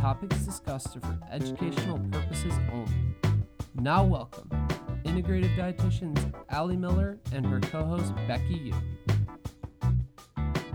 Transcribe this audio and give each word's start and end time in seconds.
topics 0.00 0.36
discussed 0.40 0.94
are 0.96 1.00
for 1.00 1.18
educational 1.30 1.98
purposes 2.10 2.52
only. 2.72 2.92
Now, 3.76 4.04
welcome 4.04 4.50
integrative 5.04 5.56
dietitians 5.56 6.34
Ali 6.52 6.76
Miller 6.76 7.18
and 7.32 7.46
her 7.46 7.60
co 7.60 7.82
host 7.82 8.14
Becky 8.28 8.54
Yu. 8.54 8.74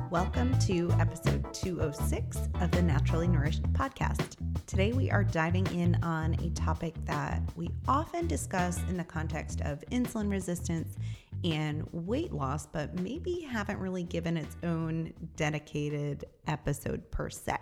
Welcome 0.10 0.58
to 0.60 0.92
episode 1.00 1.54
206 1.54 2.50
of 2.62 2.72
the 2.72 2.82
Naturally 2.82 3.28
Nourished 3.28 3.64
podcast. 3.74 4.38
Today, 4.66 4.92
we 4.92 5.12
are 5.12 5.24
diving 5.24 5.68
in 5.68 6.02
on 6.04 6.34
a 6.36 6.50
topic 6.50 6.96
that 7.06 7.42
we 7.56 7.70
often 7.88 8.28
discuss 8.28 8.80
in 8.90 8.98
the 8.98 9.04
context 9.04 9.62
of 9.62 9.84
insulin 9.92 10.32
resistance 10.32 10.98
and 11.44 11.88
weight 11.92 12.34
loss, 12.34 12.66
but 12.66 13.00
maybe 13.00 13.42
haven't 13.42 13.78
really 13.78 14.04
given 14.04 14.36
its 14.36 14.58
own 14.64 15.14
dedicated 15.36 16.26
episode 16.48 17.10
per 17.12 17.30
se. 17.30 17.58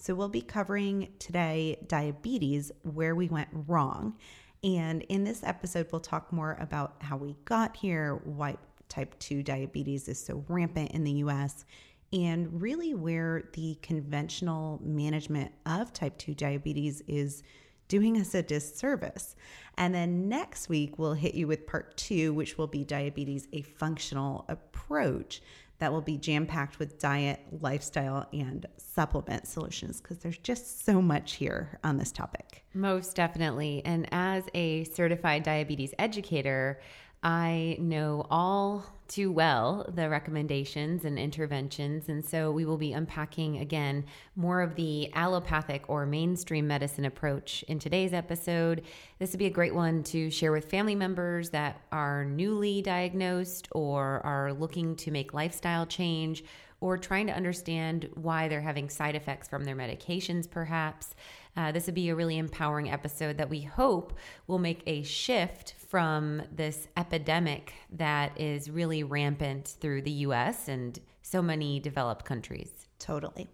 So, 0.00 0.14
we'll 0.14 0.28
be 0.28 0.42
covering 0.42 1.08
today 1.18 1.84
diabetes, 1.88 2.70
where 2.82 3.16
we 3.16 3.28
went 3.28 3.48
wrong. 3.52 4.16
And 4.62 5.02
in 5.02 5.24
this 5.24 5.42
episode, 5.42 5.88
we'll 5.90 6.00
talk 6.00 6.32
more 6.32 6.56
about 6.60 6.94
how 7.00 7.16
we 7.16 7.36
got 7.44 7.76
here, 7.76 8.20
why 8.24 8.56
type 8.88 9.18
2 9.18 9.42
diabetes 9.42 10.08
is 10.08 10.24
so 10.24 10.44
rampant 10.48 10.92
in 10.92 11.02
the 11.02 11.12
US, 11.24 11.64
and 12.12 12.62
really 12.62 12.94
where 12.94 13.50
the 13.54 13.76
conventional 13.82 14.80
management 14.82 15.52
of 15.66 15.92
type 15.92 16.16
2 16.16 16.32
diabetes 16.34 17.02
is 17.08 17.42
doing 17.88 18.20
us 18.20 18.34
a 18.34 18.42
disservice. 18.42 19.34
And 19.76 19.94
then 19.94 20.28
next 20.28 20.68
week, 20.68 20.98
we'll 20.98 21.14
hit 21.14 21.34
you 21.34 21.46
with 21.46 21.66
part 21.66 21.96
two, 21.96 22.34
which 22.34 22.56
will 22.56 22.66
be 22.66 22.84
diabetes, 22.84 23.48
a 23.52 23.62
functional 23.62 24.44
approach 24.48 25.42
that 25.78 25.92
will 25.92 26.00
be 26.00 26.16
jam 26.16 26.46
packed 26.46 26.78
with 26.78 26.98
diet, 26.98 27.40
lifestyle, 27.60 28.28
and 28.32 28.66
supplement 28.76 29.46
solutions 29.46 30.00
because 30.00 30.18
there's 30.18 30.38
just 30.38 30.84
so 30.84 31.00
much 31.00 31.34
here 31.34 31.78
on 31.84 31.96
this 31.98 32.10
topic. 32.10 32.64
Most 32.74 33.14
definitely. 33.14 33.82
And 33.84 34.08
as 34.12 34.44
a 34.54 34.84
certified 34.84 35.44
diabetes 35.44 35.94
educator, 35.98 36.80
I 37.22 37.76
know 37.78 38.26
all 38.30 38.84
too 39.08 39.32
well 39.32 39.90
the 39.94 40.08
recommendations 40.08 41.04
and 41.04 41.18
interventions. 41.18 42.08
And 42.08 42.24
so 42.24 42.52
we 42.52 42.64
will 42.64 42.76
be 42.76 42.92
unpacking 42.92 43.58
again 43.58 44.04
more 44.36 44.60
of 44.60 44.74
the 44.74 45.12
allopathic 45.14 45.84
or 45.88 46.06
mainstream 46.06 46.68
medicine 46.68 47.06
approach 47.06 47.64
in 47.68 47.78
today's 47.78 48.12
episode. 48.12 48.82
This 49.18 49.32
would 49.32 49.38
be 49.38 49.46
a 49.46 49.50
great 49.50 49.74
one 49.74 50.02
to 50.04 50.30
share 50.30 50.52
with 50.52 50.70
family 50.70 50.94
members 50.94 51.50
that 51.50 51.80
are 51.90 52.24
newly 52.24 52.82
diagnosed 52.82 53.68
or 53.72 54.20
are 54.24 54.52
looking 54.52 54.94
to 54.96 55.10
make 55.10 55.34
lifestyle 55.34 55.86
change 55.86 56.44
or 56.80 56.96
trying 56.96 57.26
to 57.26 57.32
understand 57.32 58.08
why 58.14 58.46
they're 58.46 58.60
having 58.60 58.88
side 58.88 59.16
effects 59.16 59.48
from 59.48 59.64
their 59.64 59.74
medications, 59.74 60.48
perhaps. 60.48 61.14
Uh, 61.58 61.72
this 61.72 61.86
would 61.86 61.94
be 61.94 62.08
a 62.08 62.14
really 62.14 62.38
empowering 62.38 62.88
episode 62.88 63.36
that 63.36 63.50
we 63.50 63.60
hope 63.60 64.16
will 64.46 64.60
make 64.60 64.80
a 64.86 65.02
shift 65.02 65.74
from 65.88 66.40
this 66.52 66.86
epidemic 66.96 67.74
that 67.90 68.40
is 68.40 68.70
really 68.70 69.02
rampant 69.02 69.74
through 69.80 70.00
the 70.00 70.10
US 70.28 70.68
and 70.68 71.00
so 71.20 71.42
many 71.42 71.80
developed 71.80 72.24
countries. 72.24 72.86
Totally. 73.00 73.48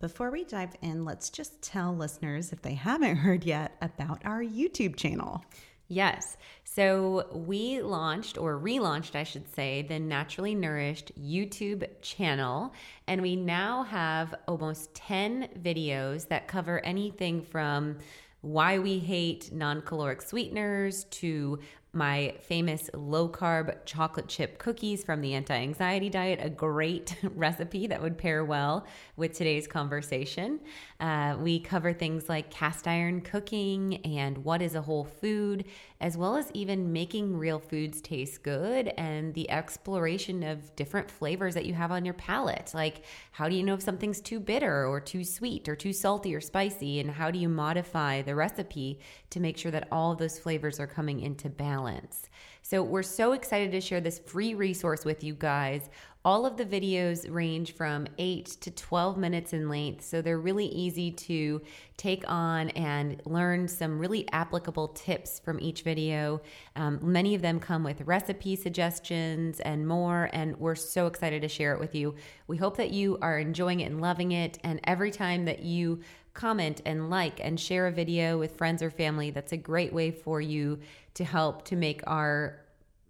Before 0.00 0.30
we 0.30 0.44
dive 0.44 0.74
in, 0.80 1.04
let's 1.04 1.28
just 1.28 1.60
tell 1.60 1.94
listeners, 1.94 2.50
if 2.50 2.62
they 2.62 2.72
haven't 2.72 3.16
heard 3.16 3.44
yet, 3.44 3.76
about 3.82 4.24
our 4.24 4.42
YouTube 4.42 4.96
channel. 4.96 5.44
Yes. 5.86 6.38
So 6.78 7.26
we 7.32 7.82
launched, 7.82 8.38
or 8.38 8.56
relaunched, 8.56 9.16
I 9.16 9.24
should 9.24 9.52
say, 9.52 9.82
the 9.82 9.98
Naturally 9.98 10.54
Nourished 10.54 11.10
YouTube 11.20 11.84
channel. 12.02 12.72
And 13.08 13.20
we 13.20 13.34
now 13.34 13.82
have 13.82 14.32
almost 14.46 14.94
10 14.94 15.48
videos 15.60 16.28
that 16.28 16.46
cover 16.46 16.78
anything 16.84 17.42
from 17.42 17.98
why 18.42 18.78
we 18.78 19.00
hate 19.00 19.50
non 19.52 19.82
caloric 19.82 20.22
sweeteners 20.22 21.02
to 21.10 21.58
my 21.92 22.32
famous 22.42 22.88
low 22.94 23.28
carb 23.28 23.74
chocolate 23.84 24.28
chip 24.28 24.58
cookies 24.58 25.02
from 25.02 25.20
the 25.20 25.34
anti 25.34 25.56
anxiety 25.56 26.08
diet, 26.08 26.38
a 26.40 26.48
great 26.48 27.16
recipe 27.34 27.88
that 27.88 28.00
would 28.00 28.16
pair 28.16 28.44
well 28.44 28.86
with 29.16 29.32
today's 29.32 29.66
conversation. 29.66 30.60
Uh, 31.00 31.36
we 31.38 31.60
cover 31.60 31.92
things 31.92 32.28
like 32.28 32.50
cast 32.50 32.88
iron 32.88 33.20
cooking 33.20 34.04
and 34.04 34.36
what 34.38 34.60
is 34.60 34.74
a 34.74 34.82
whole 34.82 35.04
food, 35.04 35.64
as 36.00 36.16
well 36.16 36.34
as 36.34 36.50
even 36.54 36.92
making 36.92 37.36
real 37.36 37.60
foods 37.60 38.00
taste 38.00 38.42
good 38.42 38.88
and 38.98 39.32
the 39.34 39.48
exploration 39.48 40.42
of 40.42 40.74
different 40.74 41.08
flavors 41.08 41.54
that 41.54 41.66
you 41.66 41.72
have 41.72 41.92
on 41.92 42.04
your 42.04 42.14
palate. 42.14 42.72
Like, 42.74 43.04
how 43.30 43.48
do 43.48 43.54
you 43.54 43.62
know 43.62 43.74
if 43.74 43.82
something's 43.82 44.20
too 44.20 44.40
bitter 44.40 44.86
or 44.86 45.00
too 45.00 45.22
sweet 45.22 45.68
or 45.68 45.76
too 45.76 45.92
salty 45.92 46.34
or 46.34 46.40
spicy? 46.40 46.98
And 46.98 47.12
how 47.12 47.30
do 47.30 47.38
you 47.38 47.48
modify 47.48 48.22
the 48.22 48.34
recipe 48.34 48.98
to 49.30 49.38
make 49.38 49.56
sure 49.56 49.70
that 49.70 49.86
all 49.92 50.10
of 50.10 50.18
those 50.18 50.40
flavors 50.40 50.80
are 50.80 50.88
coming 50.88 51.20
into 51.20 51.48
balance? 51.48 52.28
So, 52.62 52.82
we're 52.82 53.04
so 53.04 53.32
excited 53.32 53.70
to 53.70 53.80
share 53.80 54.00
this 54.00 54.18
free 54.18 54.54
resource 54.54 55.04
with 55.04 55.22
you 55.22 55.34
guys 55.34 55.88
all 56.28 56.44
of 56.44 56.58
the 56.58 56.64
videos 56.66 57.24
range 57.32 57.72
from 57.72 58.06
8 58.18 58.44
to 58.60 58.70
12 58.70 59.16
minutes 59.16 59.54
in 59.54 59.70
length, 59.70 60.04
so 60.04 60.20
they're 60.20 60.38
really 60.38 60.66
easy 60.66 61.10
to 61.10 61.62
take 61.96 62.22
on 62.28 62.68
and 62.70 63.22
learn 63.24 63.66
some 63.66 63.98
really 63.98 64.30
applicable 64.30 64.88
tips 64.88 65.38
from 65.38 65.58
each 65.58 65.84
video. 65.84 66.42
Um, 66.76 66.98
many 67.00 67.34
of 67.34 67.40
them 67.40 67.58
come 67.58 67.82
with 67.82 68.02
recipe 68.02 68.56
suggestions 68.56 69.60
and 69.60 69.88
more, 69.88 70.28
and 70.34 70.54
we're 70.58 70.74
so 70.74 71.06
excited 71.06 71.40
to 71.40 71.48
share 71.48 71.72
it 71.72 71.80
with 71.80 71.94
you. 71.94 72.14
We 72.46 72.58
hope 72.58 72.76
that 72.76 72.90
you 72.90 73.16
are 73.22 73.38
enjoying 73.38 73.80
it 73.80 73.86
and 73.86 74.02
loving 74.02 74.32
it, 74.32 74.58
and 74.62 74.80
every 74.84 75.10
time 75.10 75.46
that 75.46 75.62
you 75.62 76.00
comment 76.34 76.82
and 76.84 77.08
like 77.08 77.40
and 77.42 77.58
share 77.58 77.86
a 77.86 77.90
video 77.90 78.38
with 78.38 78.58
friends 78.58 78.82
or 78.82 78.90
family, 78.90 79.30
that's 79.30 79.52
a 79.52 79.56
great 79.56 79.94
way 79.94 80.10
for 80.10 80.42
you 80.42 80.78
to 81.14 81.24
help 81.24 81.64
to 81.68 81.74
make 81.74 82.02
our 82.06 82.60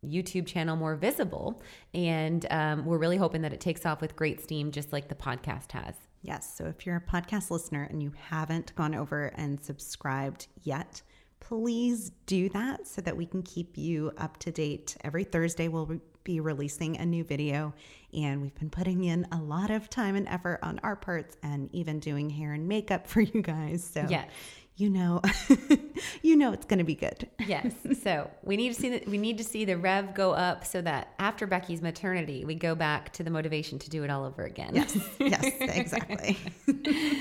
YouTube 0.05 0.47
channel 0.47 0.77
more 0.77 0.97
visible. 0.97 1.63
And 1.95 2.47
um, 2.51 2.85
we're 2.85 2.99
really 2.99 3.17
hoping 3.17 3.43
that 3.43 3.53
it 3.53 3.61
takes 3.61 3.87
off 3.87 4.01
with 4.01 4.17
great 4.17 4.41
steam, 4.41 4.71
just 4.71 4.93
like 4.93 5.09
the 5.09 5.15
podcast 5.15 5.73
has. 5.73 5.95
Yes. 6.23 6.57
So 6.57 6.67
if 6.67 6.85
you're 6.85 6.97
a 6.97 7.01
podcast 7.01 7.51
listener 7.51 7.87
and 7.89 8.03
you 8.03 8.13
haven't 8.29 8.75
gone 8.75 8.95
over 8.95 9.27
and 9.37 9.63
subscribed 9.63 10.49
yet, 10.63 11.03
please 11.41 12.11
do 12.27 12.49
that 12.51 12.87
so 12.87 13.01
that 13.03 13.17
we 13.17 13.25
can 13.25 13.43
keep 13.43 13.79
you 13.79 14.13
up 14.19 14.37
to 14.39 14.51
date. 14.51 14.97
Every 15.05 15.25
Thursday, 15.25 15.69
we'll 15.69 16.01
be 16.25 16.41
releasing 16.41 16.99
a 16.99 17.07
new 17.07 17.25
video, 17.25 17.73
and 18.13 18.43
we've 18.43 18.55
been 18.57 18.69
putting 18.69 19.05
in 19.05 19.27
a 19.33 19.39
lot 19.39 19.71
of 19.71 19.89
time 19.89 20.15
and 20.15 20.29
effort 20.29 20.59
on 20.63 20.79
our 20.83 20.97
parts 20.97 21.37
and 21.43 21.71
even 21.73 22.01
doing 22.01 22.29
hair 22.29 22.53
and 22.53 22.69
makeup 22.69 23.07
for 23.07 23.21
you 23.21 23.41
guys. 23.41 23.83
So, 23.85 24.07
yes 24.09 24.29
you 24.79 24.89
know 24.89 25.21
you 26.23 26.37
know 26.37 26.53
it's 26.53 26.65
going 26.65 26.79
to 26.79 26.85
be 26.85 26.95
good. 26.95 27.29
Yes. 27.47 27.75
So 28.03 28.31
we 28.43 28.57
need 28.57 28.75
to 28.75 28.81
see 28.81 28.91
that 28.91 29.09
we 29.09 29.19
need 29.19 29.39
to 29.39 29.45
see 29.45 29.65
the 29.65 29.77
rev 29.77 30.15
go 30.15 30.33
up 30.33 30.65
so 30.65 30.81
that 30.83 31.15
after 31.19 31.47
becky's 31.47 31.83
maternity 31.83 32.45
we 32.45 32.55
go 32.55 32.75
back 32.75 33.13
to 33.15 33.25
the 33.25 33.31
motivation 33.31 33.79
to 33.81 33.91
do 33.91 34.05
it 34.05 34.11
all 34.11 34.25
over 34.25 34.45
again. 34.45 34.71
Yes. 34.75 34.97
Yes 35.19 35.45
exactly. 35.61 36.39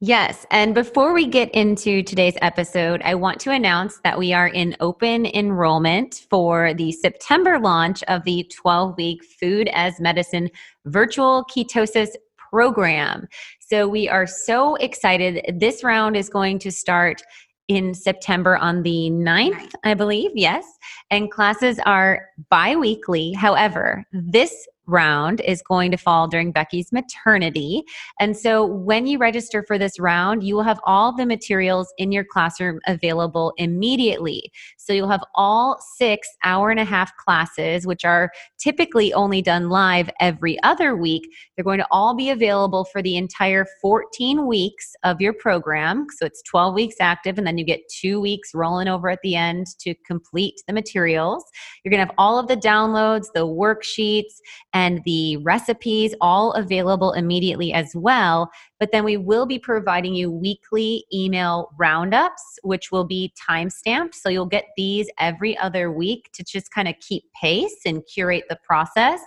Yes. 0.00 0.46
And 0.52 0.76
before 0.76 1.12
we 1.12 1.26
get 1.26 1.50
into 1.50 2.04
today's 2.04 2.36
episode, 2.40 3.02
I 3.02 3.16
want 3.16 3.40
to 3.40 3.50
announce 3.50 3.98
that 4.04 4.16
we 4.16 4.32
are 4.32 4.46
in 4.46 4.76
open 4.78 5.26
enrollment 5.26 6.24
for 6.30 6.72
the 6.72 6.92
September 6.92 7.58
launch 7.58 8.04
of 8.04 8.22
the 8.22 8.48
12 8.54 8.96
week 8.96 9.24
Food 9.24 9.68
as 9.72 9.98
Medicine 9.98 10.50
virtual 10.84 11.44
ketosis 11.50 12.10
program. 12.50 13.28
So 13.60 13.88
we 13.88 14.08
are 14.08 14.26
so 14.26 14.76
excited. 14.76 15.56
This 15.58 15.84
round 15.84 16.16
is 16.16 16.28
going 16.28 16.58
to 16.60 16.70
start 16.70 17.22
in 17.68 17.92
September 17.92 18.56
on 18.56 18.82
the 18.82 19.10
9th, 19.10 19.72
I 19.84 19.94
believe. 19.94 20.30
Yes. 20.34 20.64
And 21.10 21.30
classes 21.30 21.78
are 21.84 22.22
bi 22.50 22.76
weekly. 22.76 23.32
However, 23.32 24.04
this 24.12 24.66
round 24.88 25.40
is 25.42 25.62
going 25.62 25.90
to 25.90 25.96
fall 25.96 26.26
during 26.26 26.50
Becky's 26.50 26.90
maternity. 26.92 27.84
And 28.18 28.36
so 28.36 28.64
when 28.64 29.06
you 29.06 29.18
register 29.18 29.62
for 29.62 29.78
this 29.78 30.00
round, 30.00 30.42
you 30.42 30.54
will 30.54 30.62
have 30.62 30.80
all 30.84 31.14
the 31.14 31.26
materials 31.26 31.92
in 31.98 32.10
your 32.10 32.24
classroom 32.24 32.80
available 32.86 33.52
immediately. 33.58 34.50
So 34.76 34.92
you'll 34.92 35.10
have 35.10 35.24
all 35.34 35.78
six 35.96 36.28
hour 36.42 36.70
and 36.70 36.80
a 36.80 36.84
half 36.84 37.14
classes, 37.16 37.86
which 37.86 38.04
are 38.04 38.30
typically 38.58 39.12
only 39.12 39.42
done 39.42 39.68
live 39.68 40.10
every 40.20 40.60
other 40.62 40.96
week. 40.96 41.28
They're 41.54 41.64
going 41.64 41.78
to 41.78 41.86
all 41.90 42.16
be 42.16 42.30
available 42.30 42.84
for 42.86 43.02
the 43.02 43.16
entire 43.16 43.66
14 43.82 44.46
weeks 44.46 44.94
of 45.04 45.20
your 45.20 45.32
program. 45.32 46.06
So 46.16 46.26
it's 46.26 46.42
12 46.42 46.74
weeks 46.74 46.96
active, 47.00 47.38
and 47.38 47.46
then 47.46 47.58
you 47.58 47.64
get 47.64 47.80
two 47.88 48.20
weeks 48.20 48.54
rolling 48.54 48.88
over 48.88 49.10
at 49.10 49.20
the 49.22 49.36
end 49.36 49.66
to 49.80 49.94
complete 50.06 50.62
the 50.66 50.72
materials. 50.72 51.44
You're 51.84 51.90
going 51.90 52.00
to 52.00 52.06
have 52.06 52.14
all 52.18 52.38
of 52.38 52.48
the 52.48 52.56
downloads, 52.56 53.26
the 53.34 53.46
worksheets, 53.46 54.40
and 54.78 55.02
the 55.04 55.36
recipes 55.38 56.14
all 56.20 56.52
available 56.52 57.12
immediately 57.12 57.72
as 57.72 57.96
well. 57.96 58.48
But 58.78 58.92
then 58.92 59.02
we 59.02 59.16
will 59.16 59.44
be 59.44 59.58
providing 59.58 60.14
you 60.14 60.30
weekly 60.30 61.04
email 61.12 61.70
roundups, 61.76 62.60
which 62.62 62.92
will 62.92 63.02
be 63.02 63.34
time 63.36 63.70
stamped. 63.70 64.14
So 64.14 64.28
you'll 64.28 64.46
get 64.46 64.66
these 64.76 65.08
every 65.18 65.58
other 65.58 65.90
week 65.90 66.30
to 66.34 66.44
just 66.44 66.70
kind 66.70 66.86
of 66.86 66.94
keep 67.00 67.24
pace 67.40 67.80
and 67.84 68.06
curate 68.06 68.44
the 68.48 68.56
process. 68.62 69.20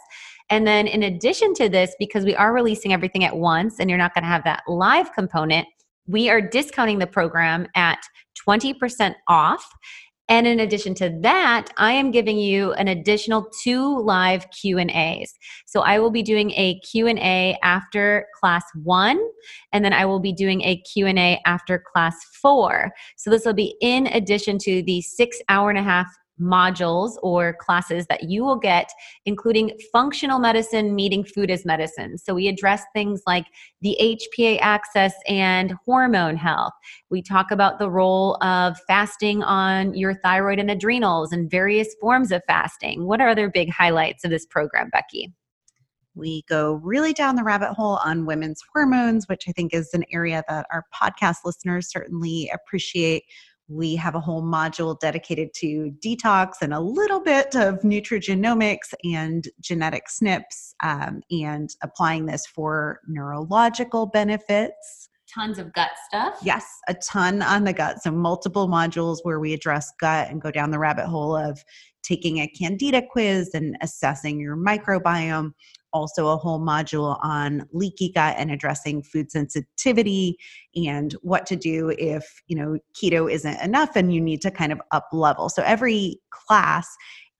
And 0.50 0.66
then, 0.66 0.88
in 0.88 1.04
addition 1.04 1.54
to 1.56 1.68
this, 1.68 1.98
because 2.00 2.24
we 2.24 2.34
are 2.34 2.54
releasing 2.54 2.94
everything 2.94 3.26
at 3.26 3.36
once 3.36 3.78
and 3.78 3.90
you're 3.90 4.00
not 4.00 4.14
going 4.14 4.24
to 4.24 4.30
have 4.30 4.46
that 4.46 4.64
live 4.68 5.12
component, 5.12 5.68
we 6.08 6.30
are 6.30 6.40
discounting 6.40 7.00
the 7.00 7.08
program 7.08 7.68
at 7.76 8.00
20% 8.48 9.16
off. 9.28 9.70
And 10.30 10.48
in 10.48 10.62
addition 10.62 10.94
to 10.96 11.18
that, 11.24 11.68
I 11.78 11.92
am 11.92 12.12
giving 12.12 12.38
you 12.38 12.72
an 12.74 12.88
additional 12.88 13.48
two 13.64 14.00
live 14.00 14.46
Q&As. 14.52 15.34
So 15.66 15.82
I 15.82 16.00
will 16.00 16.12
be 16.12 16.24
doing 16.24 16.52
a 16.52 16.80
Q&A 16.80 17.58
after 17.64 18.26
class 18.40 18.64
1 18.84 19.20
and 19.74 19.84
then 19.84 19.94
I 19.94 20.06
will 20.06 20.22
be 20.22 20.32
doing 20.32 20.62
a 20.62 20.78
Q&A 20.78 21.42
after 21.46 21.84
class 21.94 22.16
4. 22.42 22.92
So 23.18 23.30
this 23.30 23.46
will 23.46 23.54
be 23.54 23.76
in 23.82 24.08
addition 24.08 24.58
to 24.60 24.82
the 24.84 25.02
6 25.02 25.38
hour 25.50 25.70
and 25.70 25.80
a 25.80 25.84
half 25.84 26.08
modules 26.42 27.18
or 27.22 27.56
classes 27.60 28.08
that 28.08 28.24
you 28.24 28.44
will 28.44 28.58
get, 28.58 28.92
including 29.26 29.78
functional 29.92 30.40
medicine 30.40 30.96
meeting 30.96 31.24
food 31.24 31.52
as 31.52 31.66
medicine. 31.66 32.18
So 32.18 32.34
we 32.34 32.48
address 32.48 32.84
things 32.94 33.22
like 33.28 33.46
the 33.82 33.98
HPA 34.02 34.58
axis 34.62 35.14
and 35.28 35.74
hormone 35.86 36.36
health. 36.36 36.74
We 37.10 37.22
talk 37.22 37.52
about 37.52 37.80
the 37.80 37.90
role 37.90 38.36
of 38.44 38.78
fasting 38.88 39.44
on 39.44 39.94
your 39.94 40.16
thyroid 40.16 40.60
and 40.60 40.72
adrenals 40.72 41.32
and 41.32 41.50
various 41.50 41.96
forms 42.02 42.32
of 42.32 42.42
fasting. 42.48 43.06
What 43.06 43.22
are 43.22 43.30
other 43.30 43.50
big 43.50 43.70
highlights 43.70 44.24
of 44.24 44.32
this 44.32 44.46
program, 44.46 44.90
Becky? 44.92 45.34
We 46.14 46.44
go 46.50 46.74
really 46.74 47.14
down 47.14 47.36
the 47.38 47.44
rabbit 47.44 47.74
hole 47.74 48.00
on 48.04 48.26
women's 48.26 48.62
hormones, 48.74 49.30
which 49.30 49.46
I 49.48 49.54
think 49.54 49.74
is 49.74 49.94
an 49.94 50.04
area 50.12 50.44
that 50.50 50.68
our 50.70 50.84
podcast 50.94 51.38
listeners 51.46 51.90
certainly 51.90 52.52
appreciate 52.54 53.24
we 53.72 53.96
have 53.96 54.16
a 54.16 54.20
whole 54.20 54.44
module 54.44 55.00
dedicated 55.00 55.54
to 55.56 55.94
detox 56.04 56.56
and 56.62 56.74
a 56.74 56.80
little 56.80 57.22
bit 57.22 57.56
of 57.56 57.80
nutrigenomics 57.80 58.94
and 59.04 59.48
genetic 59.62 60.04
SNPs 60.08 60.74
um, 60.84 61.22
and 61.32 61.70
applying 61.82 62.26
this 62.26 62.46
for 62.46 63.00
neurological 63.08 64.06
benefits. 64.06 65.10
Tons 65.34 65.60
of 65.60 65.72
gut 65.72 65.92
stuff. 66.08 66.40
Yes, 66.44 66.66
a 66.90 66.94
ton 66.94 67.42
on 67.42 67.64
the 67.64 67.72
gut. 67.72 68.04
So, 68.04 68.12
multiple 68.12 68.68
modules 68.68 69.20
where 69.24 69.40
we 69.40 69.54
address 69.54 69.90
gut 70.00 70.30
and 70.30 70.42
go 70.42 70.52
down 70.52 70.72
the 70.72 70.80
rabbit 70.80 71.06
hole 71.06 71.36
of 71.36 71.64
taking 72.04 72.40
a 72.40 72.48
candida 72.48 73.02
quiz 73.02 73.52
and 73.54 73.78
assessing 73.82 74.42
your 74.42 74.58
microbiome 74.58 75.54
also 75.94 76.30
a 76.30 76.38
whole 76.38 76.60
module 76.60 77.18
on 77.22 77.68
leaky 77.74 78.12
gut 78.12 78.36
and 78.38 78.52
addressing 78.52 79.04
food 79.04 79.32
sensitivity 79.32 80.38
and 80.76 81.14
what 81.22 81.46
to 81.46 81.56
do 81.56 81.94
if 81.98 82.26
you 82.48 82.56
know 82.56 82.78
keto 82.96 83.32
isn't 83.32 83.60
enough 83.62 83.96
and 83.96 84.14
you 84.14 84.22
need 84.22 84.42
to 84.42 84.52
kind 84.52 84.72
of 84.72 84.82
up 84.92 85.08
level. 85.12 85.50
So 85.50 85.64
every 85.64 86.20
class 86.32 86.88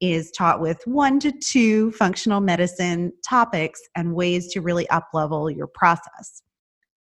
is 0.02 0.32
taught 0.32 0.60
with 0.60 0.82
one 0.86 1.20
to 1.20 1.32
two 1.32 1.92
functional 1.92 2.42
medicine 2.42 3.14
topics 3.28 3.80
and 3.96 4.16
ways 4.16 4.52
to 4.54 4.62
really 4.62 4.90
up 4.90 5.08
level 5.14 5.50
your 5.50 5.68
process 5.68 6.42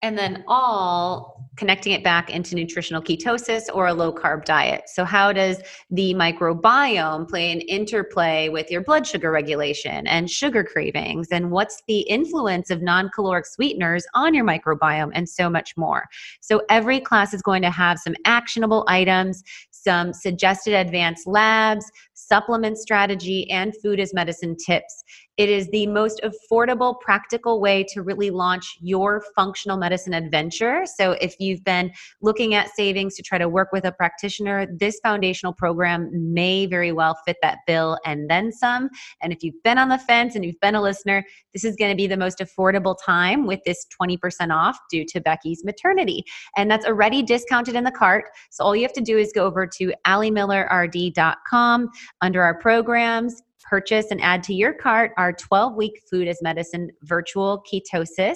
and 0.03 0.17
then 0.17 0.43
all 0.47 1.49
connecting 1.55 1.93
it 1.93 2.03
back 2.03 2.29
into 2.29 2.55
nutritional 2.55 3.01
ketosis 3.01 3.63
or 3.73 3.87
a 3.87 3.93
low 3.93 4.11
carb 4.11 4.43
diet. 4.43 4.83
So, 4.87 5.05
how 5.05 5.31
does 5.31 5.61
the 5.89 6.13
microbiome 6.13 7.27
play 7.29 7.51
an 7.51 7.61
interplay 7.61 8.49
with 8.49 8.69
your 8.69 8.81
blood 8.81 9.07
sugar 9.07 9.31
regulation 9.31 10.05
and 10.07 10.29
sugar 10.29 10.63
cravings? 10.63 11.29
And 11.31 11.51
what's 11.51 11.81
the 11.87 12.01
influence 12.01 12.69
of 12.69 12.81
non 12.81 13.09
caloric 13.09 13.45
sweeteners 13.45 14.05
on 14.13 14.33
your 14.33 14.45
microbiome 14.45 15.11
and 15.13 15.27
so 15.27 15.49
much 15.49 15.77
more? 15.77 16.05
So, 16.41 16.63
every 16.69 16.99
class 16.99 17.33
is 17.33 17.41
going 17.41 17.61
to 17.61 17.71
have 17.71 17.97
some 17.99 18.15
actionable 18.25 18.83
items, 18.87 19.43
some 19.71 20.11
suggested 20.11 20.73
advanced 20.73 21.27
labs, 21.27 21.89
supplement 22.13 22.77
strategy, 22.77 23.49
and 23.49 23.73
food 23.81 23.99
as 23.99 24.13
medicine 24.13 24.55
tips. 24.57 25.03
It 25.37 25.49
is 25.49 25.67
the 25.69 25.87
most 25.87 26.21
affordable, 26.23 26.99
practical 27.01 27.59
way 27.59 27.83
to 27.89 28.03
really 28.03 28.29
launch 28.29 28.77
your 28.81 29.23
functional 29.35 29.77
medicine 29.77 30.13
adventure. 30.13 30.85
So, 30.85 31.13
if 31.13 31.35
you've 31.39 31.63
been 31.63 31.91
looking 32.21 32.53
at 32.53 32.69
savings 32.75 33.15
to 33.15 33.23
try 33.23 33.39
to 33.39 33.49
work 33.49 33.69
with 33.71 33.85
a 33.85 33.91
practitioner, 33.91 34.67
this 34.67 34.99
foundational 35.01 35.51
program 35.51 36.11
may 36.13 36.67
very 36.67 36.91
well 36.91 37.17
fit 37.25 37.37
that 37.41 37.59
bill 37.65 37.97
and 38.05 38.29
then 38.29 38.51
some. 38.51 38.89
And 39.23 39.33
if 39.33 39.41
you've 39.41 39.61
been 39.63 39.79
on 39.79 39.89
the 39.89 39.97
fence 39.97 40.35
and 40.35 40.45
you've 40.45 40.59
been 40.59 40.75
a 40.75 40.81
listener, 40.81 41.23
this 41.51 41.63
is 41.63 41.75
going 41.75 41.89
to 41.89 41.97
be 41.97 42.05
the 42.05 42.17
most 42.17 42.37
affordable 42.37 42.95
time 43.03 43.47
with 43.47 43.59
this 43.65 43.87
20% 43.99 44.53
off 44.53 44.77
due 44.91 45.03
to 45.05 45.19
Becky's 45.19 45.63
maternity. 45.63 46.23
And 46.57 46.69
that's 46.69 46.85
already 46.85 47.23
discounted 47.23 47.75
in 47.75 47.83
the 47.83 47.91
cart. 47.91 48.25
So, 48.51 48.63
all 48.63 48.75
you 48.75 48.83
have 48.83 48.93
to 48.93 49.01
do 49.01 49.17
is 49.17 49.31
go 49.33 49.45
over 49.45 49.65
to 49.65 49.93
alimillerrd.com 50.05 51.89
under 52.21 52.43
our 52.43 52.59
programs 52.59 53.41
purchase 53.69 54.07
and 54.11 54.21
add 54.21 54.43
to 54.43 54.53
your 54.53 54.73
cart 54.73 55.11
our 55.17 55.33
12 55.33 55.75
week 55.75 56.01
food 56.09 56.27
as 56.27 56.41
medicine 56.41 56.91
virtual 57.03 57.63
ketosis 57.71 58.35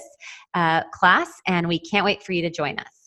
uh, 0.54 0.82
class. 0.92 1.40
And 1.46 1.68
we 1.68 1.78
can't 1.78 2.04
wait 2.04 2.22
for 2.22 2.32
you 2.32 2.42
to 2.42 2.50
join 2.50 2.78
us. 2.78 2.98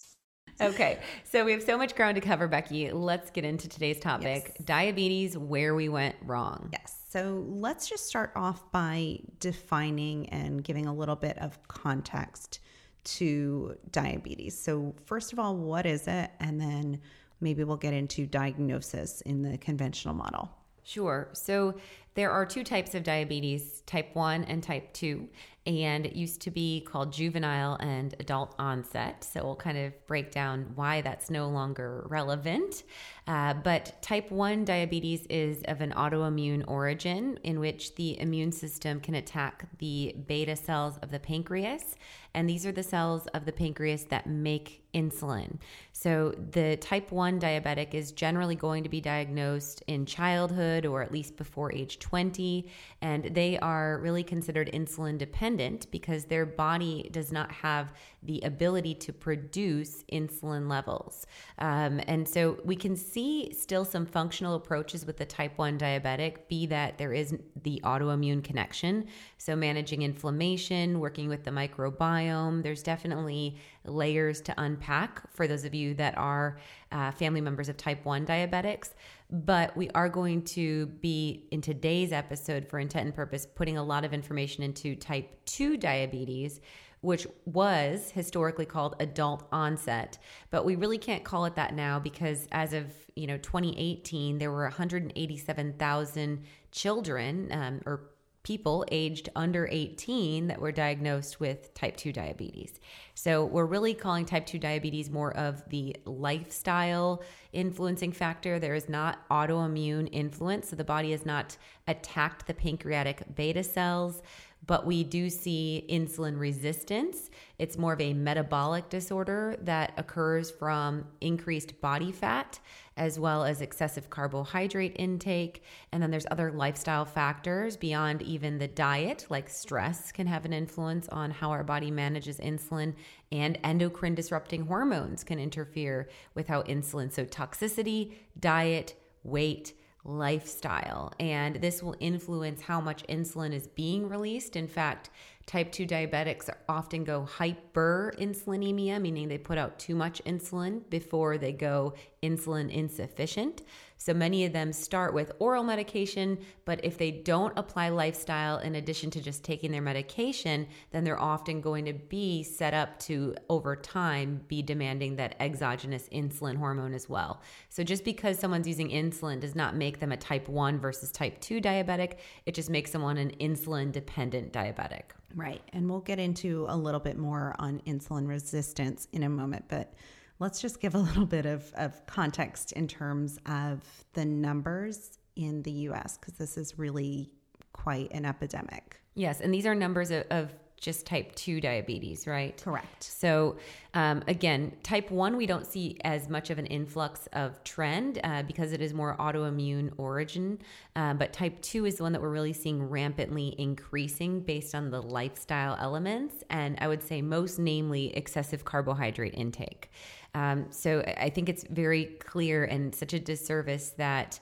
Okay, 0.62 1.00
so 1.24 1.44
we 1.44 1.52
have 1.54 1.64
so 1.64 1.76
much 1.76 1.96
ground 1.96 2.16
to 2.16 2.22
cover, 2.22 2.48
Becky. 2.48 2.92
Let's 2.92 3.32
get 3.32 3.44
into 3.44 3.68
today's 3.68 4.00
topic 4.00 4.54
yes. 4.56 4.66
diabetes, 4.66 5.36
where 5.36 5.74
we 5.74 5.90
went 5.90 6.16
wrong. 6.22 6.70
Yes. 6.72 7.00
So 7.10 7.44
let's 7.48 7.90
just 7.90 8.06
start 8.06 8.32
off 8.36 8.72
by 8.72 9.22
defining 9.40 10.30
and 10.30 10.64
giving 10.64 10.86
a 10.86 10.94
little 10.94 11.16
bit 11.16 11.40
of 11.40 11.58
context 11.68 12.60
to 13.04 13.76
diabetes. 13.92 14.58
So, 14.58 14.94
first 15.06 15.34
of 15.34 15.40
all, 15.40 15.56
what 15.56 15.88
is 15.88 16.08
it? 16.08 16.30
And 16.40 16.62
then 16.62 17.02
maybe 17.40 17.64
we'll 17.64 17.78
get 17.78 17.94
into 17.94 18.28
diagnosis 18.28 19.22
in 19.22 19.42
the 19.42 19.58
conventional 19.58 20.14
model. 20.14 20.52
Sure. 20.84 21.30
So 21.34 21.76
there 22.14 22.32
are 22.32 22.46
two 22.46 22.64
types 22.64 22.94
of 22.94 23.04
diabetes, 23.04 23.82
type 23.86 24.14
1 24.16 24.44
and 24.44 24.62
type 24.62 24.92
2, 24.94 25.30
and 25.66 26.06
it 26.06 26.14
used 26.14 26.42
to 26.42 26.52
be 26.52 26.82
called 26.82 27.14
juvenile 27.14 27.76
and 27.76 28.16
adult 28.20 28.54
onset. 28.60 29.24
So 29.24 29.44
we'll 29.44 29.56
kind 29.56 29.78
of 29.78 29.94
break 30.08 30.32
down 30.32 30.72
why 30.76 31.02
that's 31.02 31.30
no 31.30 31.48
longer 31.48 32.06
relevant. 32.10 32.84
Uh, 33.32 33.54
but 33.54 33.94
type 34.02 34.30
1 34.30 34.66
diabetes 34.66 35.26
is 35.30 35.64
of 35.70 35.80
an 35.80 35.94
autoimmune 35.94 36.66
origin 36.68 37.40
in 37.44 37.62
which 37.62 37.96
the 37.96 38.20
immune 38.20 38.52
system 38.52 39.00
can 39.00 39.16
attack 39.16 39.70
the 39.78 40.14
beta 40.28 40.54
cells 40.54 40.98
of 40.98 41.12
the 41.12 41.20
pancreas 41.20 41.96
and 42.34 42.50
these 42.50 42.66
are 42.66 42.72
the 42.72 42.84
cells 42.84 43.28
of 43.28 43.46
the 43.46 43.52
pancreas 43.52 44.06
that 44.06 44.28
make 44.28 44.84
insulin. 44.94 45.58
So, 45.92 46.34
the 46.52 46.78
type 46.78 47.12
1 47.12 47.40
diabetic 47.40 47.94
is 47.94 48.12
generally 48.12 48.56
going 48.56 48.84
to 48.84 48.90
be 48.90 49.02
diagnosed 49.02 49.84
in 49.88 50.06
childhood 50.06 50.86
or 50.86 51.02
at 51.02 51.12
least 51.12 51.36
before 51.36 51.72
age 51.74 52.00
20. 52.00 52.70
And 53.02 53.26
they 53.26 53.58
are 53.60 54.00
really 54.00 54.24
considered 54.24 54.72
insulin 54.74 55.18
dependent 55.18 55.92
because 55.92 56.26
their 56.26 56.46
body 56.46 57.10
does 57.12 57.32
not 57.32 57.52
have 57.52 57.92
the 58.24 58.40
ability 58.42 58.94
to 58.94 59.12
produce 59.12 60.04
insulin 60.12 60.70
levels. 60.70 61.26
Um, 61.58 62.00
and 62.08 62.28
so 62.28 62.60
we 62.64 62.76
can 62.76 62.96
see 62.96 63.52
still 63.54 63.84
some 63.84 64.06
functional 64.06 64.56
approaches 64.56 65.06
with 65.06 65.18
the 65.18 65.26
type 65.26 65.58
1 65.58 65.80
diabetic, 65.80 66.48
be 66.48 66.68
that 66.68 66.98
there 66.98 67.14
is 67.14 67.36
the 67.64 67.82
autoimmune 67.84 68.44
connection. 68.44 69.08
So 69.38 69.56
managing 69.56 70.04
inflammation, 70.04 71.00
working 71.00 71.30
with 71.30 71.44
the 71.44 71.52
microbiome, 71.52 72.62
there's 72.62 72.84
definitely 72.84 73.58
layers 73.86 74.42
to 74.42 74.54
unpack 74.62 75.34
for 75.34 75.48
those 75.48 75.66
of 75.66 75.74
you 75.74 75.96
that 75.96 76.16
are 76.18 76.60
uh, 76.92 77.12
family 77.12 77.42
members 77.42 77.70
of 77.70 77.78
type 77.78 78.06
1 78.06 78.26
diabetics. 78.26 78.94
But 79.32 79.76
we 79.78 79.90
are 79.92 80.10
going 80.10 80.44
to 80.44 80.88
be 80.88 81.48
in 81.52 81.62
today's 81.62 82.12
episode 82.12 82.68
for 82.68 82.80
intent 82.80 83.06
and 83.06 83.16
purpose 83.16 83.48
putting 83.48 83.78
a 83.78 83.84
lot 83.84 84.04
of 84.04 84.14
information 84.14 84.62
into 84.62 84.96
type 84.96 85.44
2 85.46 85.78
diabetes 85.78 86.60
which 87.02 87.28
was 87.46 88.12
historically 88.12 88.66
called 88.66 88.96
adult 89.00 89.48
onset, 89.52 90.18
but 90.52 90.64
we 90.66 90.76
really 90.76 90.98
can't 90.98 91.24
call 91.24 91.46
it 91.46 91.56
that 91.56 91.74
now 91.74 92.00
because 92.00 92.48
as 92.52 92.74
of 92.74 92.86
you 93.16 93.28
know 93.28 93.38
2018, 93.38 94.38
there 94.38 94.52
were 94.52 94.64
187,000 94.64 96.44
children 96.72 97.48
um, 97.52 97.82
or 97.86 98.12
people 98.44 98.84
aged 98.92 99.30
under 99.36 99.68
18 99.72 100.48
that 100.48 100.60
were 100.60 100.72
diagnosed 100.72 101.40
with 101.40 101.74
type 101.74 101.96
2 101.96 102.12
diabetes. 102.12 102.80
So 103.14 103.46
we're 103.46 103.66
really 103.66 103.94
calling 103.94 104.26
type 104.26 104.48
2 104.48 104.58
diabetes 104.58 105.12
more 105.12 105.36
of 105.38 105.68
the 105.70 105.96
lifestyle 106.06 107.22
influencing 107.54 108.12
factor. 108.12 108.58
There 108.58 108.74
is 108.74 108.90
not 108.90 109.28
autoimmune 109.30 110.10
influence. 110.12 110.70
So 110.70 110.76
the 110.76 110.84
body 110.84 111.12
has 111.12 111.26
not 111.26 111.58
attacked 111.88 112.48
the 112.48 112.54
pancreatic 112.54 113.36
beta 113.36 113.64
cells 113.64 114.24
but 114.66 114.86
we 114.86 115.04
do 115.04 115.30
see 115.30 115.86
insulin 115.90 116.40
resistance. 116.40 117.30
It's 117.58 117.78
more 117.78 117.94
of 117.94 118.02
a 118.02 118.14
metabolic 118.14 118.90
disorder 118.90 119.56
that 119.62 119.94
occurs 119.98 120.52
from 120.52 121.06
increased 121.20 121.82
body 121.82 122.12
fat 122.12 122.60
as 122.98 123.18
well 123.18 123.44
as 123.44 123.62
excessive 123.62 124.10
carbohydrate 124.10 124.96
intake. 125.00 125.64
And 125.92 126.04
then 126.04 126.12
there's 126.12 126.28
other 126.30 126.52
lifestyle 126.52 127.06
factors 127.06 127.76
beyond 127.76 128.22
even 128.22 128.60
the 128.60 128.68
diet, 128.68 129.26
like 129.30 129.50
stress 129.50 130.12
can 130.12 130.28
have 130.28 130.46
an 130.46 130.54
influence 130.54 131.08
on 131.10 131.32
how 131.32 131.50
our 131.50 131.64
body 131.64 131.90
manages 131.90 132.40
insulin, 132.40 132.94
and 133.32 133.58
endocrine 133.64 134.14
disrupting 134.14 134.68
hormones 134.68 135.24
can 135.24 135.40
interfere 135.40 136.10
with 136.36 136.48
how 136.48 136.62
insulin. 136.64 137.12
So, 137.12 137.26
toxicity, 137.26 138.14
diet, 138.40 138.96
weight, 139.24 139.74
lifestyle. 140.04 141.14
And 141.20 141.58
this 141.58 141.84
will 141.84 141.96
influence 142.00 142.62
how 142.62 142.82
much 142.82 143.06
insulin 143.08 143.54
is 143.54 143.68
being 143.68 144.10
released. 144.10 144.56
In 144.56 144.68
fact, 144.68 145.10
type 145.46 145.72
2 145.72 145.86
diabetics 145.86 146.50
often 146.70 147.04
go 147.04 147.28
hyperinsulinemia, 147.38 149.02
meaning 149.02 149.28
they 149.28 149.38
put 149.38 149.58
out 149.58 149.78
too 149.80 149.96
much 149.96 150.24
insulin 150.26 150.90
before 150.90 151.38
they 151.38 151.52
go 151.52 151.94
insulin 152.24 152.70
insufficient. 152.72 153.62
So 154.02 154.16
many 154.16 154.46
of 154.46 154.52
them 154.52 154.74
start 154.74 155.14
with 155.14 155.32
oral 155.38 155.64
medication, 155.64 156.40
but 156.66 156.84
if 156.84 156.98
they 156.98 157.12
don't 157.12 157.54
apply 157.56 157.90
lifestyle 157.90 158.58
in 158.58 158.74
addition 158.74 159.12
to 159.12 159.22
just 159.22 159.44
taking 159.44 159.72
their 159.72 159.80
medication, 159.80 160.66
then 160.90 161.04
they're 161.04 161.22
often 161.22 161.62
going 161.62 161.86
to 161.86 161.94
be 161.94 162.42
set 162.42 162.74
up 162.74 162.98
to, 163.02 163.36
over 163.48 163.76
time, 163.76 164.42
be 164.48 164.64
demanding 164.64 165.18
that 165.18 165.36
exogenous 165.40 166.10
insulin 166.12 166.58
hormone 166.58 166.96
as 166.96 167.08
well. 167.10 167.44
So 167.70 167.84
just 167.84 168.04
because 168.04 168.40
someone's 168.40 168.68
using 168.68 168.90
insulin 168.90 169.40
does 169.40 169.54
not 169.54 169.76
make 169.76 170.00
them 170.00 170.12
a 170.12 170.18
type 170.18 170.50
1 170.50 170.80
versus 170.80 171.12
type 171.12 171.40
2 171.40 171.62
diabetic, 171.62 172.16
it 172.48 172.56
just 172.56 172.72
makes 172.72 172.90
someone 172.90 173.18
an 173.18 173.30
insulin 173.40 173.92
dependent 173.92 174.52
diabetic. 174.52 175.12
Right. 175.36 175.62
And 175.74 175.88
we'll 175.88 176.00
get 176.00 176.18
into 176.18 176.66
a 176.70 176.76
little 176.76 177.00
bit 177.00 177.20
more 177.20 177.56
on 177.60 177.84
insulin 177.86 178.28
resistance 178.28 179.08
in 179.14 179.22
a 179.22 179.30
moment, 179.30 179.66
but 179.68 179.94
let's 180.42 180.60
just 180.60 180.82
give 180.82 180.96
a 180.96 181.00
little 181.00 181.26
bit 181.26 181.46
of, 181.46 181.72
of 181.76 182.06
context 182.08 182.74
in 182.74 182.88
terms 182.88 183.40
of 183.46 183.80
the 184.14 184.26
numbers 184.26 185.20
in 185.36 185.62
the 185.62 185.72
US, 185.72 186.18
because 186.18 186.34
this 186.34 186.58
is 186.58 186.78
really 186.78 187.32
quite 187.72 188.12
an 188.12 188.26
epidemic. 188.26 189.00
Yes, 189.14 189.40
and 189.40 189.54
these 189.54 189.66
are 189.66 189.76
numbers 189.76 190.10
of, 190.12 190.26
of 190.32 190.54
just 190.82 191.06
type 191.06 191.36
2 191.36 191.62
diabetes, 191.62 192.26
right? 192.26 192.60
Correct. 192.60 193.04
So, 193.04 193.58
um, 193.94 194.24
again, 194.28 194.74
type 194.82 195.12
1, 195.12 195.38
we 195.38 195.46
don't 195.46 195.66
see 195.66 196.00
as 196.04 196.28
much 196.28 196.50
of 196.50 196.58
an 196.58 196.66
influx 196.66 197.28
of 197.34 197.64
trend 197.64 198.20
uh, 198.24 198.42
because 198.42 198.74
it 198.74 198.82
is 198.82 198.92
more 198.92 199.16
autoimmune 199.20 199.92
origin. 199.98 200.58
Um, 200.96 201.20
but 201.20 201.34
type 201.34 201.62
2 201.62 201.86
is 201.86 201.98
the 201.98 202.04
one 202.04 202.14
that 202.14 202.22
we're 202.22 202.30
really 202.30 202.54
seeing 202.54 202.82
rampantly 202.82 203.54
increasing 203.60 204.40
based 204.40 204.74
on 204.74 204.90
the 204.90 205.04
lifestyle 205.04 205.78
elements. 205.80 206.44
And 206.50 206.78
I 206.82 206.88
would 206.88 207.04
say, 207.04 207.22
most 207.22 207.60
namely, 207.60 208.16
excessive 208.18 208.66
carbohydrate 208.66 209.36
intake. 209.36 209.92
Um, 210.34 210.68
so 210.70 211.02
I 211.02 211.30
think 211.30 211.50
it's 211.50 211.66
very 211.70 212.06
clear 212.20 212.64
and 212.66 212.94
such 212.94 213.14
a 213.14 213.20
disservice 213.20 213.90
that. 213.98 214.40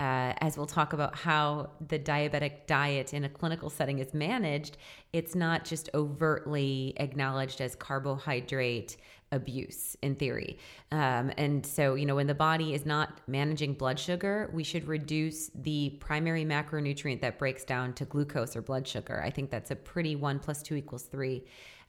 Uh, 0.00 0.34
as 0.38 0.56
we'll 0.56 0.66
talk 0.66 0.94
about 0.94 1.14
how 1.14 1.70
the 1.86 1.98
diabetic 1.98 2.66
diet 2.66 3.14
in 3.14 3.22
a 3.22 3.28
clinical 3.28 3.70
setting 3.70 4.00
is 4.00 4.12
managed, 4.12 4.76
it's 5.12 5.36
not 5.36 5.64
just 5.64 5.90
overtly 5.94 6.92
acknowledged 6.96 7.60
as 7.60 7.76
carbohydrate 7.76 8.96
abuse 9.32 9.96
in 10.02 10.14
theory. 10.14 10.58
Um, 10.90 11.30
and 11.36 11.64
so, 11.64 11.94
you 11.94 12.04
know, 12.04 12.16
when 12.16 12.26
the 12.26 12.34
body 12.34 12.74
is 12.74 12.84
not 12.84 13.20
managing 13.28 13.74
blood 13.74 13.98
sugar, 13.98 14.50
we 14.52 14.64
should 14.64 14.88
reduce 14.88 15.50
the 15.54 15.90
primary 16.00 16.44
macronutrient 16.44 17.20
that 17.20 17.38
breaks 17.38 17.64
down 17.64 17.92
to 17.94 18.04
glucose 18.04 18.56
or 18.56 18.62
blood 18.62 18.88
sugar. 18.88 19.22
I 19.24 19.30
think 19.30 19.50
that's 19.50 19.70
a 19.70 19.76
pretty 19.76 20.16
one 20.16 20.40
plus 20.40 20.62
two 20.62 20.74
equals 20.74 21.04
three. 21.04 21.44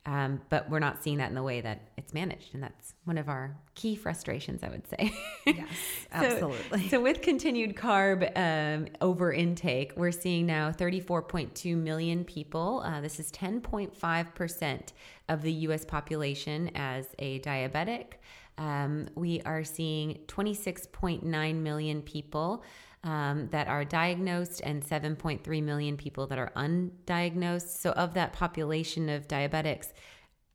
Um, 0.06 0.42
but 0.50 0.70
we're 0.70 0.80
not 0.80 1.02
seeing 1.02 1.20
that 1.20 1.30
in 1.30 1.36
the 1.36 1.44
way 1.44 1.62
that 1.62 1.80
it's 1.96 2.14
managed. 2.14 2.54
And 2.54 2.62
that's 2.62 2.94
one 3.06 3.18
of 3.18 3.30
our 3.30 3.56
key 3.74 3.96
frustrations, 3.96 4.62
I 4.62 4.70
would 4.70 4.86
say. 4.88 5.14
Yes, 5.46 5.68
absolutely. 6.12 6.82
so, 6.84 6.88
so, 6.90 7.02
with 7.02 7.22
continued 7.22 7.76
carb 7.76 8.30
um, 8.38 8.88
over 9.00 9.32
intake, 9.32 9.94
we're 9.96 10.12
seeing 10.12 10.46
now 10.46 10.72
34.2 10.72 11.78
million 11.78 12.26
people. 12.26 12.84
Uh, 12.86 13.00
this 13.00 13.18
is 13.18 13.32
10.5% 13.32 14.82
of 15.30 15.42
the 15.42 15.52
US 15.52 15.86
population 15.86 16.70
as 16.76 17.08
a 17.20 17.40
diabetic. 17.40 18.16
Um, 18.58 19.08
we 19.16 19.42
are 19.42 19.64
seeing 19.64 20.20
26.9 20.28 21.56
million 21.56 22.02
people 22.02 22.64
um, 23.04 23.48
that 23.50 23.68
are 23.68 23.84
diagnosed 23.84 24.62
and 24.64 24.84
7.3 24.84 25.64
million 25.64 25.98
people 25.98 26.28
that 26.28 26.38
are 26.38 26.52
undiagnosed. 26.56 27.80
So, 27.80 27.92
of 27.92 28.14
that 28.14 28.34
population 28.34 29.10
of 29.10 29.28
diabetics, 29.28 29.92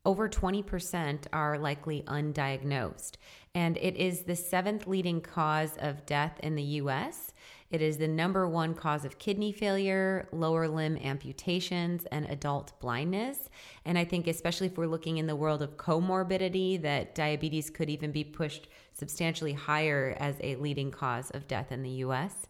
over 0.05 0.29
20% 0.29 1.25
are 1.33 1.59
likely 1.59 2.03
undiagnosed. 2.07 3.13
And 3.53 3.77
it 3.77 3.95
is 3.95 4.21
the 4.21 4.35
seventh 4.35 4.87
leading 4.87 5.21
cause 5.21 5.75
of 5.77 6.05
death 6.05 6.39
in 6.41 6.55
the 6.55 6.63
US. 6.63 7.33
It 7.69 7.83
is 7.83 7.97
the 7.97 8.07
number 8.07 8.47
one 8.47 8.73
cause 8.73 9.05
of 9.05 9.19
kidney 9.19 9.51
failure, 9.51 10.27
lower 10.31 10.67
limb 10.67 10.97
amputations, 10.97 12.05
and 12.11 12.25
adult 12.25 12.79
blindness. 12.79 13.49
And 13.85 13.97
I 13.97 14.05
think, 14.05 14.25
especially 14.25 14.67
if 14.67 14.77
we're 14.77 14.87
looking 14.87 15.17
in 15.17 15.27
the 15.27 15.35
world 15.35 15.61
of 15.61 15.77
comorbidity, 15.77 16.81
that 16.81 17.13
diabetes 17.13 17.69
could 17.69 17.89
even 17.89 18.11
be 18.11 18.23
pushed 18.23 18.67
substantially 18.99 19.53
higher 19.53 20.15
as 20.19 20.35
a 20.41 20.55
leading 20.57 20.91
cause 20.91 21.31
of 21.31 21.47
death 21.47 21.71
in 21.71 21.81
the 21.81 21.89
US. 21.89 22.47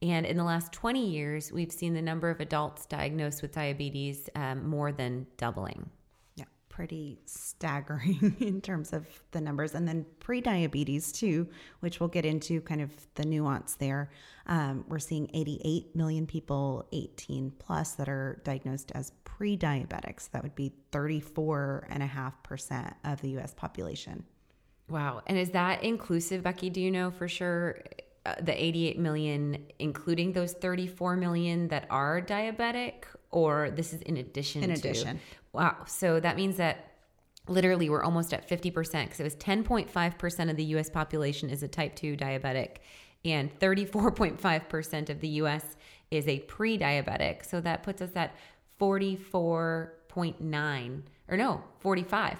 And 0.00 0.24
in 0.24 0.36
the 0.36 0.44
last 0.44 0.72
20 0.72 1.04
years, 1.04 1.50
we've 1.50 1.72
seen 1.72 1.94
the 1.94 2.02
number 2.02 2.30
of 2.30 2.38
adults 2.40 2.86
diagnosed 2.86 3.42
with 3.42 3.50
diabetes 3.52 4.30
um, 4.36 4.68
more 4.68 4.92
than 4.92 5.26
doubling 5.36 5.90
Yeah, 6.36 6.44
pretty 6.68 7.18
staggering 7.24 8.36
in 8.40 8.60
terms 8.60 8.92
of 8.92 9.08
the 9.32 9.40
numbers. 9.40 9.74
And 9.74 9.88
then 9.88 10.06
pre-diabetes 10.20 11.10
too, 11.10 11.48
which 11.80 11.98
we'll 11.98 12.08
get 12.08 12.24
into 12.24 12.60
kind 12.60 12.80
of 12.80 12.92
the 13.14 13.24
nuance 13.24 13.74
there. 13.74 14.12
Um, 14.46 14.84
we're 14.86 15.00
seeing 15.00 15.28
88 15.34 15.96
million 15.96 16.28
people 16.28 16.86
18 16.92 17.50
plus 17.58 17.94
that 17.94 18.08
are 18.08 18.40
diagnosed 18.44 18.92
as 18.94 19.10
pre-diabetics. 19.24 20.30
That 20.30 20.44
would 20.44 20.54
be 20.54 20.72
34.5% 20.92 22.94
of 23.04 23.20
the 23.20 23.36
US 23.38 23.52
population. 23.52 24.24
Wow. 24.88 25.22
And 25.26 25.36
is 25.36 25.50
that 25.50 25.84
inclusive, 25.84 26.42
Becky? 26.42 26.70
Do 26.70 26.80
you 26.80 26.90
know 26.90 27.10
for 27.10 27.28
sure 27.28 27.82
uh, 28.24 28.36
the 28.40 28.54
88 28.62 28.98
million, 28.98 29.66
including 29.78 30.32
those 30.32 30.54
34 30.54 31.16
million 31.16 31.68
that 31.68 31.86
are 31.90 32.22
diabetic, 32.22 33.04
or 33.30 33.70
this 33.70 33.92
is 33.92 34.00
in 34.02 34.16
addition 34.16 34.64
in 34.64 34.70
to? 34.70 34.76
addition. 34.76 35.20
Wow. 35.52 35.84
So 35.86 36.18
that 36.20 36.36
means 36.36 36.56
that 36.56 36.94
literally 37.48 37.90
we're 37.90 38.02
almost 38.02 38.34
at 38.34 38.48
50% 38.48 39.04
because 39.04 39.20
it 39.20 39.24
was 39.24 39.36
10.5% 39.36 40.50
of 40.50 40.56
the 40.56 40.64
US 40.64 40.90
population 40.90 41.48
is 41.50 41.62
a 41.62 41.68
type 41.68 41.94
2 41.96 42.16
diabetic 42.16 42.78
and 43.24 43.56
34.5% 43.58 45.10
of 45.10 45.20
the 45.20 45.28
US 45.28 45.76
is 46.10 46.26
a 46.28 46.38
pre 46.40 46.78
diabetic. 46.78 47.44
So 47.44 47.60
that 47.60 47.82
puts 47.82 48.00
us 48.02 48.16
at 48.16 48.34
44.9 48.80 51.02
or 51.28 51.36
no, 51.36 51.62
45 51.80 52.38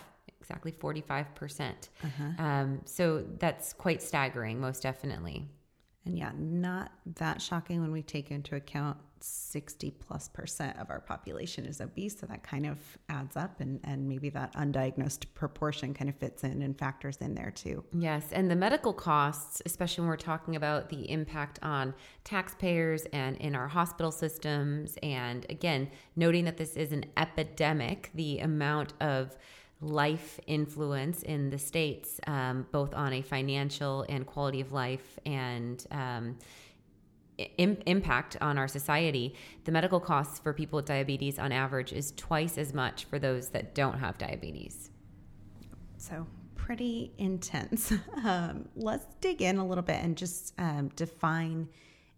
exactly 0.49 0.73
45%. 0.73 1.89
Uh-huh. 2.03 2.43
Um, 2.43 2.81
so 2.85 3.25
that's 3.39 3.73
quite 3.73 4.03
staggering, 4.03 4.61
most 4.61 4.83
definitely. 4.83 5.47
And 6.07 6.17
yeah, 6.17 6.33
not 6.39 6.91
that 7.17 7.43
shocking 7.43 7.83
when 7.83 7.93
we 7.93 8.03
take 8.03 8.31
into 8.31 8.57
account 8.57 8.97
60 9.21 9.91
plus 9.91 10.29
percent 10.29 10.79
of 10.79 10.91
our 10.91 11.01
population 11.01 11.67
is 11.67 11.81
obese. 11.81 12.19
So 12.19 12.27
that 12.27 12.43
kind 12.43 12.67
of 12.67 12.79
adds 13.09 13.37
up, 13.37 13.61
and, 13.61 13.81
and 13.85 14.09
maybe 14.09 14.31
that 14.31 14.55
undiagnosed 14.55 15.27
proportion 15.35 15.93
kind 15.93 16.09
of 16.09 16.17
fits 16.17 16.45
in 16.45 16.63
and 16.63 16.79
factors 16.79 17.19
in 17.19 17.35
there 17.35 17.51
too. 17.51 17.85
Yes. 17.93 18.29
And 18.33 18.51
the 18.51 18.57
medical 18.57 18.93
costs, 18.93 19.61
especially 19.67 20.03
when 20.03 20.09
we're 20.09 20.17
talking 20.17 20.57
about 20.57 20.89
the 20.89 21.11
impact 21.11 21.59
on 21.63 21.95
taxpayers 22.25 23.05
and 23.13 23.37
in 23.37 23.55
our 23.55 23.69
hospital 23.69 24.13
systems, 24.13 24.97
and 25.03 25.45
again, 25.51 25.91
noting 26.17 26.45
that 26.45 26.57
this 26.57 26.77
is 26.77 26.93
an 26.93 27.05
epidemic, 27.17 28.11
the 28.15 28.39
amount 28.39 28.95
of 29.01 29.37
life 29.81 30.41
influence 30.47 31.23
in 31.23 31.51
the 31.51 31.59
states, 31.59 32.21
um, 32.27 32.67
both 32.73 32.95
on 32.95 33.13
a 33.13 33.23
financial 33.23 34.05
and 34.09 34.27
quality 34.27 34.61
of 34.61 34.73
life 34.73 35.19
and 35.25 35.87
um, 35.91 36.37
Im- 37.57 37.79
impact 37.87 38.37
on 38.41 38.59
our 38.59 38.67
society, 38.67 39.37
the 39.63 39.71
medical 39.71 40.01
costs 40.01 40.41
for 40.41 40.53
people 40.53 40.79
with 40.79 40.87
diabetes 40.87 41.39
on 41.39 41.53
average 41.53 41.93
is 41.93 42.13
twice 42.17 42.59
as 42.59 42.75
much 42.75 43.05
for 43.05 43.21
those 43.21 43.51
that 43.51 43.77
don't 43.77 43.97
have 43.97 44.19
diabetes. 44.19 44.91
So, 45.99 46.27
pretty 46.57 47.13
intense. 47.19 47.93
Um, 48.25 48.69
let's 48.75 49.07
dig 49.21 49.41
in 49.41 49.59
a 49.59 49.65
little 49.65 49.85
bit 49.85 50.03
and 50.03 50.17
just 50.17 50.53
um, 50.59 50.89
define 50.97 51.69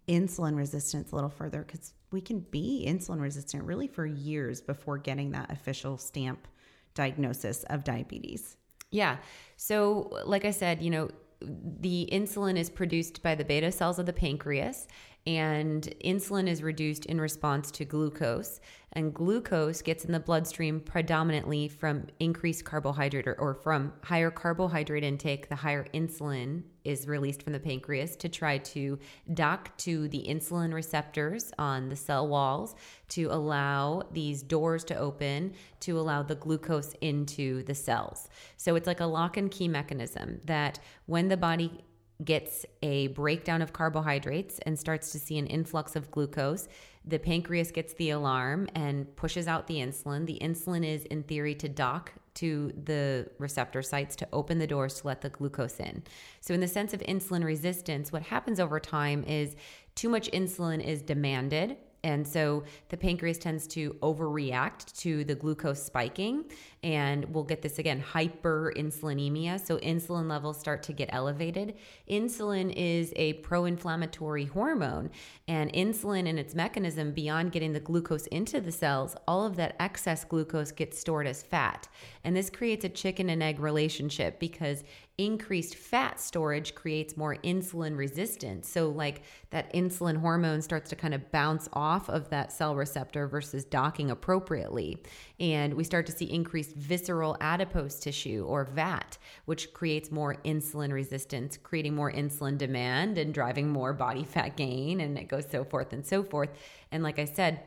insulin 0.09 0.57
resistance 0.57 1.13
a 1.13 1.15
little 1.15 1.31
further 1.31 1.63
because 1.63 1.93
we 2.11 2.23
can 2.23 2.41
be 2.41 2.87
insulin 2.89 3.21
resistant 3.21 3.65
really 3.65 3.87
for 3.87 4.07
years 4.07 4.63
before 4.63 4.97
getting 4.97 5.33
that 5.33 5.51
official 5.51 5.99
stamp 5.99 6.49
diagnosis 6.95 7.65
of 7.65 7.85
diabetes. 7.85 8.57
Yeah. 8.91 9.19
So, 9.57 10.21
like 10.25 10.45
I 10.45 10.51
said, 10.51 10.83
you 10.83 10.91
know, 10.91 11.11
the 11.41 12.09
insulin 12.13 12.59
is 12.59 12.69
produced 12.69 13.23
by 13.23 13.35
the 13.35 13.45
beta 13.45 13.73
cells 13.73 13.99
of 13.99 14.07
the 14.07 14.13
pancreas, 14.13 14.87
and 15.27 15.83
insulin 16.05 16.49
is 16.49 16.63
reduced 16.63 17.07
in 17.07 17.21
response 17.21 17.71
to 17.73 17.85
glucose. 17.85 18.61
And 18.93 19.15
glucose 19.15 19.83
gets 19.83 20.05
in 20.05 20.11
the 20.11 20.19
bloodstream 20.19 20.81
predominantly 20.81 21.69
from 21.69 22.09
increased 22.19 22.65
carbohydrate 22.65 23.29
or, 23.29 23.35
or, 23.35 23.55
from 23.55 23.93
higher 24.03 24.33
carbohydrate 24.33 25.05
intake. 25.05 25.49
The 25.49 25.55
higher 25.55 25.87
insulin 25.95 26.65
is 26.83 27.07
released 27.07 27.43
from 27.45 27.53
the 27.53 27.61
pancreas 27.61 28.17
to 28.17 28.29
try 28.29 28.59
to 28.59 28.99
dock 29.33 29.77
to 29.79 30.09
the 30.09 30.27
insulin 30.29 30.73
receptors 30.73 31.53
on 31.57 31.89
the 31.89 31.95
cell 31.95 32.27
walls 32.27 32.75
to 33.11 33.27
allow 33.27 34.03
these 34.13 34.43
doors 34.43 34.83
to 34.85 34.97
open 34.97 35.55
to 35.81 35.99
allow 35.99 36.23
the 36.25 36.35
glucose 36.35 36.95
into 37.01 37.63
the 37.65 37.75
cells. 37.75 38.29
So 38.57 38.75
it's 38.75 38.89
like 38.89 39.01
a 39.01 39.07
lock 39.07 39.37
and 39.37 39.51
key 39.51 39.69
mechanism 39.69 40.41
that 40.47 40.81
when 41.07 41.29
the 41.29 41.37
body 41.37 41.85
gets 42.25 42.67
a 42.83 43.09
breakdown 43.09 43.63
of 43.63 43.73
carbohydrates 43.73 44.59
and 44.61 44.79
starts 44.79 45.13
to 45.13 45.19
see 45.19 45.39
an 45.39 45.47
influx 45.47 45.97
of 45.97 46.11
glucose. 46.11 46.69
The 47.05 47.19
pancreas 47.19 47.71
gets 47.71 47.95
the 47.95 48.11
alarm 48.11 48.69
and 48.75 49.15
pushes 49.17 49.49
out 49.49 49.67
the 49.67 49.77
insulin. 49.77 50.27
The 50.27 50.39
insulin 50.41 50.87
is, 50.87 51.05
in 51.05 51.23
theory, 51.23 51.55
to 51.57 51.69
dock 51.69 52.13
to 52.35 52.73
the 52.85 53.29
receptor 53.39 53.83
sites 53.83 54.17
to 54.17 54.29
open 54.33 54.59
the 54.59 54.67
doors 54.67 55.01
to 55.01 55.07
let 55.07 55.21
the 55.21 55.31
glucose 55.31 55.81
in. 55.81 56.03
So, 56.41 56.55
in 56.55 56.61
the 56.61 56.69
sense 56.69 56.93
of 56.93 57.01
insulin 57.01 57.45
resistance, 57.45 58.13
what 58.13 58.23
happens 58.23 58.61
over 58.61 58.79
time 58.79 59.25
is 59.25 59.57
too 59.95 60.09
much 60.09 60.31
insulin 60.31 60.85
is 60.85 61.03
demanded 61.03 61.77
and 62.03 62.27
so 62.27 62.65
the 62.89 62.97
pancreas 62.97 63.39
tends 63.39 63.67
to 63.69 63.95
overreact 64.03 64.97
to 65.01 65.25
the 65.25 65.35
glucose 65.35 65.83
spiking. 65.83 66.45
And 66.83 67.27
we'll 67.27 67.45
get 67.45 67.61
this 67.61 67.79
again 67.79 68.03
hyperinsulinemia. 68.03 69.61
So 69.61 69.77
insulin 69.79 70.29
levels 70.29 70.59
start 70.59 70.83
to 70.85 70.95
get 70.95 71.11
elevated. 71.13 71.75
Insulin 72.09 72.73
is 72.75 73.13
a 73.17 73.35
pro 73.35 73.67
inflammatory 73.67 74.47
hormone. 74.47 75.11
And 75.47 75.71
insulin 75.75 76.27
and 76.27 76.39
its 76.39 76.55
mechanism, 76.55 77.13
beyond 77.13 77.53
getting 77.53 77.73
the 77.73 77.81
glucose 77.81 78.27
into 78.29 78.63
the 78.63 78.73
cells, 78.73 79.15
all 79.29 79.45
of 79.45 79.57
that 79.57 79.77
excess 79.79 80.25
glucose 80.25 80.73
gets 80.73 80.99
stored 80.99 81.27
as 81.27 81.43
fat. 81.43 81.87
And 82.25 82.35
this 82.35 82.49
creates 82.49 82.85
a 82.85 82.89
chicken 82.89 83.29
and 83.29 83.43
egg 83.43 83.61
relationship 83.61 84.41
because 84.41 84.85
increased 85.21 85.75
fat 85.75 86.19
storage 86.19 86.75
creates 86.75 87.15
more 87.15 87.37
insulin 87.37 87.97
resistance. 87.97 88.69
So, 88.69 88.89
like 88.89 89.23
that 89.51 89.73
insulin 89.75 90.17
hormone 90.17 90.63
starts 90.63 90.89
to 90.91 90.97
kind 90.97 91.13
of 91.13 91.31
bounce 91.31 91.69
off 91.75 92.09
of 92.09 92.31
that 92.31 92.53
cell 92.53 92.75
receptor 92.75 93.29
versus 93.29 93.65
docking 93.65 94.11
appropriately. 94.11 95.03
And 95.39 95.75
we 95.75 95.85
start 95.85 96.07
to 96.07 96.13
see 96.13 96.25
increased 96.25 96.75
visceral 96.75 97.37
adipose 97.41 98.01
tissue 98.01 98.47
or 98.49 98.65
VAT, 98.65 99.19
which 99.45 99.75
creates 99.75 100.11
more 100.11 100.37
insulin 100.45 100.91
resistance, 100.91 101.59
creating 101.59 101.95
more 101.95 102.11
insulin 102.11 102.57
demand 102.57 103.19
and 103.19 103.35
driving 103.35 103.69
more 103.69 103.93
body 103.93 104.25
fat 104.25 104.57
gain. 104.57 105.01
And 105.01 105.19
it 105.19 105.29
goes 105.29 105.45
so 105.51 105.65
forth 105.65 105.93
and 105.93 106.07
so 106.07 106.23
forth. 106.23 106.51
And 106.91 107.03
like 107.03 107.19
I 107.19 107.27
said, 107.27 107.61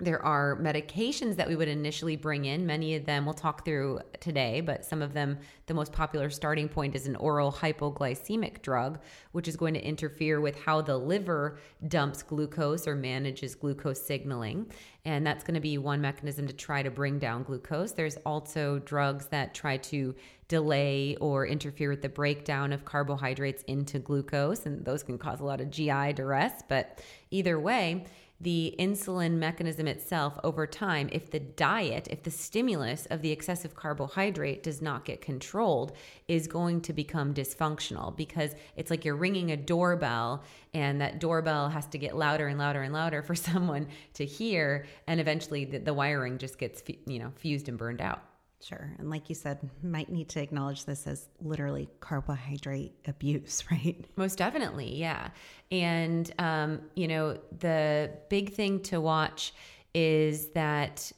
there 0.00 0.20
are 0.24 0.58
medications 0.60 1.36
that 1.36 1.46
we 1.46 1.54
would 1.54 1.68
initially 1.68 2.16
bring 2.16 2.46
in. 2.46 2.66
Many 2.66 2.96
of 2.96 3.06
them 3.06 3.24
we'll 3.24 3.34
talk 3.34 3.64
through 3.64 4.00
today, 4.18 4.60
but 4.60 4.84
some 4.84 5.00
of 5.02 5.12
them, 5.12 5.38
the 5.66 5.74
most 5.74 5.92
popular 5.92 6.30
starting 6.30 6.68
point 6.68 6.96
is 6.96 7.06
an 7.06 7.14
oral 7.14 7.52
hypoglycemic 7.52 8.60
drug, 8.60 8.98
which 9.30 9.46
is 9.46 9.56
going 9.56 9.74
to 9.74 9.80
interfere 9.80 10.40
with 10.40 10.58
how 10.58 10.80
the 10.80 10.98
liver 10.98 11.58
dumps 11.86 12.24
glucose 12.24 12.88
or 12.88 12.96
manages 12.96 13.54
glucose 13.54 14.02
signaling. 14.02 14.66
And 15.04 15.24
that's 15.24 15.44
going 15.44 15.54
to 15.54 15.60
be 15.60 15.78
one 15.78 16.00
mechanism 16.00 16.48
to 16.48 16.52
try 16.52 16.82
to 16.82 16.90
bring 16.90 17.20
down 17.20 17.44
glucose. 17.44 17.92
There's 17.92 18.16
also 18.26 18.80
drugs 18.80 19.26
that 19.26 19.54
try 19.54 19.76
to 19.76 20.16
delay 20.48 21.16
or 21.20 21.46
interfere 21.46 21.90
with 21.90 22.02
the 22.02 22.08
breakdown 22.08 22.72
of 22.72 22.84
carbohydrates 22.84 23.62
into 23.68 24.00
glucose, 24.00 24.66
and 24.66 24.84
those 24.84 25.04
can 25.04 25.18
cause 25.18 25.40
a 25.40 25.44
lot 25.44 25.60
of 25.60 25.70
GI 25.70 26.14
duress. 26.14 26.62
But 26.68 27.00
either 27.30 27.60
way, 27.60 28.04
the 28.44 28.74
insulin 28.78 29.32
mechanism 29.32 29.88
itself 29.88 30.38
over 30.44 30.66
time, 30.66 31.08
if 31.10 31.30
the 31.30 31.40
diet, 31.40 32.06
if 32.10 32.22
the 32.22 32.30
stimulus 32.30 33.06
of 33.06 33.22
the 33.22 33.32
excessive 33.32 33.74
carbohydrate 33.74 34.62
does 34.62 34.82
not 34.82 35.06
get 35.06 35.22
controlled, 35.22 35.92
is 36.28 36.46
going 36.46 36.82
to 36.82 36.92
become 36.92 37.32
dysfunctional 37.32 38.14
because 38.14 38.54
it's 38.76 38.90
like 38.90 39.04
you're 39.04 39.16
ringing 39.16 39.50
a 39.50 39.56
doorbell 39.56 40.42
and 40.74 41.00
that 41.00 41.20
doorbell 41.20 41.70
has 41.70 41.86
to 41.86 41.96
get 41.96 42.14
louder 42.14 42.46
and 42.46 42.58
louder 42.58 42.82
and 42.82 42.92
louder 42.92 43.22
for 43.22 43.34
someone 43.48 43.88
to 44.12 44.26
hear. 44.26 44.84
And 45.06 45.20
eventually 45.20 45.64
the, 45.64 45.78
the 45.78 45.94
wiring 45.94 46.36
just 46.36 46.58
gets, 46.58 46.82
you 47.06 47.18
know, 47.18 47.32
fused 47.36 47.68
and 47.70 47.78
burned 47.78 48.02
out. 48.02 48.22
Sure. 48.62 48.94
And 48.98 49.10
like 49.10 49.28
you 49.28 49.34
said, 49.34 49.58
might 49.82 50.10
need 50.10 50.28
to 50.30 50.40
acknowledge 50.40 50.86
this 50.86 51.06
as 51.06 51.28
literally 51.42 51.88
carbohydrate 52.00 52.94
abuse, 53.06 53.64
right? 53.70 54.04
Most 54.16 54.38
definitely. 54.38 54.94
Yeah. 54.96 55.28
And, 55.70 56.32
um, 56.38 56.80
you 56.94 57.08
know, 57.08 57.38
the 57.58 58.10
big 58.30 58.54
thing 58.54 58.80
to 58.84 59.00
watch 59.00 59.52
is 59.94 60.48
that 60.50 61.12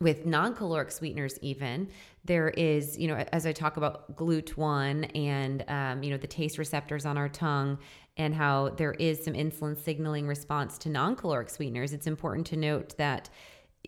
with 0.00 0.26
non-caloric 0.26 0.90
sweeteners 0.90 1.38
even 1.40 1.88
there 2.24 2.50
is 2.50 2.98
you 2.98 3.08
know 3.08 3.16
as 3.32 3.46
i 3.46 3.52
talk 3.52 3.76
about 3.78 4.14
glut1 4.16 5.10
and 5.16 5.64
um, 5.68 6.02
you 6.02 6.10
know 6.10 6.18
the 6.18 6.26
taste 6.26 6.58
receptors 6.58 7.06
on 7.06 7.16
our 7.16 7.28
tongue 7.28 7.78
and 8.18 8.34
how 8.34 8.68
there 8.70 8.92
is 8.92 9.24
some 9.24 9.34
insulin 9.34 9.76
signaling 9.76 10.26
response 10.26 10.76
to 10.76 10.88
non-caloric 10.90 11.48
sweeteners 11.48 11.92
it's 11.92 12.06
important 12.06 12.46
to 12.46 12.56
note 12.56 12.94
that 12.98 13.30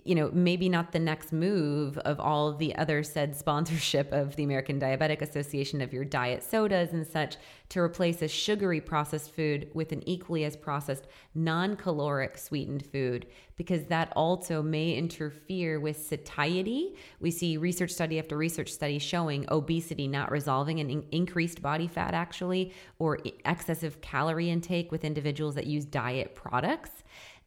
you 0.04 0.14
know, 0.14 0.30
maybe 0.32 0.68
not 0.68 0.92
the 0.92 0.98
next 0.98 1.32
move 1.32 1.98
of 1.98 2.20
all 2.20 2.48
of 2.48 2.58
the 2.58 2.74
other 2.76 3.02
said 3.02 3.36
sponsorship 3.36 4.12
of 4.12 4.36
the 4.36 4.44
American 4.44 4.80
Diabetic 4.80 5.22
Association 5.22 5.80
of 5.80 5.92
your 5.92 6.04
diet 6.04 6.42
sodas 6.42 6.92
and 6.92 7.06
such 7.06 7.36
to 7.70 7.80
replace 7.80 8.22
a 8.22 8.28
sugary 8.28 8.80
processed 8.80 9.34
food 9.34 9.70
with 9.74 9.92
an 9.92 10.06
equally 10.08 10.44
as 10.44 10.56
processed 10.56 11.06
non 11.34 11.76
caloric 11.76 12.38
sweetened 12.38 12.86
food, 12.86 13.26
because 13.56 13.84
that 13.84 14.12
also 14.16 14.62
may 14.62 14.94
interfere 14.94 15.78
with 15.78 15.98
satiety. 15.98 16.94
We 17.20 17.30
see 17.30 17.56
research 17.56 17.90
study 17.90 18.18
after 18.18 18.36
research 18.36 18.72
study 18.72 18.98
showing 18.98 19.44
obesity 19.50 20.08
not 20.08 20.30
resolving 20.30 20.80
and 20.80 20.90
in- 20.90 21.06
increased 21.12 21.60
body 21.60 21.86
fat, 21.86 22.14
actually, 22.14 22.72
or 22.98 23.18
excessive 23.44 24.00
calorie 24.00 24.50
intake 24.50 24.90
with 24.90 25.04
individuals 25.04 25.54
that 25.56 25.66
use 25.66 25.84
diet 25.84 26.34
products. 26.34 26.90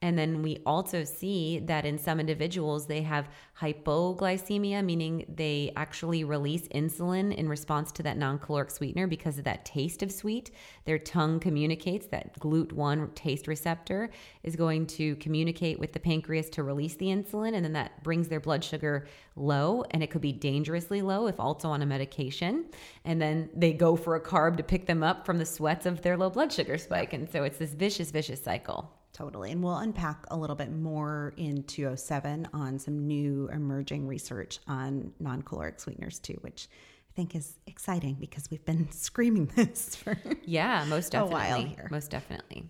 And 0.03 0.17
then 0.17 0.41
we 0.41 0.57
also 0.65 1.03
see 1.03 1.59
that 1.59 1.85
in 1.85 1.99
some 1.99 2.19
individuals, 2.19 2.87
they 2.87 3.03
have 3.03 3.29
hypoglycemia, 3.59 4.83
meaning 4.83 5.25
they 5.29 5.71
actually 5.75 6.23
release 6.23 6.67
insulin 6.69 7.35
in 7.35 7.47
response 7.47 7.91
to 7.93 8.03
that 8.03 8.17
non 8.17 8.39
caloric 8.39 8.71
sweetener 8.71 9.05
because 9.05 9.37
of 9.37 9.43
that 9.43 9.63
taste 9.63 10.01
of 10.01 10.11
sweet. 10.11 10.49
Their 10.85 10.97
tongue 10.97 11.39
communicates 11.39 12.07
that 12.07 12.39
GLUT1 12.39 13.13
taste 13.13 13.47
receptor 13.47 14.09
is 14.41 14.55
going 14.55 14.87
to 14.87 15.15
communicate 15.17 15.79
with 15.79 15.93
the 15.93 15.99
pancreas 15.99 16.49
to 16.51 16.63
release 16.63 16.95
the 16.95 17.07
insulin, 17.07 17.53
and 17.53 17.63
then 17.63 17.73
that 17.73 18.03
brings 18.03 18.27
their 18.27 18.39
blood 18.39 18.63
sugar 18.63 19.05
low, 19.35 19.83
and 19.91 20.01
it 20.01 20.09
could 20.09 20.21
be 20.21 20.33
dangerously 20.33 21.03
low 21.03 21.27
if 21.27 21.39
also 21.39 21.69
on 21.69 21.83
a 21.83 21.85
medication. 21.85 22.65
And 23.05 23.21
then 23.21 23.51
they 23.55 23.71
go 23.71 23.95
for 23.95 24.15
a 24.15 24.21
carb 24.21 24.57
to 24.57 24.63
pick 24.63 24.87
them 24.87 25.03
up 25.03 25.27
from 25.27 25.37
the 25.37 25.45
sweats 25.45 25.85
of 25.85 26.01
their 26.01 26.17
low 26.17 26.31
blood 26.31 26.51
sugar 26.51 26.79
spike. 26.79 27.13
And 27.13 27.29
so 27.29 27.43
it's 27.43 27.57
this 27.57 27.73
vicious, 27.73 28.09
vicious 28.09 28.43
cycle. 28.43 28.91
Totally. 29.13 29.51
And 29.51 29.63
we'll 29.63 29.77
unpack 29.77 30.25
a 30.29 30.37
little 30.37 30.55
bit 30.55 30.71
more 30.71 31.33
in 31.37 31.63
207 31.63 32.47
on 32.53 32.79
some 32.79 33.07
new 33.07 33.49
emerging 33.51 34.07
research 34.07 34.59
on 34.67 35.11
non 35.19 35.41
caloric 35.41 35.79
sweeteners, 35.79 36.19
too, 36.19 36.37
which 36.41 36.69
I 36.71 37.13
think 37.15 37.35
is 37.35 37.55
exciting 37.67 38.15
because 38.19 38.49
we've 38.49 38.63
been 38.63 38.89
screaming 38.91 39.47
this 39.55 39.95
for 39.95 40.17
yeah, 40.43 40.85
most 40.87 41.11
definitely. 41.11 41.33
a 41.33 41.37
while 41.37 41.61
here. 41.61 41.87
Most 41.91 42.09
definitely. 42.09 42.69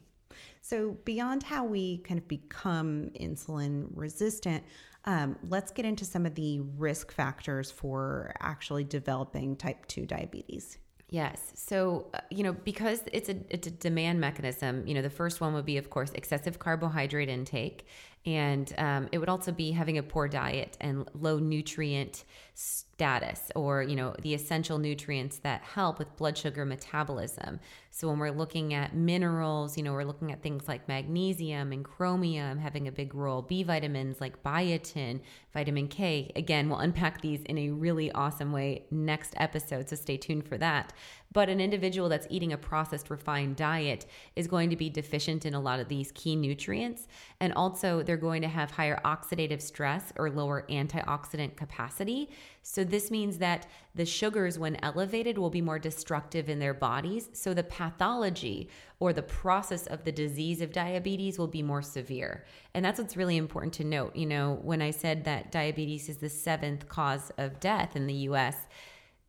So, 0.62 0.97
beyond 1.06 1.43
how 1.43 1.65
we 1.65 1.99
kind 1.99 2.19
of 2.19 2.27
become 2.27 3.12
insulin 3.19 3.88
resistant, 3.93 4.63
um, 5.06 5.38
let's 5.47 5.71
get 5.71 5.86
into 5.86 6.06
some 6.06 6.25
of 6.25 6.36
the 6.36 6.60
risk 6.77 7.12
factors 7.12 7.71
for 7.71 8.34
actually 8.39 8.84
developing 8.84 9.56
type 9.56 9.86
2 9.88 10.06
diabetes. 10.06 10.77
Yes. 11.12 11.52
So, 11.56 12.08
uh, 12.13 12.21
you 12.30 12.41
know, 12.43 12.54
because 12.54 13.02
it's 13.12 13.28
a 13.28 13.36
it's 13.50 13.67
a 13.67 13.71
demand 13.71 14.21
mechanism, 14.21 14.88
you 14.88 14.93
know, 14.93 15.02
the 15.02 15.10
first 15.10 15.41
one 15.41 15.54
would 15.54 15.65
be 15.65 15.76
of 15.78 15.89
course 15.89 16.12
excessive 16.13 16.58
carbohydrate 16.58 17.28
intake 17.28 17.86
And 18.25 18.71
um, 18.77 19.10
it 19.12 19.17
would 19.17 19.29
also 19.29 19.51
be 19.51 19.71
having 19.71 19.97
a 19.97 20.03
poor 20.03 20.27
diet 20.27 20.77
and 20.79 21.10
low 21.13 21.39
nutrient 21.39 22.23
status 22.53 23.51
or, 23.55 23.81
you 23.81 23.95
know, 23.95 24.15
the 24.21 24.36
essential 24.36 24.77
nutrients 24.77 25.39
that 25.39 25.62
help 25.63 25.97
with 25.97 26.15
blood 26.17 26.38
sugar 26.38 26.63
metabolism. 26.65 27.60
So 27.89 28.07
when 28.07 28.19
we're 28.19 28.29
looking 28.29 28.75
at 28.75 28.95
minerals, 28.95 29.75
you 29.75 29.84
know, 29.84 29.93
we're 29.93 30.03
looking 30.03 30.31
at 30.31 30.43
things 30.43 30.67
like 30.67 30.88
magnesium 30.88 31.71
and 31.71 31.84
chromium 31.84 32.60
having 32.60 32.88
a 32.88 32.91
big 32.91 33.15
role, 33.15 33.41
B 33.41 33.63
vitamins 33.63 34.21
like 34.21 34.43
biotin, 34.43 35.21
vitamin 35.51 35.88
K. 35.88 36.31
Again, 36.36 36.69
we'll 36.69 36.79
unpack 36.91 37.21
these 37.21 37.41
in 37.43 37.57
a 37.57 37.71
really 37.71 38.12
awesome 38.12 38.51
way 38.51 38.86
next 38.91 39.34
episode, 39.38 39.89
so 39.89 39.95
stay 39.95 40.17
tuned 40.17 40.47
for 40.47 40.57
that. 40.60 40.93
But 41.34 41.50
an 41.50 41.62
individual 41.62 42.10
that's 42.10 42.28
eating 42.30 42.52
a 42.52 42.58
processed 42.58 43.10
refined 43.10 43.56
diet 43.56 44.06
is 44.36 44.48
going 44.48 44.70
to 44.70 44.76
be 44.76 44.89
deficient 44.89 45.46
in 45.46 45.54
a 45.54 45.60
lot 45.60 45.80
of 45.80 45.88
these 45.88 46.12
key 46.12 46.36
nutrients. 46.36 47.08
And 47.39 47.54
also, 47.54 48.04
they're 48.04 48.17
going 48.17 48.41
to 48.41 48.48
have 48.48 48.72
higher 48.72 49.00
oxidative 49.06 49.62
stress 49.62 50.12
or 50.17 50.30
lower 50.30 50.65
antioxidant 50.70 51.56
capacity. 51.56 52.30
So, 52.63 52.84
this 52.84 53.10
means 53.10 53.38
that 53.38 53.67
the 53.96 54.06
sugars, 54.06 54.60
when 54.60 54.78
elevated, 54.84 55.38
will 55.38 55.50
be 55.50 55.62
more 55.62 55.80
destructive 55.80 56.50
in 56.50 56.60
their 56.60 56.74
bodies. 56.74 57.30
So, 57.34 57.54
the 57.54 57.63
pathology 57.63 58.70
or 59.00 59.13
the 59.13 59.24
process 59.24 59.88
of 59.88 60.04
the 60.04 60.12
disease 60.12 60.62
of 60.62 60.72
diabetes 60.72 61.39
will 61.39 61.48
be 61.48 61.63
more 61.63 61.82
severe. 61.82 62.46
And 62.74 62.86
that's 62.86 63.00
what's 63.00 63.17
really 63.17 63.38
important 63.38 63.74
to 63.74 63.84
note. 63.84 64.15
You 64.15 64.28
know, 64.28 64.60
when 64.62 64.82
I 64.82 64.91
said 64.91 65.24
that 65.24 65.52
diabetes 65.52 66.08
is 66.10 66.17
the 66.17 66.30
seventh 66.30 66.88
cause 66.88 67.32
of 67.38 67.60
death 67.60 67.96
in 67.96 68.06
the 68.06 68.13
US, 68.13 68.67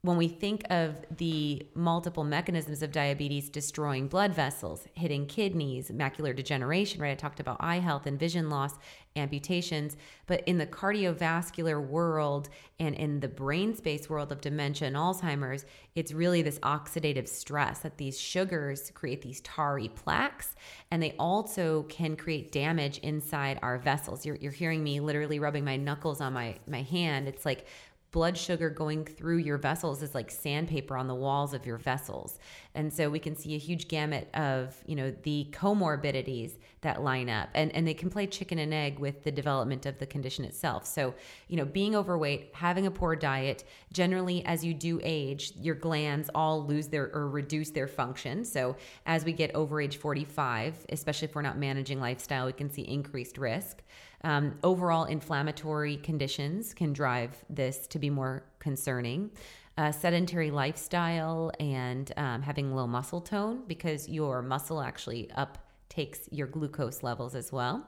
when 0.05 0.17
we 0.17 0.27
think 0.27 0.65
of 0.69 0.97
the 1.17 1.65
multiple 1.77 2.25
mechanisms 2.25 2.83
of 2.83 2.91
diabetes 2.91 3.49
destroying 3.49 4.09
blood 4.09 4.35
vessels, 4.35 4.85
hitting 4.95 5.27
kidneys, 5.27 5.93
macular 5.93 6.35
degeneration, 6.35 7.01
right? 7.01 7.13
I 7.13 7.15
talked 7.15 7.39
about 7.39 7.59
eye 7.61 7.79
health 7.79 8.07
and 8.07 8.19
vision 8.19 8.51
loss, 8.51 8.75
amputations. 9.15 9.97
But 10.27 10.43
in 10.49 10.59
the 10.59 10.67
cardiovascular 10.67 11.87
world 11.87 12.49
and 12.81 12.97
in 12.97 13.21
the 13.21 13.29
brain 13.29 13.77
space 13.77 14.11
world 14.11 14.33
of 14.33 14.41
dementia 14.41 14.89
and 14.89 14.97
Alzheimer's, 14.97 15.67
it's 15.95 16.13
really 16.13 16.43
this 16.43 16.59
oxidative 16.61 17.29
stress 17.29 17.81
that 17.81 17.99
these 17.99 18.19
sugars 18.19 18.91
create 18.95 19.23
these 19.23 19.41
tarry 19.43 19.89
plaques 19.89 20.57
and 20.91 21.01
they 21.01 21.15
also 21.17 21.85
can 21.85 22.17
create 22.17 22.51
damage 22.51 22.99
inside 22.99 23.61
our 23.63 23.79
vessels. 23.79 24.27
You're, 24.27 24.37
you're 24.37 24.51
hearing 24.51 24.83
me 24.83 24.99
literally 24.99 25.39
rubbing 25.39 25.65
my 25.65 25.77
knuckles 25.77 26.21
on 26.21 26.33
my, 26.33 26.57
my 26.67 26.83
hand. 26.83 27.29
It's 27.29 27.45
like 27.47 27.67
blood 28.13 28.37
sugar 28.37 28.69
going 28.69 29.07
through 29.07 29.39
your 29.39 29.57
vessels 29.57 30.03
is 30.03 30.15
like 30.15 30.31
sandpaper 30.31 30.97
on 30.97 31.09
the 31.09 31.15
walls 31.15 31.55
of 31.55 31.65
your 31.65 31.79
vessels. 31.79 32.39
And 32.75 32.93
so 32.93 33.09
we 33.09 33.19
can 33.19 33.35
see 33.35 33.55
a 33.55 33.59
huge 33.59 33.89
gamut 33.89 34.29
of, 34.35 34.77
you 34.87 34.95
know, 34.95 35.13
the 35.23 35.49
comorbidities 35.51 36.53
that 36.83 37.03
line 37.03 37.31
up 37.31 37.49
and, 37.55 37.75
and 37.75 37.89
they 37.89 37.95
can 37.95 38.11
play 38.11 38.27
chicken 38.27 38.59
and 38.59 38.75
egg 38.75 38.99
with 38.99 39.25
the 39.25 39.33
development 39.33 39.87
of 39.87 39.99
the 39.99 40.07
condition 40.07 40.45
itself. 40.45 40.87
So, 40.87 41.15
you 41.49 41.57
know, 41.57 41.65
being 41.65 41.97
overweight, 41.97 42.51
having 42.53 42.87
a 42.87 42.91
poor 42.91 43.17
diet, 43.17 43.65
generally 43.93 44.45
as 44.45 44.63
you 44.63 44.75
do 44.75 45.01
age, 45.03 45.55
your 45.59 45.75
glands 45.75 46.29
all 46.35 46.67
lose 46.67 46.89
their 46.89 47.11
or 47.15 47.31
reduce 47.31 47.71
their 47.71 47.89
function. 47.89 48.45
So 48.45 48.77
as 49.07 49.25
we 49.25 49.33
get 49.33 49.55
over 49.55 49.81
age 49.81 49.97
45, 49.97 50.87
especially 50.91 51.29
if 51.29 51.35
we're 51.35 51.43
not 51.43 51.57
managing 51.57 51.99
lifestyle, 51.99 52.45
we 52.45 52.53
can 52.53 52.71
see 52.71 52.83
increased 52.83 53.39
risk. 53.39 53.83
Um, 54.25 54.59
overall 54.63 55.05
inflammatory 55.05 55.97
conditions 55.97 56.75
can 56.75 56.93
drive 56.93 57.45
this 57.51 57.87
to 57.89 57.99
be 57.99 58.11
more 58.11 58.45
concerning. 58.59 59.31
Uh, 59.79 59.91
sedentary 59.91 60.51
lifestyle 60.51 61.51
and 61.59 62.13
um, 62.19 62.43
having 62.43 62.75
low 62.75 62.87
muscle 62.87 63.23
tone 63.23 63.63
because 63.67 64.07
your 64.09 64.43
muscle 64.43 64.83
actually 64.83 65.31
uptakes 65.39 66.29
your 66.31 66.47
glucose 66.47 67.03
levels 67.03 67.35
as 67.35 67.51
well. 67.51 67.87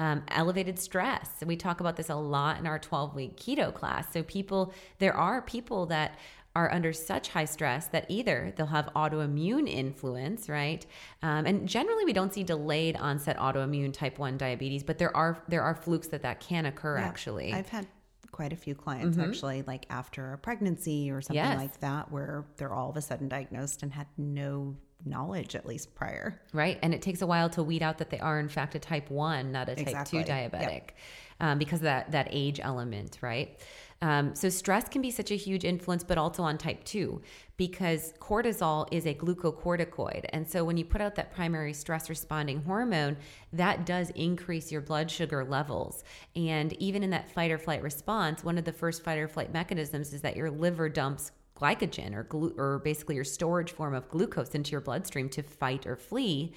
Um, 0.00 0.22
elevated 0.28 0.78
stress. 0.78 1.28
we 1.44 1.56
talk 1.56 1.80
about 1.80 1.96
this 1.96 2.08
a 2.08 2.14
lot 2.14 2.58
in 2.60 2.66
our 2.66 2.78
12 2.78 3.16
week 3.16 3.36
keto 3.36 3.74
class. 3.74 4.12
So, 4.12 4.22
people, 4.22 4.72
there 5.00 5.12
are 5.12 5.42
people 5.42 5.86
that 5.86 6.18
are 6.56 6.72
under 6.72 6.92
such 6.92 7.28
high 7.28 7.44
stress 7.44 7.86
that 7.88 8.06
either 8.08 8.52
they'll 8.56 8.66
have 8.66 8.86
autoimmune 8.96 9.68
influence, 9.68 10.48
right? 10.48 10.84
Um, 11.22 11.46
and 11.46 11.68
generally, 11.68 12.04
we 12.04 12.12
don't 12.12 12.32
see 12.32 12.42
delayed 12.42 12.96
onset 12.96 13.38
autoimmune 13.38 13.92
type 13.92 14.18
one 14.18 14.36
diabetes, 14.36 14.82
but 14.82 14.98
there 14.98 15.16
are 15.16 15.42
there 15.48 15.62
are 15.62 15.74
flukes 15.74 16.08
that 16.08 16.22
that 16.22 16.40
can 16.40 16.66
occur. 16.66 16.98
Yeah, 16.98 17.06
actually, 17.06 17.52
I've 17.52 17.68
had 17.68 17.86
quite 18.32 18.52
a 18.52 18.56
few 18.56 18.74
clients 18.74 19.16
mm-hmm. 19.16 19.28
actually, 19.28 19.62
like 19.62 19.86
after 19.90 20.32
a 20.32 20.38
pregnancy 20.38 21.10
or 21.10 21.20
something 21.20 21.36
yes. 21.36 21.58
like 21.58 21.80
that, 21.80 22.10
where 22.10 22.44
they're 22.56 22.72
all 22.72 22.90
of 22.90 22.96
a 22.96 23.02
sudden 23.02 23.28
diagnosed 23.28 23.82
and 23.82 23.92
had 23.92 24.06
no 24.16 24.76
knowledge 25.04 25.54
at 25.54 25.66
least 25.66 25.94
prior. 25.94 26.40
Right, 26.52 26.78
and 26.82 26.92
it 26.92 27.02
takes 27.02 27.22
a 27.22 27.26
while 27.26 27.50
to 27.50 27.62
weed 27.62 27.82
out 27.82 27.98
that 27.98 28.10
they 28.10 28.18
are 28.18 28.40
in 28.40 28.48
fact 28.48 28.74
a 28.74 28.78
type 28.78 29.10
one, 29.10 29.52
not 29.52 29.68
a 29.68 29.76
type 29.76 29.86
exactly. 29.86 30.24
two 30.24 30.30
diabetic, 30.30 30.68
yep. 30.68 30.92
um, 31.40 31.58
because 31.58 31.80
of 31.80 31.84
that 31.84 32.10
that 32.12 32.28
age 32.30 32.58
element, 32.60 33.18
right? 33.20 33.58
Um, 34.00 34.34
so 34.34 34.48
stress 34.48 34.88
can 34.88 35.02
be 35.02 35.10
such 35.10 35.32
a 35.32 35.34
huge 35.34 35.64
influence, 35.64 36.04
but 36.04 36.18
also 36.18 36.42
on 36.42 36.56
type 36.56 36.84
2 36.84 37.20
because 37.56 38.14
cortisol 38.20 38.86
is 38.92 39.06
a 39.06 39.14
glucocorticoid. 39.14 40.24
And 40.28 40.48
so 40.48 40.64
when 40.64 40.76
you 40.76 40.84
put 40.84 41.00
out 41.00 41.16
that 41.16 41.34
primary 41.34 41.72
stress 41.72 42.08
responding 42.08 42.62
hormone, 42.62 43.16
that 43.52 43.84
does 43.84 44.10
increase 44.10 44.70
your 44.70 44.80
blood 44.80 45.10
sugar 45.10 45.44
levels. 45.44 46.04
And 46.36 46.72
even 46.74 47.02
in 47.02 47.10
that 47.10 47.28
fight 47.28 47.50
or 47.50 47.58
flight 47.58 47.82
response, 47.82 48.44
one 48.44 48.58
of 48.58 48.64
the 48.64 48.72
first 48.72 49.02
fight 49.02 49.18
or 49.18 49.26
flight 49.26 49.52
mechanisms 49.52 50.12
is 50.12 50.22
that 50.22 50.36
your 50.36 50.50
liver 50.50 50.88
dumps 50.88 51.32
glycogen 51.60 52.14
or, 52.14 52.22
glu- 52.22 52.54
or 52.56 52.78
basically 52.78 53.16
your 53.16 53.24
storage 53.24 53.72
form 53.72 53.94
of 53.94 54.08
glucose 54.08 54.54
into 54.54 54.70
your 54.70 54.80
bloodstream 54.80 55.28
to 55.28 55.42
fight 55.42 55.86
or 55.86 55.96
flee. 55.96 56.54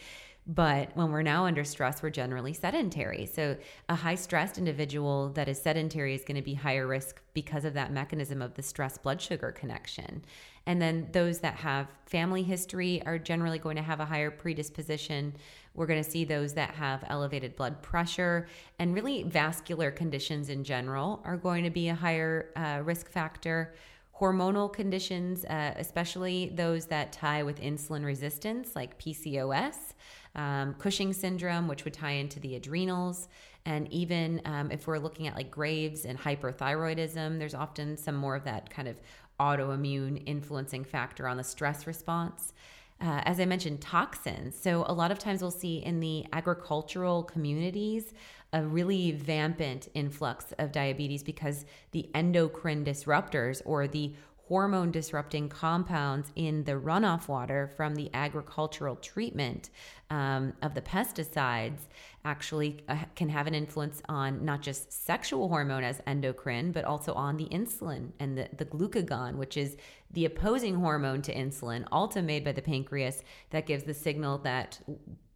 But 0.47 0.89
when 0.95 1.12
we're 1.12 1.21
now 1.21 1.45
under 1.45 1.63
stress, 1.63 2.01
we're 2.01 2.10
generally 2.10 2.54
sedentary. 2.54 3.27
So, 3.27 3.58
a 3.88 3.95
high 3.95 4.15
stressed 4.15 4.58
individual 4.58 5.30
that 5.30 5.47
is 5.47 5.62
sedentary 5.62 6.15
is 6.15 6.23
going 6.23 6.36
to 6.36 6.41
be 6.41 6.56
higher 6.56 6.88
risk 6.88 7.21
because 7.34 7.63
of 7.63 7.75
that 7.75 7.93
mechanism 7.93 8.41
of 8.41 8.56
the 8.56 8.63
stress 8.63 8.97
blood 8.97 9.21
sugar 9.21 9.51
connection. 9.51 10.25
And 10.65 10.82
then 10.82 11.10
those 11.12 11.39
that 11.39 11.56
have 11.56 11.88
family 12.08 12.41
history 12.41 13.04
are 13.06 13.19
generally 13.19 13.60
going 13.60 13.75
to 13.75 13.84
have 13.84 13.99
a 13.99 14.06
higher 14.06 14.32
predisposition. 14.32 15.34
We're 15.75 15.88
going 15.88 16.04
to 16.04 16.10
see 16.10 16.25
those 16.25 16.54
that 16.56 16.71
have 16.71 17.04
elevated 17.08 17.56
blood 17.56 17.82
pressure 17.84 18.47
and 18.80 18.95
really 18.95 19.23
vascular 19.23 19.91
conditions 19.91 20.49
in 20.49 20.63
general 20.63 21.21
are 21.23 21.38
going 21.38 21.63
to 21.63 21.69
be 21.69 21.89
a 21.89 21.95
higher 21.95 22.49
uh, 22.56 22.82
risk 22.84 23.12
factor 23.12 23.75
hormonal 24.21 24.71
conditions, 24.71 25.43
uh, 25.45 25.73
especially 25.77 26.51
those 26.54 26.86
that 26.86 27.12
tie 27.12 27.41
with 27.41 27.60
insulin 27.60 28.06
resistance, 28.06 28.75
like 28.75 28.99
PCOS, 28.99 29.93
um, 30.36 30.76
Cushing 30.76 31.13
syndrome, 31.13 31.67
which 31.67 31.84
would 31.84 31.94
tie 31.94 32.12
into 32.12 32.39
the 32.39 32.56
adrenals. 32.56 33.28
And 33.65 33.91
even 33.91 34.41
um, 34.46 34.72
if 34.72 34.88
we're 34.88 34.98
looking 34.98 35.28
at 35.28 35.36
like 35.36 35.52
Graves 35.52 36.06
and 36.06 36.20
hyperthyroidism, 36.20 37.38
there's 37.38 37.54
often 37.54 37.98
some 37.98 38.15
more 38.15 38.36
of 38.36 38.44
that 38.46 38.70
kind 38.70 38.88
of 38.88 38.98
autoimmune 39.39 40.22
influencing 40.26 40.84
factor 40.84 41.28
on 41.28 41.38
the 41.38 41.44
stress 41.44 41.88
response. 41.88 42.54
Uh, 43.02 43.22
as 43.26 43.39
I 43.39 43.46
mentioned, 43.46 43.82
toxins. 43.82 44.56
So, 44.56 44.86
a 44.88 44.94
lot 44.94 45.10
of 45.12 45.17
times 45.17 45.41
we'll 45.41 45.50
see 45.50 45.78
in 45.78 46.00
the 46.00 46.24
agricultural 46.34 47.24
communities 47.24 48.13
a 48.54 48.62
really 48.62 49.12
vampant 49.12 49.88
influx 49.94 50.54
of 50.60 50.72
diabetes 50.72 51.24
because 51.24 51.65
the 51.91 52.10
endocrine 52.13 52.86
disruptors 52.86 53.62
or 53.65 53.88
the 53.88 54.13
hormone 54.52 54.92
disrupting 54.92 55.48
compounds 55.48 56.30
in 56.36 56.62
the 56.66 56.74
runoff 56.74 57.30
water 57.30 57.72
from 57.78 57.96
the 57.96 58.10
agricultural 58.14 58.98
treatment 58.98 59.70
um, 60.10 60.52
of 60.62 60.74
the 60.74 60.82
pesticides 60.82 61.80
actually 62.26 62.84
uh, 62.90 62.98
can 63.16 63.30
have 63.30 63.48
an 63.48 63.56
influence 63.56 64.02
on 64.10 64.44
not 64.44 64.62
just 64.62 64.92
sexual 64.92 65.48
hormone 65.48 65.86
as 65.86 66.02
endocrine, 66.06 66.74
but 66.74 66.84
also 66.84 67.14
on 67.14 67.38
the 67.38 67.46
insulin 67.46 68.12
and 68.20 68.38
the, 68.38 68.50
the 68.58 68.66
glucagon, 68.66 69.38
which 69.38 69.56
is 69.56 69.78
the 70.12 70.26
opposing 70.26 70.76
hormone 70.76 71.22
to 71.22 71.34
insulin, 71.34 71.86
also 71.90 72.22
made 72.22 72.44
by 72.44 72.52
the 72.52 72.62
pancreas, 72.62 73.24
that 73.52 73.66
gives 73.66 73.86
the 73.86 73.94
signal 73.94 74.38
that 74.40 74.78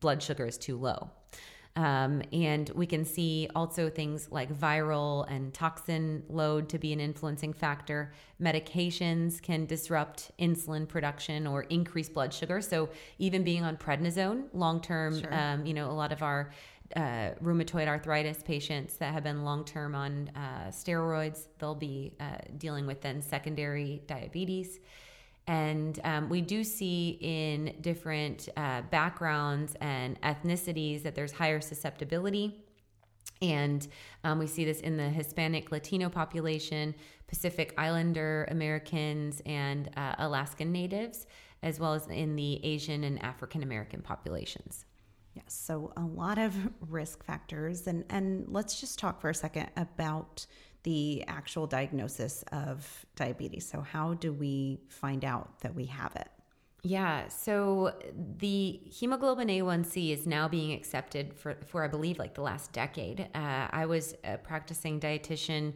blood 0.01 0.21
sugar 0.21 0.45
is 0.45 0.57
too 0.57 0.77
low. 0.77 1.09
Um, 1.77 2.21
and 2.31 2.69
we 2.69 2.85
can 2.85 3.03
see 3.03 3.49
also 3.53 3.89
things 3.89 4.29
like 4.31 4.53
viral 4.53 5.29
and 5.29 5.53
toxin 5.53 6.23
load 6.29 6.69
to 6.69 6.79
be 6.79 6.93
an 6.93 7.01
influencing 7.01 7.51
factor. 7.51 8.13
Medications 8.41 9.41
can 9.41 9.65
disrupt 9.65 10.31
insulin 10.39 10.87
production 10.87 11.45
or 11.45 11.63
increase 11.63 12.07
blood 12.07 12.33
sugar. 12.33 12.61
So 12.61 12.89
even 13.19 13.43
being 13.43 13.63
on 13.63 13.75
prednisone 13.75 14.45
long 14.53 14.79
term, 14.79 15.19
sure. 15.19 15.33
um, 15.33 15.65
you 15.65 15.73
know, 15.73 15.91
a 15.91 15.93
lot 15.93 16.13
of 16.13 16.23
our 16.23 16.51
uh, 16.95 17.31
rheumatoid 17.43 17.87
arthritis 17.87 18.41
patients 18.43 18.95
that 18.97 19.11
have 19.11 19.23
been 19.23 19.43
long 19.43 19.65
term 19.65 19.95
on 19.95 20.31
uh, 20.35 20.69
steroids, 20.69 21.47
they'll 21.59 21.75
be 21.75 22.13
uh, 22.19 22.37
dealing 22.57 22.87
with 22.87 23.01
then 23.01 23.21
secondary 23.21 24.01
diabetes. 24.07 24.79
And 25.47 25.99
um, 26.03 26.29
we 26.29 26.41
do 26.41 26.63
see 26.63 27.19
in 27.21 27.75
different 27.81 28.49
uh, 28.57 28.81
backgrounds 28.89 29.75
and 29.79 30.19
ethnicities 30.21 31.03
that 31.03 31.13
there's 31.13 31.31
higher 31.31 31.61
susceptibility. 31.61 32.63
And 33.41 33.87
um, 34.23 34.39
we 34.39 34.47
see 34.47 34.65
this 34.65 34.79
in 34.79 34.97
the 34.97 35.09
Hispanic 35.09 35.71
Latino 35.71 36.09
population, 36.09 36.95
Pacific 37.27 37.73
Islander 37.77 38.47
Americans, 38.49 39.41
and 39.45 39.89
uh, 39.97 40.15
Alaskan 40.17 40.71
Natives, 40.71 41.27
as 41.61 41.79
well 41.79 41.93
as 41.93 42.07
in 42.07 42.35
the 42.35 42.63
Asian 42.65 43.03
and 43.03 43.21
African 43.21 43.61
American 43.61 44.01
populations. 44.01 44.85
Yes, 45.35 45.53
so 45.53 45.91
a 45.97 46.01
lot 46.01 46.37
of 46.37 46.55
risk 46.89 47.23
factors, 47.25 47.87
and 47.87 48.05
and 48.09 48.45
let's 48.47 48.79
just 48.79 48.97
talk 48.97 49.19
for 49.19 49.29
a 49.29 49.35
second 49.35 49.69
about 49.75 50.45
the 50.85 51.23
actual 51.27 51.65
diagnosis 51.65 52.43
of 52.51 53.05
diabetes. 53.15 53.67
So, 53.67 53.81
how 53.81 54.13
do 54.13 54.31
we 54.31 54.79
find 54.87 55.25
out 55.25 55.59
that 55.61 55.75
we 55.75 55.85
have 55.85 56.15
it? 56.15 56.29
Yeah, 56.83 57.27
so 57.29 57.95
the 58.37 58.79
hemoglobin 58.85 59.47
A1C 59.47 60.11
is 60.11 60.27
now 60.27 60.47
being 60.47 60.71
accepted 60.71 61.33
for, 61.33 61.57
for 61.65 61.83
I 61.83 61.87
believe, 61.87 62.19
like 62.19 62.35
the 62.35 62.43
last 62.43 62.71
decade. 62.71 63.27
Uh, 63.33 63.67
I 63.71 63.87
was 63.87 64.13
a 64.23 64.37
practicing 64.37 64.99
dietitian 64.99 65.73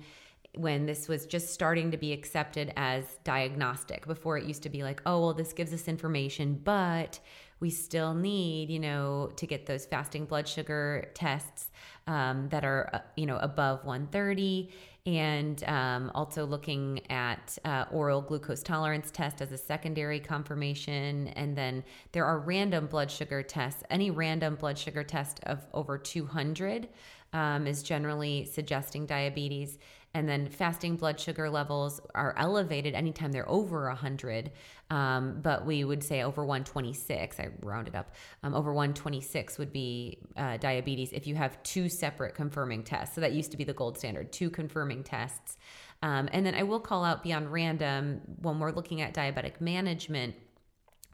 when 0.56 0.86
this 0.86 1.08
was 1.08 1.26
just 1.26 1.52
starting 1.52 1.90
to 1.92 1.98
be 1.98 2.14
accepted 2.14 2.72
as 2.76 3.06
diagnostic. 3.24 4.06
Before 4.06 4.38
it 4.38 4.46
used 4.46 4.62
to 4.64 4.70
be 4.70 4.84
like, 4.84 5.02
oh, 5.08 5.20
well, 5.20 5.34
this 5.34 5.52
gives 5.52 5.74
us 5.74 5.88
information, 5.88 6.62
but 6.64 7.20
we 7.60 7.72
still 7.72 8.14
need, 8.14 8.70
you 8.70 8.80
know, 8.80 9.32
to 9.36 9.48
get 9.48 9.66
those 9.66 9.88
fasting 9.88 10.26
blood 10.26 10.48
sugar 10.48 11.10
tests 11.16 11.72
um, 12.06 12.50
that 12.50 12.64
are, 12.64 12.90
uh, 12.94 13.00
you 13.16 13.26
know, 13.26 13.38
above 13.38 13.84
130 13.84 14.70
and 15.06 15.64
um, 15.64 16.12
also 16.14 16.46
looking 16.46 17.02
at 17.10 17.58
uh, 17.66 17.86
oral 17.92 18.22
glucose 18.22 18.62
tolerance 18.62 19.12
test 19.12 19.42
as 19.42 19.52
a 19.52 19.58
secondary 19.58 20.20
confirmation. 20.20 21.28
And 21.30 21.56
then 21.56 21.84
there 22.12 22.26
are 22.26 22.40
random 22.40 22.88
blood 22.88 23.10
sugar 23.10 23.42
tests. 23.42 23.84
Any 23.90 24.12
random 24.12 24.56
blood 24.56 24.78
sugar 24.78 25.04
test 25.04 25.40
of 25.44 25.66
over 25.74 25.98
200 25.98 26.90
um, 27.34 27.68
is 27.68 27.84
generally 27.84 28.46
suggesting 28.46 29.06
diabetes 29.06 29.78
and 30.14 30.28
then 30.28 30.50
fasting 30.50 30.96
blood 30.96 31.20
sugar 31.20 31.50
levels 31.50 32.02
are 32.16 32.34
elevated 32.38 32.94
anytime 32.94 33.32
they're 33.32 33.50
over 33.50 33.88
100 33.88 34.52
um, 34.90 35.40
but 35.42 35.66
we 35.66 35.84
would 35.84 36.04
say 36.04 36.24
over 36.24 36.44
126 36.44 37.40
i 37.40 37.48
rounded 37.62 37.96
up 37.96 38.14
um, 38.44 38.54
over 38.54 38.74
126 38.74 39.58
would 39.58 39.72
be 39.72 40.18
uh, 40.38 40.58
diabetes 40.58 41.12
if 41.12 41.28
you 41.28 41.36
have 41.36 41.62
two 41.64 41.90
separate 41.90 42.36
confirming 42.36 42.84
tests. 42.84 43.16
So 43.16 43.22
that 43.22 43.34
used 43.34 43.52
to 43.52 43.58
be 43.58 43.64
the 43.64 43.74
gold 43.74 43.98
standard 43.98 44.32
two 44.32 44.50
confirming 44.50 45.04
tests. 45.04 45.58
Um, 46.02 46.30
and 46.32 46.46
then 46.46 46.56
i 46.56 46.64
will 46.64 46.80
call 46.80 47.04
out 47.04 47.24
beyond 47.24 47.52
random 47.52 48.22
when 48.42 48.60
we're 48.60 48.72
looking 48.72 49.02
at 49.02 49.14
diabetic 49.14 49.60
management 49.60 50.36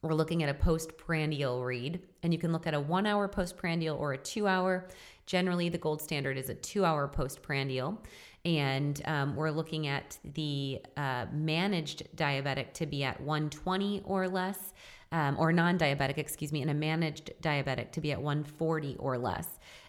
we're 0.01 0.13
looking 0.13 0.43
at 0.43 0.49
a 0.49 0.53
postprandial 0.53 1.63
read, 1.63 1.99
and 2.21 2.31
you 2.31 2.37
can 2.37 2.51
look 2.51 2.67
at 2.67 2.75
a 2.75 2.79
one 2.79 3.07
hour 3.07 3.27
postprandial 3.27 3.97
or 3.97 4.13
a 4.13 4.17
two 4.19 4.47
hour. 4.47 4.87
Generally, 5.25 5.69
the 5.69 5.79
gold 5.79 5.99
standard 5.99 6.37
is 6.37 6.47
a 6.49 6.53
two 6.53 6.85
hour 6.85 7.07
postprandial 7.07 7.99
and 8.45 9.01
um, 9.05 9.35
we're 9.35 9.49
looking 9.49 9.87
at 9.87 10.17
the 10.23 10.79
uh, 10.95 11.25
managed 11.33 12.03
diabetic 12.15 12.73
to 12.73 12.85
be 12.85 13.03
at 13.03 13.19
120 13.19 14.03
or 14.05 14.27
less, 14.27 14.73
um, 15.11 15.35
or 15.39 15.51
non 15.51 15.77
diabetic, 15.79 16.17
excuse 16.17 16.51
me, 16.51 16.61
and 16.61 16.69
a 16.69 16.75
managed 16.75 17.31
diabetic 17.41 17.91
to 17.93 18.01
be 18.01 18.11
at 18.11 18.21
140 18.21 18.95
or 18.99 19.17
less. 19.17 19.47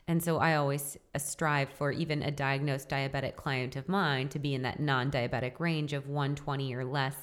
And 0.09 0.23
so 0.23 0.39
I 0.39 0.55
always 0.55 0.97
strive 1.19 1.69
for 1.69 1.93
even 1.93 2.23
a 2.23 2.31
diagnosed 2.31 2.89
diabetic 2.89 3.37
client 3.37 3.77
of 3.77 3.89
mine 3.89 4.29
to 4.31 4.39
be 4.39 4.55
in 4.55 4.63
that 4.63 4.81
non 4.81 5.11
diabetic 5.11 5.61
range 5.61 5.93
of 5.93 6.09
120 6.09 6.75
or 6.75 6.85
less 6.85 7.17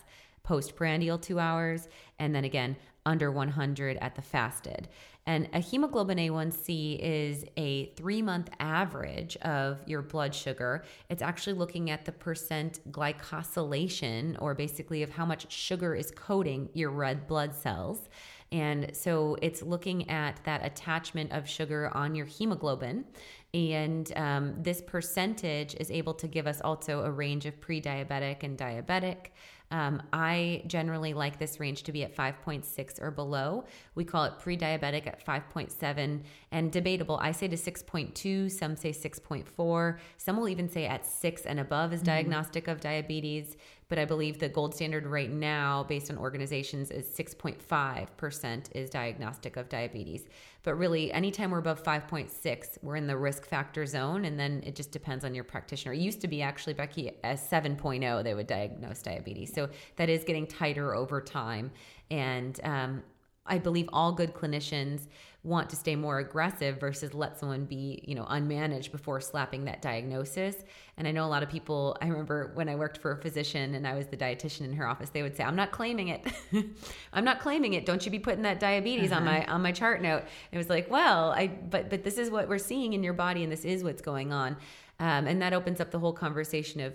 postprandial 0.44 1.18
two 1.18 1.40
hours, 1.40 1.88
and 2.20 2.36
then 2.36 2.44
again, 2.44 2.76
under 3.06 3.32
100 3.32 3.98
at 3.98 4.16
the 4.16 4.22
fasted. 4.22 4.88
And 5.26 5.48
a 5.54 5.60
hemoglobin 5.60 6.18
A1C 6.18 7.00
is 7.00 7.46
a 7.56 7.86
three 7.96 8.22
month 8.22 8.50
average 8.60 9.38
of 9.38 9.80
your 9.88 10.02
blood 10.02 10.36
sugar. 10.36 10.84
It's 11.10 11.22
actually 11.22 11.54
looking 11.54 11.90
at 11.90 12.04
the 12.06 12.12
percent 12.12 12.80
glycosylation, 12.92 14.36
or 14.42 14.54
basically 14.54 15.02
of 15.02 15.10
how 15.12 15.26
much 15.26 15.50
sugar 15.52 15.96
is 15.96 16.12
coating 16.12 16.70
your 16.74 16.90
red 16.90 17.26
blood 17.28 17.56
cells. 17.56 18.10
And 18.52 18.96
so 18.96 19.36
it's 19.42 19.64
looking 19.64 20.10
at 20.12 20.40
that 20.44 20.64
attachment 20.64 21.32
of 21.32 21.50
sugar 21.50 21.90
on 21.96 22.14
your 22.14 22.28
hemoglobin. 22.28 23.06
And 23.54 24.12
um, 24.16 24.56
this 24.58 24.82
percentage 24.82 25.76
is 25.76 25.92
able 25.92 26.16
to 26.16 26.28
give 26.28 26.48
us 26.48 26.60
also 26.62 27.04
a 27.04 27.12
range 27.12 27.46
of 27.46 27.60
pre 27.62 27.80
diabetic 27.80 28.44
and 28.44 28.58
diabetic. 28.58 29.28
Um, 29.70 30.04
I 30.12 30.64
generally 30.68 31.14
like 31.14 31.40
this 31.40 31.60
range 31.60 31.82
to 31.84 31.92
be 31.92 32.04
at 32.04 32.16
5.6 32.16 33.02
or 33.02 33.10
below. 33.10 33.66
We 33.96 34.06
call 34.06 34.24
it 34.26 34.40
pre 34.40 34.58
diabetic 34.58 35.08
at 35.08 35.24
5.7 35.26 36.22
and 36.52 36.72
debatable. 36.72 37.20
I 37.22 37.32
say 37.32 37.48
to 37.48 37.56
6.2, 37.56 38.52
some 38.52 38.76
say 38.76 38.92
6.4. 38.92 39.98
Some 40.18 40.38
will 40.38 40.50
even 40.50 40.70
say 40.70 40.86
at 40.86 41.06
6 41.06 41.46
and 41.46 41.60
above 41.60 41.94
is 41.94 42.00
mm-hmm. 42.00 42.08
diagnostic 42.08 42.64
mm-hmm. 42.64 42.72
of 42.72 42.82
diabetes 42.82 43.56
but 43.94 44.00
I 44.00 44.06
believe 44.06 44.40
the 44.40 44.50
gold 44.50 44.74
standard 44.74 45.06
right 45.06 45.30
now, 45.30 45.84
based 45.84 46.10
on 46.10 46.18
organizations, 46.18 46.90
is 46.90 47.06
6.5% 47.06 48.76
is 48.76 48.90
diagnostic 48.90 49.56
of 49.56 49.70
diabetes. 49.70 50.26
But 50.64 50.76
really, 50.76 51.12
anytime 51.12 51.52
we're 51.52 51.60
above 51.60 51.84
5.6, 51.84 52.78
we're 52.82 52.96
in 52.96 53.06
the 53.06 53.18
risk 53.18 53.46
factor 53.46 53.86
zone, 53.86 54.24
and 54.24 54.40
then 54.40 54.64
it 54.66 54.76
just 54.76 54.92
depends 54.92 55.26
on 55.26 55.36
your 55.36 55.44
practitioner. 55.44 55.94
It 55.94 56.00
used 56.00 56.22
to 56.22 56.28
be 56.28 56.42
actually, 56.42 56.74
Becky, 56.74 57.12
as 57.24 57.42
7.0, 57.42 58.24
they 58.24 58.34
would 58.34 58.48
diagnose 58.48 59.02
diabetes. 59.02 59.54
So 59.54 59.70
that 59.98 60.10
is 60.10 60.24
getting 60.24 60.48
tighter 60.48 60.96
over 60.96 61.20
time. 61.20 61.70
And 62.10 62.60
um, 62.64 63.04
I 63.46 63.58
believe 63.58 63.90
all 63.92 64.14
good 64.14 64.34
clinicians 64.34 65.08
want 65.44 65.70
to 65.70 65.76
stay 65.76 65.94
more 65.96 66.20
aggressive 66.20 66.80
versus 66.80 67.14
let 67.14 67.38
someone 67.38 67.66
be, 67.66 68.02
you 68.08 68.16
know, 68.16 68.24
unmanaged 68.26 68.94
before 68.94 69.20
slapping 69.20 69.66
that 69.66 69.82
diagnosis. 69.82 70.56
And 70.96 71.06
I 71.06 71.12
know 71.12 71.26
a 71.26 71.28
lot 71.28 71.44
of 71.44 71.50
people, 71.50 71.98
I 72.02 72.08
remember 72.08 72.52
when 72.54 72.70
I 72.70 72.76
worked 72.76 73.00
for 73.00 73.12
a 73.12 73.18
physician 73.18 73.76
and 73.76 73.86
I 73.86 73.94
was 73.94 74.08
the 74.08 74.16
dietitian 74.16 74.62
in 74.62 74.74
her 74.74 74.88
office, 74.88 75.10
they 75.10 75.22
would 75.22 75.36
say, 75.36 75.44
I'm 75.44 75.58
not 75.58 75.72
claiming 75.72 76.08
it. 76.08 76.26
I'm 77.14 77.26
not 77.26 77.42
claiming 77.42 77.74
it. 77.74 77.86
Don't 77.86 78.06
you 78.06 78.12
be 78.12 78.20
putting 78.20 78.44
that 78.44 78.62
diabetes 78.62 79.12
uh-huh. 79.12 79.20
on 79.20 79.26
my 79.26 79.46
on 79.46 79.62
my 79.62 79.74
chart 79.74 80.02
note. 80.02 80.24
It 80.54 80.58
was 80.58 80.70
like, 80.70 80.90
well, 80.90 81.32
I 81.32 81.48
but 81.48 81.90
but 81.90 82.06
this 82.06 82.18
is 82.18 82.30
what 82.30 82.48
we're 82.48 82.58
seeing 82.58 82.94
in 82.94 83.04
your 83.04 83.14
body 83.14 83.44
and 83.44 83.52
this 83.52 83.66
is 83.66 83.84
what's 83.84 84.02
going 84.02 84.32
on. 84.32 84.56
Um, 85.00 85.28
and 85.28 85.42
that 85.42 85.52
opens 85.52 85.82
up 85.82 85.92
the 85.92 86.00
whole 86.00 86.14
conversation 86.14 86.80
of 86.80 86.94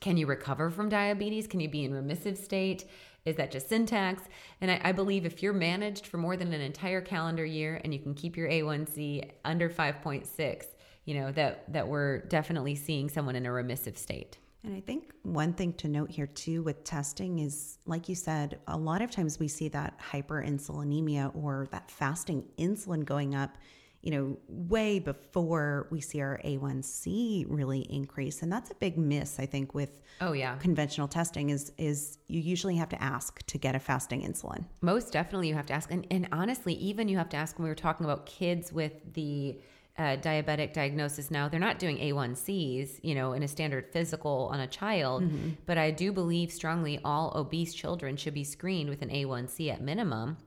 can 0.00 0.16
you 0.16 0.26
recover 0.26 0.70
from 0.70 0.88
diabetes? 0.88 1.46
Can 1.46 1.60
you 1.60 1.68
be 1.68 1.84
in 1.84 1.92
remissive 1.92 2.38
state? 2.38 2.86
Is 3.24 3.36
that 3.36 3.50
just 3.50 3.68
syntax? 3.68 4.22
And 4.60 4.70
I, 4.70 4.80
I, 4.84 4.92
believe 4.92 5.26
if 5.26 5.42
you're 5.42 5.52
managed 5.52 6.06
for 6.06 6.16
more 6.16 6.36
than 6.36 6.52
an 6.52 6.60
entire 6.60 7.00
calendar 7.00 7.44
year 7.44 7.80
and 7.84 7.92
you 7.92 8.00
can 8.00 8.14
keep 8.14 8.36
your 8.36 8.48
A1C 8.48 9.30
under 9.44 9.68
5.6, 9.68 10.66
you 11.04 11.14
know, 11.14 11.32
that, 11.32 11.70
that 11.72 11.86
we're 11.86 12.20
definitely 12.26 12.74
seeing 12.74 13.08
someone 13.08 13.36
in 13.36 13.46
a 13.46 13.52
remissive 13.52 13.98
state. 13.98 14.38
And 14.62 14.74
I 14.74 14.80
think 14.80 15.12
one 15.22 15.54
thing 15.54 15.72
to 15.74 15.88
note 15.88 16.10
here 16.10 16.26
too 16.26 16.62
with 16.62 16.84
testing 16.84 17.38
is, 17.38 17.78
like 17.86 18.08
you 18.08 18.14
said, 18.14 18.58
a 18.66 18.76
lot 18.76 19.00
of 19.00 19.10
times 19.10 19.38
we 19.38 19.48
see 19.48 19.68
that 19.68 19.98
hyperinsulinemia 20.12 21.34
or 21.34 21.66
that 21.72 21.90
fasting 21.90 22.44
insulin 22.58 23.04
going 23.04 23.34
up 23.34 23.56
you 24.02 24.10
know, 24.10 24.38
way 24.48 24.98
before 24.98 25.86
we 25.90 26.00
see 26.00 26.20
our 26.20 26.40
A1C 26.44 27.44
really 27.48 27.80
increase. 27.80 28.42
And 28.42 28.50
that's 28.50 28.70
a 28.70 28.74
big 28.74 28.96
miss, 28.96 29.38
I 29.38 29.46
think, 29.46 29.74
with 29.74 30.00
oh 30.22 30.32
yeah 30.32 30.56
conventional 30.56 31.08
testing 31.08 31.50
is 31.50 31.72
is 31.78 32.18
you 32.28 32.40
usually 32.40 32.76
have 32.76 32.88
to 32.90 33.02
ask 33.02 33.44
to 33.46 33.58
get 33.58 33.74
a 33.74 33.78
fasting 33.78 34.22
insulin. 34.22 34.64
Most 34.80 35.12
definitely 35.12 35.48
you 35.48 35.54
have 35.54 35.66
to 35.66 35.74
ask. 35.74 35.90
And, 35.90 36.06
and 36.10 36.28
honestly, 36.32 36.74
even 36.74 37.08
you 37.08 37.18
have 37.18 37.28
to 37.30 37.36
ask 37.36 37.58
when 37.58 37.64
we 37.64 37.70
were 37.70 37.74
talking 37.74 38.04
about 38.04 38.26
kids 38.26 38.72
with 38.72 38.92
the 39.12 39.60
uh, 39.98 40.16
diabetic 40.16 40.72
diagnosis 40.72 41.30
now 41.30 41.46
they're 41.48 41.60
not 41.60 41.78
doing 41.78 41.98
a1cs 41.98 43.00
you 43.02 43.14
know 43.14 43.32
in 43.34 43.42
a 43.42 43.48
standard 43.48 43.84
physical 43.92 44.48
on 44.50 44.60
a 44.60 44.66
child 44.66 45.22
mm-hmm. 45.22 45.50
but 45.66 45.76
i 45.76 45.90
do 45.90 46.10
believe 46.10 46.50
strongly 46.50 46.98
all 47.04 47.32
obese 47.34 47.74
children 47.74 48.16
should 48.16 48.32
be 48.32 48.44
screened 48.44 48.88
with 48.88 49.02
an 49.02 49.10
a1c 49.10 49.70
at 49.70 49.82
minimum 49.82 50.38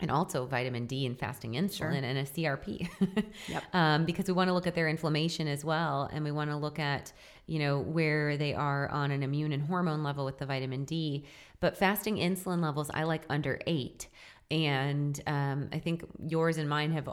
and 0.00 0.10
also 0.10 0.46
vitamin 0.46 0.86
D 0.86 1.06
and 1.06 1.18
fasting 1.18 1.52
insulin 1.52 1.76
sure. 1.76 1.88
and 1.90 2.18
a 2.18 2.24
CRP. 2.24 2.88
yep. 3.48 3.62
um, 3.72 4.04
because 4.04 4.26
we 4.26 4.32
want 4.32 4.48
to 4.48 4.54
look 4.54 4.66
at 4.66 4.74
their 4.74 4.88
inflammation 4.88 5.46
as 5.46 5.64
well. 5.64 6.10
And 6.12 6.24
we 6.24 6.30
want 6.32 6.50
to 6.50 6.56
look 6.56 6.78
at, 6.78 7.12
you 7.46 7.58
know, 7.58 7.78
where 7.78 8.36
they 8.36 8.54
are 8.54 8.88
on 8.88 9.10
an 9.10 9.22
immune 9.22 9.52
and 9.52 9.62
hormone 9.62 10.02
level 10.02 10.24
with 10.24 10.38
the 10.38 10.46
vitamin 10.46 10.84
D. 10.84 11.24
But 11.60 11.76
fasting 11.76 12.16
insulin 12.16 12.60
levels, 12.60 12.90
I 12.92 13.04
like 13.04 13.24
under 13.30 13.60
eight 13.66 14.08
and 14.50 15.20
um, 15.26 15.68
I 15.72 15.78
think 15.78 16.04
yours 16.26 16.58
and 16.58 16.68
mine 16.68 16.92
have 16.92 17.08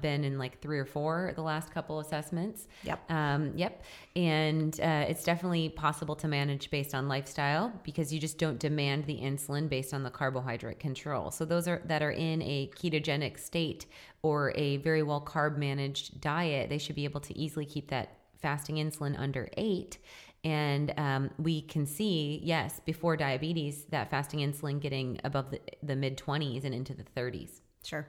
been 0.00 0.24
in 0.24 0.38
like 0.38 0.60
three 0.60 0.78
or 0.78 0.84
four 0.84 1.32
the 1.34 1.42
last 1.42 1.72
couple 1.72 2.00
assessments. 2.00 2.68
Yep. 2.84 3.10
Um, 3.10 3.52
yep. 3.56 3.82
And 4.14 4.78
uh, 4.80 5.06
it's 5.08 5.24
definitely 5.24 5.68
possible 5.70 6.14
to 6.16 6.28
manage 6.28 6.70
based 6.70 6.94
on 6.94 7.08
lifestyle 7.08 7.72
because 7.82 8.12
you 8.12 8.20
just 8.20 8.38
don't 8.38 8.58
demand 8.58 9.06
the 9.06 9.18
insulin 9.18 9.68
based 9.68 9.92
on 9.92 10.02
the 10.02 10.10
carbohydrate 10.10 10.78
control. 10.78 11.30
So 11.30 11.44
those 11.44 11.66
are 11.66 11.82
that 11.86 12.02
are 12.02 12.12
in 12.12 12.40
a 12.42 12.70
ketogenic 12.74 13.38
state 13.38 13.86
or 14.22 14.52
a 14.54 14.76
very 14.78 15.02
well 15.02 15.20
carb 15.20 15.56
managed 15.56 16.20
diet, 16.20 16.68
they 16.68 16.78
should 16.78 16.96
be 16.96 17.04
able 17.04 17.20
to 17.20 17.36
easily 17.36 17.66
keep 17.66 17.90
that 17.90 18.16
fasting 18.40 18.76
insulin 18.76 19.18
under 19.18 19.48
eight 19.56 19.98
and 20.42 20.94
um, 20.96 21.30
we 21.38 21.62
can 21.62 21.86
see, 21.86 22.40
yes, 22.42 22.80
before 22.84 23.16
diabetes, 23.16 23.84
that 23.90 24.10
fasting 24.10 24.40
insulin 24.40 24.80
getting 24.80 25.20
above 25.24 25.50
the, 25.50 25.60
the 25.82 25.96
mid 25.96 26.16
20s 26.16 26.64
and 26.64 26.74
into 26.74 26.94
the 26.94 27.04
30s. 27.16 27.60
Sure. 27.84 28.08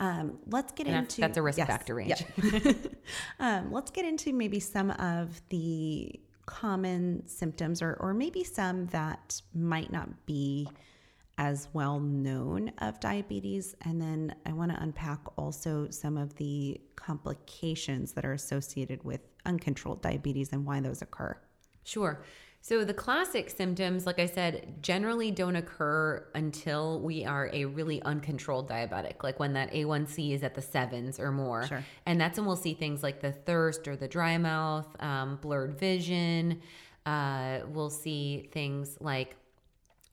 Um, 0.00 0.38
let's 0.46 0.72
get 0.72 0.86
and 0.86 0.96
into 0.96 1.20
that's 1.20 1.36
a 1.36 1.42
risk 1.42 1.58
yes, 1.58 1.66
factor 1.66 1.94
range. 1.96 2.24
um, 3.40 3.72
let's 3.72 3.90
get 3.90 4.04
into 4.04 4.32
maybe 4.32 4.60
some 4.60 4.92
of 4.92 5.40
the 5.48 6.20
common 6.46 7.26
symptoms, 7.26 7.82
or 7.82 7.94
or 7.94 8.14
maybe 8.14 8.44
some 8.44 8.86
that 8.86 9.42
might 9.52 9.90
not 9.90 10.24
be 10.24 10.68
as 11.36 11.68
well 11.72 11.98
known 11.98 12.70
of 12.78 13.00
diabetes. 13.00 13.74
And 13.82 14.00
then 14.00 14.34
I 14.46 14.52
want 14.52 14.70
to 14.72 14.80
unpack 14.80 15.20
also 15.36 15.88
some 15.90 16.16
of 16.16 16.34
the 16.36 16.80
complications 16.96 18.12
that 18.12 18.24
are 18.24 18.32
associated 18.32 19.02
with 19.04 19.20
uncontrolled 19.46 20.02
diabetes 20.02 20.52
and 20.52 20.64
why 20.64 20.80
those 20.80 21.02
occur. 21.02 21.36
Sure. 21.88 22.22
So 22.60 22.84
the 22.84 22.92
classic 22.92 23.48
symptoms, 23.48 24.04
like 24.04 24.18
I 24.18 24.26
said, 24.26 24.82
generally 24.82 25.30
don't 25.30 25.56
occur 25.56 26.26
until 26.34 27.00
we 27.00 27.24
are 27.24 27.48
a 27.52 27.64
really 27.64 28.02
uncontrolled 28.02 28.68
diabetic, 28.68 29.22
like 29.22 29.40
when 29.40 29.54
that 29.54 29.72
A1C 29.72 30.32
is 30.32 30.42
at 30.42 30.54
the 30.54 30.60
sevens 30.60 31.18
or 31.18 31.32
more. 31.32 31.66
Sure. 31.66 31.82
And 32.04 32.20
that's 32.20 32.36
when 32.36 32.46
we'll 32.46 32.56
see 32.56 32.74
things 32.74 33.02
like 33.02 33.20
the 33.20 33.32
thirst 33.32 33.88
or 33.88 33.96
the 33.96 34.08
dry 34.08 34.36
mouth, 34.36 34.86
um, 35.00 35.38
blurred 35.40 35.78
vision. 35.78 36.60
Uh, 37.06 37.60
we'll 37.68 37.88
see 37.88 38.50
things 38.52 38.98
like 39.00 39.36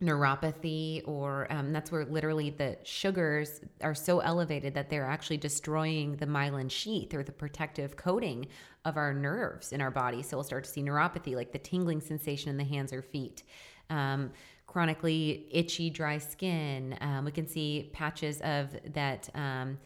neuropathy 0.06 1.02
or 1.08 1.52
um, 1.52 1.74
that's 1.74 1.92
where 1.92 2.06
literally 2.06 2.50
the 2.50 2.78
sugars 2.84 3.62
are 3.82 3.96
so 3.96 4.20
elevated 4.20 4.74
that 4.76 4.90
they're 4.90 5.08
actually 5.08 5.38
destroying 5.38 6.16
the 6.18 6.26
myelin 6.26 6.70
sheath 6.70 7.14
or 7.14 7.24
the 7.24 7.32
protective 7.32 7.96
coating 7.96 8.46
of 8.86 8.98
our 8.98 9.14
nerves 9.14 9.74
in 9.74 9.82
our 9.82 9.92
body. 9.92 10.22
So 10.22 10.38
we'll 10.38 10.44
start 10.44 10.64
to 10.66 10.70
see 10.70 10.82
neuropathy 10.82 11.36
like 11.36 11.52
the 11.52 11.60
tingling 11.60 12.02
sensation 12.02 12.50
in 12.50 12.58
the 12.58 12.64
hands 12.64 12.94
or 12.94 13.02
feet 13.02 13.44
um, 13.90 14.32
chronically 14.68 15.48
itchy 15.52 15.90
dry 15.90 16.18
skin. 16.18 16.98
Um, 17.02 17.26
we 17.26 17.32
can 17.32 17.48
see 17.48 17.90
patches 17.94 18.42
of 18.42 18.76
that 18.94 19.30
um, 19.36 19.78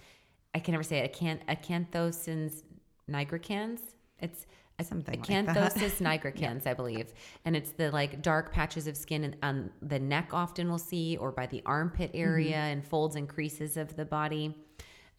i 0.55 0.60
can 0.60 0.71
never 0.71 0.84
say 0.84 0.97
it 0.97 1.13
acanth- 1.13 1.45
acanthosins 1.45 2.63
nigricans. 3.10 3.79
It's 4.19 4.45
Something 4.82 5.20
like 5.20 5.30
acanthosis 5.30 6.00
nigricans, 6.02 6.65
I 6.65 6.74
believe, 6.74 7.13
and 7.46 7.56
it's 7.56 7.72
the 7.72 7.92
like 7.92 8.22
dark 8.22 8.52
patches 8.54 8.88
of 8.88 8.96
skin 8.96 9.36
on 9.44 9.70
the 9.82 10.00
neck. 10.00 10.30
Often 10.34 10.70
we'll 10.70 10.78
see, 10.78 11.18
or 11.18 11.32
by 11.32 11.48
the 11.48 11.62
armpit 11.65 12.12
area 12.13 12.56
and 12.56 12.86
folds 12.86 13.15
and 13.15 13.28
creases 13.28 13.78
of 13.78 13.96
the 13.96 14.06
body. 14.06 14.56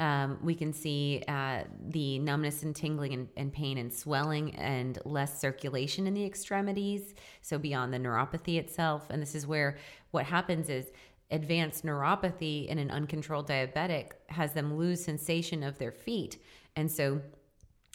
Um, 0.00 0.38
we 0.42 0.54
can 0.54 0.72
see 0.72 1.22
uh, 1.28 1.64
the 1.88 2.18
numbness 2.20 2.62
and 2.62 2.74
tingling 2.74 3.12
and, 3.12 3.28
and 3.36 3.52
pain 3.52 3.76
and 3.76 3.92
swelling 3.92 4.54
and 4.54 4.98
less 5.04 5.38
circulation 5.38 6.06
in 6.06 6.14
the 6.14 6.24
extremities. 6.24 7.14
So 7.42 7.58
beyond 7.58 7.92
the 7.92 7.98
neuropathy 7.98 8.58
itself, 8.58 9.10
and 9.10 9.20
this 9.20 9.34
is 9.34 9.46
where 9.46 9.76
what 10.10 10.24
happens 10.24 10.70
is 10.70 10.90
advanced 11.30 11.84
neuropathy 11.84 12.66
in 12.66 12.78
an 12.78 12.90
uncontrolled 12.90 13.46
diabetic 13.46 14.12
has 14.30 14.54
them 14.54 14.76
lose 14.76 15.04
sensation 15.04 15.62
of 15.62 15.76
their 15.76 15.92
feet, 15.92 16.38
and 16.76 16.90
so 16.90 17.20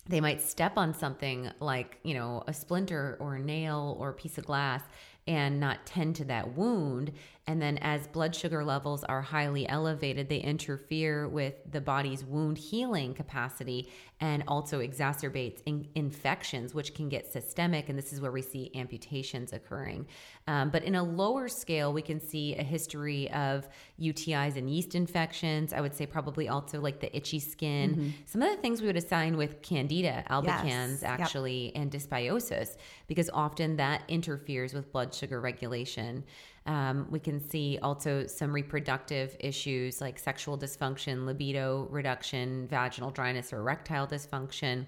they 0.07 0.21
might 0.21 0.41
step 0.41 0.77
on 0.77 0.93
something 0.93 1.49
like, 1.59 1.99
you 2.03 2.13
know, 2.13 2.43
a 2.47 2.53
splinter 2.53 3.17
or 3.19 3.35
a 3.35 3.39
nail 3.39 3.97
or 3.99 4.09
a 4.09 4.13
piece 4.13 4.37
of 4.37 4.45
glass 4.45 4.83
and 5.27 5.59
not 5.59 5.85
tend 5.85 6.15
to 6.17 6.25
that 6.25 6.55
wound. 6.55 7.11
And 7.47 7.61
then, 7.61 7.77
as 7.79 8.07
blood 8.07 8.35
sugar 8.35 8.63
levels 8.63 9.03
are 9.03 9.21
highly 9.21 9.69
elevated, 9.69 10.29
they 10.29 10.39
interfere 10.39 11.27
with 11.27 11.53
the 11.69 11.79
body's 11.79 12.23
wound 12.23 12.57
healing 12.57 13.13
capacity 13.13 13.91
and 14.19 14.43
also 14.47 14.79
exacerbates 14.79 15.61
in- 15.67 15.87
infections, 15.93 16.73
which 16.73 16.95
can 16.95 17.07
get 17.07 17.31
systemic. 17.31 17.87
And 17.87 17.97
this 17.97 18.11
is 18.11 18.19
where 18.19 18.31
we 18.31 18.41
see 18.41 18.71
amputations 18.73 19.53
occurring. 19.53 20.07
Um, 20.47 20.71
but 20.71 20.83
in 20.83 20.95
a 20.95 21.03
lower 21.03 21.47
scale, 21.47 21.93
we 21.93 22.01
can 22.01 22.19
see 22.19 22.55
a 22.55 22.63
history 22.63 23.29
of 23.31 23.69
UTIs 24.01 24.55
and 24.55 24.67
yeast 24.67 24.95
infections. 24.95 25.71
I 25.71 25.81
would 25.81 25.93
say 25.93 26.07
probably 26.07 26.49
also 26.49 26.81
like 26.81 26.99
the 26.99 27.15
itchy 27.15 27.39
skin. 27.39 27.91
Mm-hmm. 27.91 28.09
Some 28.25 28.41
of 28.41 28.55
the 28.55 28.61
things 28.61 28.81
we 28.81 28.87
would 28.87 28.97
assign 28.97 29.37
with 29.37 29.61
candida 29.61 30.23
albicans, 30.31 31.01
yes. 31.01 31.03
actually, 31.03 31.65
yep. 31.65 31.73
and 31.75 31.91
dysbiosis, 31.91 32.77
because 33.07 33.29
often 33.31 33.75
that 33.75 34.01
interferes 34.07 34.73
with 34.73 34.91
blood 34.91 35.13
sugar 35.13 35.39
regulation. 35.39 36.23
Um, 36.65 37.07
we 37.11 37.19
can 37.19 37.39
see 37.39 37.77
also 37.81 38.25
some 38.25 38.51
reproductive 38.51 39.35
issues 39.39 40.01
like 40.01 40.17
sexual 40.17 40.57
dysfunction, 40.57 41.25
libido 41.25 41.87
reduction, 41.91 42.67
vaginal 42.67 43.11
dryness, 43.11 43.53
or 43.53 43.59
erectile 43.59 44.07
dysfunction. 44.07 44.87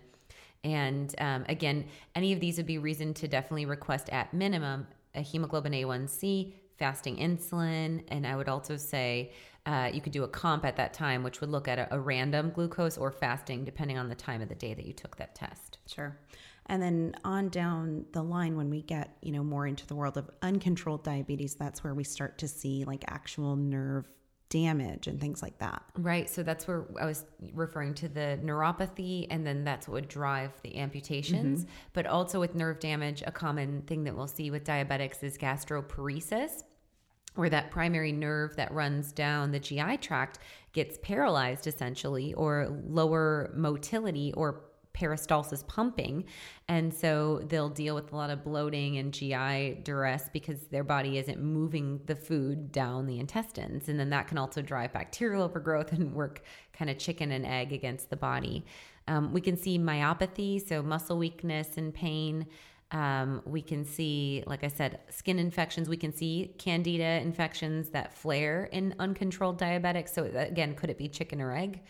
And 0.63 1.13
um, 1.19 1.45
again, 1.47 1.85
any 2.15 2.33
of 2.33 2.39
these 2.39 2.57
would 2.57 2.65
be 2.65 2.79
reason 2.79 3.13
to 3.15 3.27
definitely 3.27 3.65
request 3.65 4.09
at 4.09 4.33
minimum 4.33 4.87
a 5.13 5.21
hemoglobin 5.21 5.73
A1C, 5.73 6.53
fasting 6.77 7.17
insulin, 7.17 8.03
and 8.09 8.25
I 8.25 8.35
would 8.35 8.49
also 8.49 8.77
say 8.77 9.31
uh, 9.65 9.89
you 9.91 9.99
could 9.99 10.13
do 10.13 10.23
a 10.23 10.27
comp 10.27 10.63
at 10.63 10.77
that 10.77 10.93
time, 10.93 11.23
which 11.23 11.41
would 11.41 11.49
look 11.49 11.67
at 11.67 11.77
a, 11.77 11.95
a 11.95 11.99
random 11.99 12.51
glucose 12.51 12.97
or 12.97 13.11
fasting, 13.11 13.65
depending 13.65 13.97
on 13.97 14.09
the 14.09 14.15
time 14.15 14.41
of 14.41 14.49
the 14.49 14.55
day 14.55 14.73
that 14.73 14.85
you 14.85 14.93
took 14.93 15.17
that 15.17 15.35
test. 15.35 15.79
Sure. 15.87 16.17
And 16.67 16.81
then 16.81 17.15
on 17.23 17.49
down 17.49 18.05
the 18.11 18.21
line, 18.21 18.57
when 18.57 18.69
we 18.69 18.81
get, 18.81 19.17
you 19.21 19.31
know, 19.31 19.43
more 19.43 19.65
into 19.65 19.87
the 19.87 19.95
world 19.95 20.17
of 20.17 20.29
uncontrolled 20.41 21.03
diabetes, 21.03 21.55
that's 21.55 21.83
where 21.83 21.93
we 21.93 22.03
start 22.03 22.37
to 22.39 22.47
see 22.47 22.83
like 22.83 23.05
actual 23.07 23.55
nerve 23.55 24.05
damage 24.49 25.07
and 25.07 25.19
things 25.19 25.41
like 25.41 25.57
that. 25.59 25.83
Right. 25.97 26.29
So 26.29 26.43
that's 26.43 26.67
where 26.67 26.85
I 26.99 27.05
was 27.05 27.25
referring 27.53 27.93
to 27.95 28.07
the 28.07 28.39
neuropathy, 28.43 29.27
and 29.29 29.45
then 29.45 29.63
that's 29.63 29.87
what 29.87 29.95
would 29.95 30.07
drive 30.07 30.51
the 30.63 30.77
amputations. 30.77 31.61
Mm-hmm. 31.61 31.71
But 31.93 32.05
also 32.05 32.39
with 32.39 32.55
nerve 32.55 32.79
damage, 32.79 33.23
a 33.25 33.31
common 33.31 33.81
thing 33.83 34.03
that 34.05 34.15
we'll 34.15 34.27
see 34.27 34.51
with 34.51 34.63
diabetics 34.63 35.23
is 35.23 35.37
gastroparesis. 35.37 36.63
Where 37.35 37.49
that 37.51 37.69
primary 37.69 38.11
nerve 38.11 38.55
that 38.55 38.71
runs 38.71 39.11
down 39.11 39.51
the 39.51 39.59
GI 39.59 39.97
tract 39.97 40.39
gets 40.73 40.97
paralyzed 41.03 41.67
essentially, 41.67 42.33
or 42.33 42.67
lower 42.87 43.51
motility 43.55 44.33
or 44.33 44.63
peristalsis 44.97 45.65
pumping. 45.67 46.25
And 46.67 46.93
so 46.93 47.41
they'll 47.47 47.69
deal 47.69 47.95
with 47.95 48.11
a 48.11 48.15
lot 48.15 48.29
of 48.29 48.43
bloating 48.43 48.97
and 48.97 49.13
GI 49.13 49.81
duress 49.83 50.29
because 50.33 50.59
their 50.67 50.83
body 50.83 51.17
isn't 51.17 51.39
moving 51.39 52.01
the 52.05 52.15
food 52.15 52.71
down 52.71 53.05
the 53.05 53.19
intestines. 53.19 53.89
And 53.89 53.99
then 53.99 54.09
that 54.09 54.27
can 54.27 54.37
also 54.37 54.61
drive 54.61 54.93
bacterial 54.93 55.43
overgrowth 55.43 55.91
and 55.91 56.13
work 56.13 56.41
kind 56.73 56.89
of 56.89 56.97
chicken 56.97 57.31
and 57.31 57.45
egg 57.45 57.73
against 57.73 58.09
the 58.09 58.17
body. 58.17 58.65
Um, 59.07 59.31
we 59.31 59.41
can 59.41 59.55
see 59.55 59.79
myopathy, 59.79 60.65
so 60.65 60.81
muscle 60.81 61.17
weakness 61.17 61.77
and 61.77 61.93
pain. 61.93 62.45
Um, 62.91 63.41
we 63.45 63.61
can 63.61 63.83
see, 63.83 64.43
like 64.47 64.63
I 64.63 64.69
said, 64.69 64.99
skin 65.09 65.39
infections. 65.39 65.89
We 65.89 65.97
can 65.97 66.13
see 66.13 66.53
candida 66.57 67.21
infections 67.21 67.89
that 67.89 68.13
flare 68.13 68.65
in 68.71 68.95
uncontrolled 68.99 69.59
diabetics. 69.59 70.09
So, 70.09 70.29
again, 70.33 70.73
could 70.73 70.89
it 70.89 70.97
be 70.97 71.09
chicken 71.09 71.41
or 71.41 71.53
egg? 71.53 71.81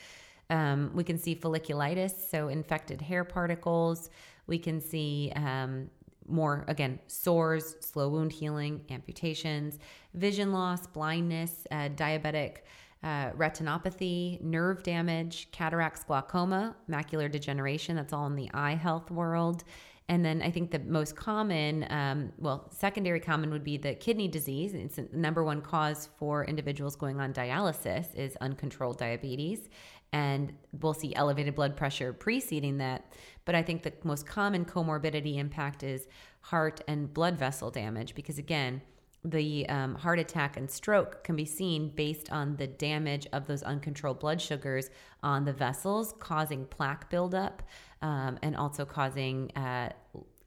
Um, 0.50 0.92
we 0.94 1.04
can 1.04 1.18
see 1.18 1.36
folliculitis, 1.36 2.30
so 2.30 2.48
infected 2.48 3.02
hair 3.02 3.24
particles. 3.24 4.10
We 4.48 4.60
can 4.60 4.80
see 4.80 5.32
um, 5.36 5.90
more, 6.28 6.66
again, 6.68 7.00
sores, 7.08 7.76
slow 7.80 8.10
wound 8.10 8.32
healing, 8.32 8.82
amputations, 8.90 9.80
vision 10.14 10.54
loss, 10.54 10.88
blindness, 10.88 11.66
uh, 11.72 11.90
diabetic 11.90 12.60
uh, 13.04 13.32
retinopathy, 13.32 14.42
nerve 14.42 14.84
damage, 14.84 15.50
cataracts, 15.52 16.04
glaucoma, 16.04 16.76
macular 16.90 17.32
degeneration. 17.32 17.96
That's 17.96 18.14
all 18.14 18.28
in 18.28 18.36
the 18.36 18.50
eye 18.54 18.76
health 18.76 19.12
world. 19.12 19.64
And 20.10 20.24
then 20.24 20.42
I 20.42 20.50
think 20.50 20.72
the 20.72 20.80
most 20.80 21.18
common, 21.18 21.86
um, 21.90 22.32
well, 22.38 22.72
secondary 22.72 23.20
common 23.20 23.52
would 23.52 23.64
be 23.64 23.76
the 23.76 23.94
kidney 23.94 24.30
disease. 24.30 24.74
It's 24.74 24.96
the 24.96 25.08
number 25.12 25.44
one 25.44 25.62
cause 25.62 26.08
for 26.18 26.46
individuals 26.46 26.96
going 26.96 27.20
on 27.20 27.34
dialysis 27.34 28.16
is 28.16 28.38
uncontrolled 28.38 28.98
diabetes 28.98 29.70
and 30.14 30.54
we'll 30.80 30.94
see 30.94 31.14
elevated 31.16 31.56
blood 31.56 31.76
pressure 31.76 32.14
preceding 32.14 32.78
that. 32.78 33.12
But 33.46 33.56
I 33.56 33.64
think 33.64 33.84
the 33.84 33.94
most 34.04 34.26
common 34.26 34.66
comorbidity 34.66 35.38
impact 35.38 35.84
is 35.84 36.08
heart 36.42 36.82
and 36.88 37.14
blood 37.14 37.38
vessel 37.38 37.72
damage 37.72 38.16
because, 38.16 38.38
again, 38.38 38.82
the 39.24 39.68
um, 39.68 39.96
heart 39.96 40.20
attack 40.20 40.58
and 40.58 40.70
stroke 40.70 41.24
can 41.24 41.36
be 41.36 41.46
seen 41.46 41.90
based 41.90 42.32
on 42.32 42.56
the 42.56 42.68
damage 42.68 43.28
of 43.34 43.48
those 43.48 43.64
uncontrolled 43.64 44.20
blood 44.20 44.42
sugars 44.42 44.90
on 45.24 45.44
the 45.44 45.54
vessels, 45.54 46.14
causing 46.20 46.66
plaque 46.66 47.10
buildup 47.10 47.64
um, 48.02 48.38
and 48.42 48.56
also 48.56 48.86
causing 48.86 49.52
uh, 49.56 49.90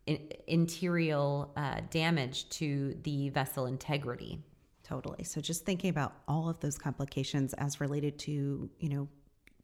in- 0.06 0.28
interior 0.46 1.46
uh, 1.56 1.80
damage 1.90 2.48
to 2.50 2.96
the 3.02 3.28
vessel 3.30 3.66
integrity. 3.66 4.38
Totally. 4.82 5.24
So 5.24 5.40
just 5.40 5.64
thinking 5.64 5.90
about 5.90 6.14
all 6.26 6.48
of 6.48 6.58
those 6.60 6.76
complications 6.76 7.54
as 7.54 7.80
related 7.80 8.18
to, 8.20 8.68
you 8.78 8.88
know, 8.88 9.08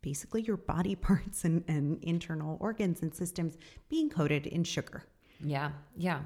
basically 0.07 0.42
your 0.42 0.57
body 0.57 0.95
parts 1.09 1.45
and, 1.45 1.64
and 1.66 1.99
internal 2.03 2.57
organs 2.61 3.03
and 3.03 3.12
systems 3.12 3.59
being 3.88 4.09
coated 4.09 4.47
in 4.47 4.62
sugar. 4.62 5.03
Yeah, 5.45 5.73
yeah. 5.97 6.21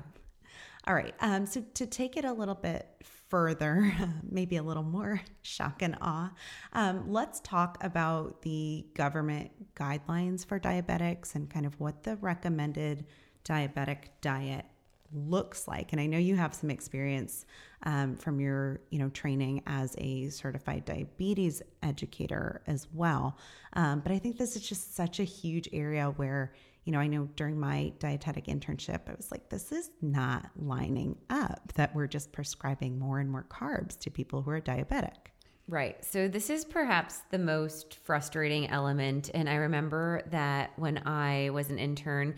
All 0.86 0.94
right. 0.94 1.14
Um, 1.20 1.46
so 1.46 1.64
to 1.74 1.86
take 1.86 2.18
it 2.18 2.26
a 2.26 2.32
little 2.32 2.54
bit 2.54 2.86
further, 3.30 3.90
maybe 4.30 4.56
a 4.56 4.62
little 4.62 4.82
more 4.82 5.22
shock 5.42 5.80
and 5.80 5.96
awe, 6.02 6.30
um, 6.74 7.10
let's 7.10 7.40
talk 7.40 7.82
about 7.82 8.42
the 8.42 8.86
government 8.94 9.50
guidelines 9.74 10.44
for 10.44 10.60
diabetics 10.60 11.34
and 11.34 11.48
kind 11.48 11.64
of 11.64 11.80
what 11.80 12.02
the 12.02 12.16
recommended 12.16 13.06
diabetic 13.44 14.08
diet 14.20 14.66
looks 15.12 15.66
like. 15.66 15.92
And 15.92 16.00
I 16.00 16.06
know 16.06 16.18
you 16.18 16.36
have 16.36 16.54
some 16.54 16.70
experience 16.70 17.46
um, 17.84 18.16
from 18.16 18.40
your, 18.40 18.80
you 18.90 18.98
know, 18.98 19.08
training 19.10 19.62
as 19.66 19.94
a 19.98 20.28
certified 20.28 20.84
diabetes 20.84 21.62
educator 21.82 22.62
as 22.66 22.88
well. 22.92 23.38
Um, 23.74 24.00
but 24.00 24.12
I 24.12 24.18
think 24.18 24.38
this 24.38 24.56
is 24.56 24.68
just 24.68 24.94
such 24.94 25.20
a 25.20 25.24
huge 25.24 25.68
area 25.72 26.06
where 26.16 26.52
you 26.84 26.92
know, 26.92 26.98
I 26.98 27.06
know 27.06 27.28
during 27.36 27.60
my 27.60 27.92
dietetic 27.98 28.46
internship, 28.46 29.00
I 29.08 29.14
was 29.14 29.30
like, 29.30 29.48
this 29.48 29.70
is 29.70 29.90
not 30.00 30.50
lining 30.56 31.16
up 31.28 31.72
that 31.74 31.94
we're 31.94 32.06
just 32.06 32.32
prescribing 32.32 32.98
more 32.98 33.20
and 33.20 33.30
more 33.30 33.46
carbs 33.48 33.98
to 34.00 34.10
people 34.10 34.42
who 34.42 34.50
are 34.50 34.60
diabetic. 34.60 35.28
Right. 35.68 36.04
So 36.04 36.26
this 36.26 36.50
is 36.50 36.64
perhaps 36.64 37.20
the 37.30 37.38
most 37.38 37.98
frustrating 38.02 38.68
element. 38.70 39.30
And 39.34 39.48
I 39.48 39.54
remember 39.54 40.22
that 40.30 40.72
when 40.76 41.06
I 41.06 41.50
was 41.50 41.70
an 41.70 41.78
intern, 41.78 42.34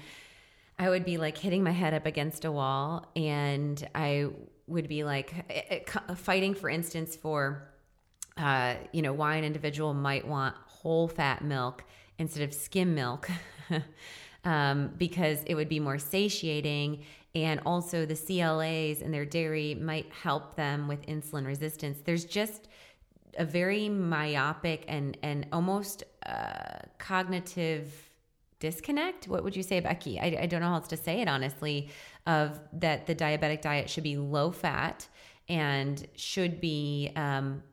I 0.83 0.91
would 0.91 1.05
be 1.05 1.17
like 1.17 1.39
hitting 1.39 1.63
my 1.63 1.71
head 1.71 1.95
up 1.95 2.07
against 2.07 2.45
a 2.45 2.51
wall 2.51 3.07
and 3.15 3.89
I 3.95 4.31
would 4.67 4.89
be 4.89 5.05
like 5.05 5.33
eh, 5.49 5.79
eh, 5.87 6.15
fighting, 6.17 6.55
for 6.55 6.69
instance, 6.69 7.15
for, 7.15 7.69
uh, 8.37 8.75
you 8.91 9.01
know, 9.01 9.13
why 9.13 9.37
an 9.37 9.45
individual 9.45 9.95
might 9.95 10.27
want 10.27 10.57
whole 10.67 11.07
fat 11.07 11.45
milk 11.45 11.85
instead 12.19 12.43
of 12.43 12.53
skim 12.53 12.97
milk. 12.97 13.31
um, 14.45 14.91
because 14.99 15.45
it 15.47 15.55
would 15.55 15.69
be 15.69 15.79
more 15.79 15.99
satiating. 15.99 17.05
And 17.33 17.61
also, 17.65 18.05
the 18.05 18.17
CLAs 18.17 19.03
in 19.03 19.13
their 19.13 19.25
dairy 19.25 19.77
might 19.77 20.11
help 20.11 20.57
them 20.57 20.89
with 20.89 21.07
insulin 21.07 21.47
resistance. 21.47 22.01
There's 22.05 22.25
just 22.25 22.67
a 23.39 23.45
very 23.45 23.89
myopic 23.89 24.85
and 24.89 25.17
and 25.23 25.47
almost 25.53 26.03
uh, 26.27 26.81
cognitive 26.99 28.12
disconnect. 28.63 29.27
What 29.27 29.43
would 29.43 29.57
you 29.57 29.65
say, 29.65 29.81
Becky? 29.81 30.21
I, 30.21 30.39
I 30.43 30.47
don't 30.47 30.61
know 30.61 30.69
how 30.69 30.77
else 30.77 30.89
to 30.89 30.97
say 30.97 31.21
it 31.21 31.29
honestly. 31.29 31.91
Of 32.25 32.61
that, 32.75 33.09
the 33.09 33.17
diabetic 33.17 33.61
diet 33.61 33.91
should 33.91 34.05
be 34.05 34.17
low 34.17 34.53
fat 34.53 35.09
and 35.49 36.07
should 36.15 36.61
be. 36.61 37.11
Um, 37.17 37.65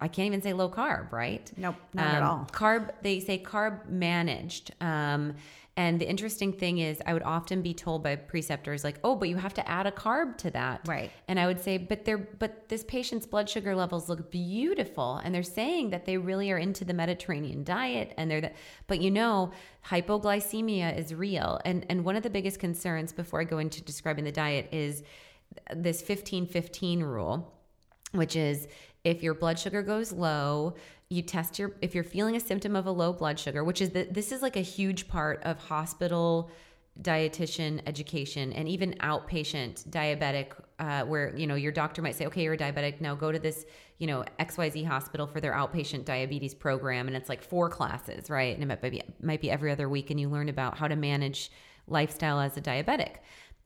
I 0.00 0.08
can't 0.08 0.26
even 0.26 0.40
say 0.40 0.54
low 0.54 0.70
carb, 0.70 1.12
right? 1.12 1.52
Nope, 1.56 1.76
not 1.92 2.06
um, 2.08 2.14
at 2.16 2.22
all. 2.22 2.48
Carb, 2.50 2.90
they 3.02 3.20
say 3.20 3.38
carb 3.38 3.88
managed. 3.88 4.72
Um, 4.80 5.34
and 5.78 6.00
the 6.00 6.10
interesting 6.10 6.52
thing 6.52 6.78
is, 6.78 7.00
I 7.06 7.12
would 7.12 7.22
often 7.22 7.62
be 7.62 7.72
told 7.72 8.02
by 8.02 8.16
preceptors 8.16 8.82
like, 8.82 8.98
"Oh, 9.04 9.14
but 9.14 9.28
you 9.28 9.36
have 9.36 9.54
to 9.54 9.68
add 9.68 9.86
a 9.86 9.92
carb 9.92 10.36
to 10.38 10.50
that." 10.50 10.80
Right. 10.88 11.12
And 11.28 11.38
I 11.38 11.46
would 11.46 11.60
say, 11.60 11.78
"But 11.78 12.04
they're 12.04 12.18
but 12.18 12.68
this 12.68 12.82
patient's 12.82 13.26
blood 13.26 13.48
sugar 13.48 13.76
levels 13.76 14.08
look 14.08 14.28
beautiful, 14.28 15.20
and 15.22 15.32
they're 15.32 15.44
saying 15.44 15.90
that 15.90 16.04
they 16.04 16.18
really 16.18 16.50
are 16.50 16.58
into 16.58 16.84
the 16.84 16.94
Mediterranean 16.94 17.62
diet, 17.62 18.12
and 18.16 18.28
they're 18.28 18.40
that. 18.40 18.56
But 18.88 19.00
you 19.00 19.12
know, 19.12 19.52
hypoglycemia 19.86 20.98
is 20.98 21.14
real, 21.14 21.60
and 21.64 21.86
and 21.88 22.04
one 22.04 22.16
of 22.16 22.24
the 22.24 22.30
biggest 22.30 22.58
concerns 22.58 23.12
before 23.12 23.40
I 23.40 23.44
go 23.44 23.58
into 23.58 23.80
describing 23.80 24.24
the 24.24 24.32
diet 24.32 24.68
is 24.72 25.04
this 25.72 26.02
15-15 26.02 27.04
rule, 27.04 27.54
which 28.10 28.34
is 28.34 28.66
if 29.04 29.22
your 29.22 29.34
blood 29.34 29.60
sugar 29.60 29.82
goes 29.82 30.10
low, 30.10 30.74
you 31.10 31.22
test 31.22 31.58
your 31.58 31.72
if 31.80 31.94
you're 31.94 32.04
feeling 32.04 32.36
a 32.36 32.40
symptom 32.40 32.76
of 32.76 32.86
a 32.86 32.90
low 32.90 33.12
blood 33.12 33.38
sugar, 33.38 33.64
which 33.64 33.80
is 33.80 33.90
that 33.90 34.14
this 34.14 34.32
is 34.32 34.42
like 34.42 34.56
a 34.56 34.62
huge 34.62 35.08
part 35.08 35.42
of 35.42 35.58
hospital 35.58 36.50
dietitian 37.00 37.80
education 37.86 38.52
and 38.52 38.68
even 38.68 38.92
outpatient 38.94 39.88
diabetic 39.88 40.52
uh, 40.80 41.04
where 41.04 41.34
you 41.36 41.46
know 41.46 41.54
your 41.54 41.70
doctor 41.70 42.02
might 42.02 42.16
say 42.16 42.26
okay 42.26 42.42
you're 42.42 42.54
a 42.54 42.58
diabetic 42.58 43.00
now 43.00 43.14
go 43.14 43.30
to 43.30 43.38
this 43.38 43.66
you 43.98 44.06
know 44.08 44.24
xyz 44.40 44.84
hospital 44.84 45.24
for 45.24 45.40
their 45.40 45.52
outpatient 45.52 46.04
diabetes 46.04 46.54
program. 46.54 47.06
And 47.06 47.16
it's 47.16 47.28
like 47.28 47.42
four 47.42 47.70
classes 47.70 48.28
right? 48.28 48.54
And 48.54 48.62
it 48.62 48.66
might 48.66 48.82
be, 48.82 49.02
might 49.22 49.40
be 49.40 49.50
every 49.50 49.70
other 49.70 49.88
week 49.88 50.10
and 50.10 50.18
you 50.18 50.28
learn 50.28 50.48
about 50.48 50.76
how 50.76 50.88
to 50.88 50.96
manage 50.96 51.50
lifestyle 51.86 52.40
as 52.40 52.56
a 52.56 52.60
diabetic 52.60 53.16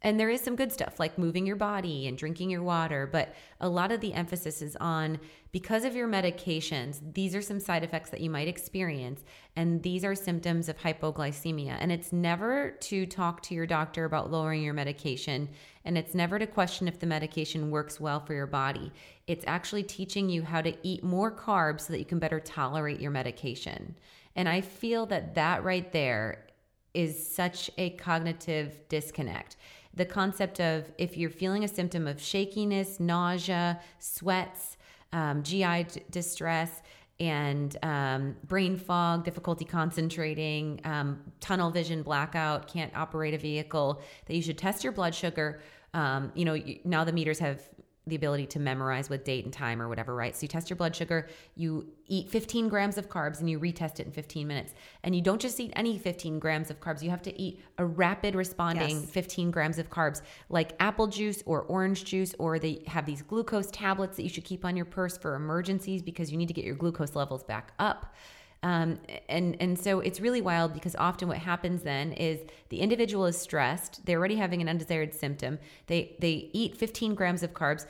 and 0.03 0.18
there 0.18 0.30
is 0.30 0.40
some 0.40 0.57
good 0.57 0.72
stuff 0.72 0.98
like 0.98 1.16
moving 1.16 1.46
your 1.46 1.57
body 1.57 2.09
and 2.09 2.18
drinking 2.18 2.50
your 2.50 2.62
water, 2.62 3.09
but 3.11 3.34
a 3.61 3.68
lot 3.68 3.92
of 3.92 4.00
the 4.00 4.12
emphasis 4.12 4.61
is 4.61 4.76
on 4.76 5.18
because 5.53 5.84
of 5.84 5.94
your 5.94 6.09
medications, 6.09 7.00
these 7.14 7.36
are 7.36 7.42
some 7.42 7.61
side 7.61 7.84
effects 7.84 8.11
that 8.11 8.20
you 8.20 8.28
might 8.28 8.48
experience. 8.48 9.22
And 9.55 9.80
these 9.82 10.05
are 10.05 10.14
symptoms 10.16 10.68
of 10.68 10.78
hypoglycemia. 10.78 11.76
And 11.78 11.92
it's 11.92 12.12
never 12.12 12.72
to 12.80 13.07
talk 13.07 13.42
to 13.42 13.55
your 13.55 13.66
doctor 13.66 14.05
about 14.05 14.30
lowering 14.30 14.62
your 14.62 14.74
medication. 14.74 15.48
And 15.84 15.96
it's 15.96 16.14
never 16.14 16.38
to 16.38 16.46
question 16.46 16.88
if 16.88 16.98
the 16.98 17.07
medication 17.07 17.70
works 17.70 18.00
well 18.00 18.18
for 18.18 18.34
your 18.34 18.46
body. 18.46 18.90
It's 19.28 19.44
actually 19.46 19.84
teaching 19.84 20.28
you 20.28 20.42
how 20.42 20.62
to 20.62 20.74
eat 20.82 21.05
more 21.05 21.30
carbs 21.30 21.82
so 21.82 21.92
that 21.92 22.00
you 22.00 22.07
can 22.07 22.18
better 22.18 22.40
tolerate 22.40 23.00
your 23.00 23.11
medication. 23.12 23.94
And 24.34 24.48
I 24.48 24.62
feel 24.62 25.07
that 25.07 25.36
that 25.36 25.62
right 25.62 25.92
there 25.92 26.46
is 26.94 27.30
such 27.34 27.70
a 27.78 27.90
cognitive 27.90 28.88
disconnect 28.88 29.57
the 29.95 30.05
concept 30.05 30.61
of 30.61 30.90
if 30.99 31.16
you're 31.16 31.30
feeling 31.30 31.64
a 31.64 31.68
symptom 31.68 32.07
of 32.07 32.20
shakiness, 32.20 32.99
nausea, 32.99 33.80
sweats, 33.99 34.76
um, 35.12 35.43
GI 35.43 35.84
d- 35.84 36.03
distress, 36.11 36.82
and 37.20 37.76
um, 37.82 38.36
brain 38.45 38.76
fog, 38.76 39.24
difficulty 39.24 39.64
concentrating, 39.64 40.80
um, 40.84 41.20
tunnel 41.40 41.70
vision, 41.70 42.03
blackout, 42.03 42.66
can't 42.66 42.95
operate 42.97 43.34
a 43.34 43.38
vehicle, 43.38 44.03
that 44.26 44.34
you 44.34 44.43
should 44.43 44.59
test 44.59 44.82
your 44.82 44.93
blood 44.93 45.14
sugar. 45.14 45.61
Um, 45.95 46.32
you 46.34 46.45
know, 46.45 46.59
now 46.84 47.05
the 47.05 47.12
meters 47.12 47.38
have 47.38 47.68
the 48.07 48.16
ability 48.16 48.46
to 48.46 48.59
memorize 48.59 49.09
with 49.09 49.22
date 49.22 49.44
and 49.44 49.53
time 49.53 49.80
or 49.80 49.88
whatever, 49.88 50.14
right? 50.14 50.34
So 50.34 50.42
you 50.42 50.48
test 50.48 50.68
your 50.68 50.76
blood 50.76 50.94
sugar, 50.96 51.28
you 51.55 51.86
eat 52.07 52.28
15 52.30 52.68
grams 52.68 52.98
of 52.98 53.09
carbs, 53.09 53.38
and 53.38 53.48
you 53.48 53.61
retest 53.61 54.00
it 54.00 54.07
in 54.07 54.12
15 54.12 54.46
minutes. 54.46 54.74
And 55.05 55.14
you 55.14 55.22
don't 55.22 55.40
just 55.40 55.61
eat 55.61 55.72
any 55.76 55.98
15 55.98 56.40
grams 56.40 56.70
of 56.70 56.80
carbs, 56.80 57.03
you 57.03 57.11
have 57.11 57.22
to 57.22 57.40
eat 57.40 57.61
a 57.78 57.84
rapid 57.84 58.34
responding 58.34 59.00
yes. 59.03 59.11
15 59.11 59.53
grams 59.53 59.78
of 59.78 59.88
carbs, 59.88 60.22
like 60.48 60.72
apple 60.80 61.07
juice 61.07 61.42
or 61.46 61.62
orange 61.62 62.05
juice, 62.05 62.34
or 62.38 62.59
they 62.59 62.82
have 62.88 63.07
these 63.07 63.22
glucose 63.22 63.70
tablets 63.70 64.16
that 64.16 64.24
you 64.24 64.28
should 64.28 64.44
keep 64.44 64.64
on 64.64 64.76
your 64.76 64.86
purse 64.86 65.16
for 65.16 65.36
emergencies 65.36 66.03
because 66.03 66.32
you 66.32 66.36
need 66.36 66.48
to 66.48 66.55
get 66.55 66.64
your 66.64 66.74
glucose 66.74 67.14
levels 67.14 67.44
back 67.44 67.72
up. 67.78 68.14
Um, 68.62 69.00
and 69.28 69.56
and 69.60 69.78
so 69.78 70.00
it's 70.00 70.20
really 70.20 70.40
wild 70.40 70.72
because 70.72 70.94
often 70.96 71.26
what 71.26 71.38
happens 71.38 71.82
then 71.82 72.12
is 72.12 72.40
the 72.68 72.80
individual 72.80 73.26
is 73.26 73.36
stressed. 73.36 74.06
They're 74.06 74.18
already 74.18 74.36
having 74.36 74.62
an 74.62 74.68
undesired 74.68 75.14
symptom. 75.14 75.58
They 75.88 76.16
they 76.20 76.50
eat 76.52 76.76
15 76.76 77.14
grams 77.14 77.42
of 77.42 77.52
carbs, 77.52 77.86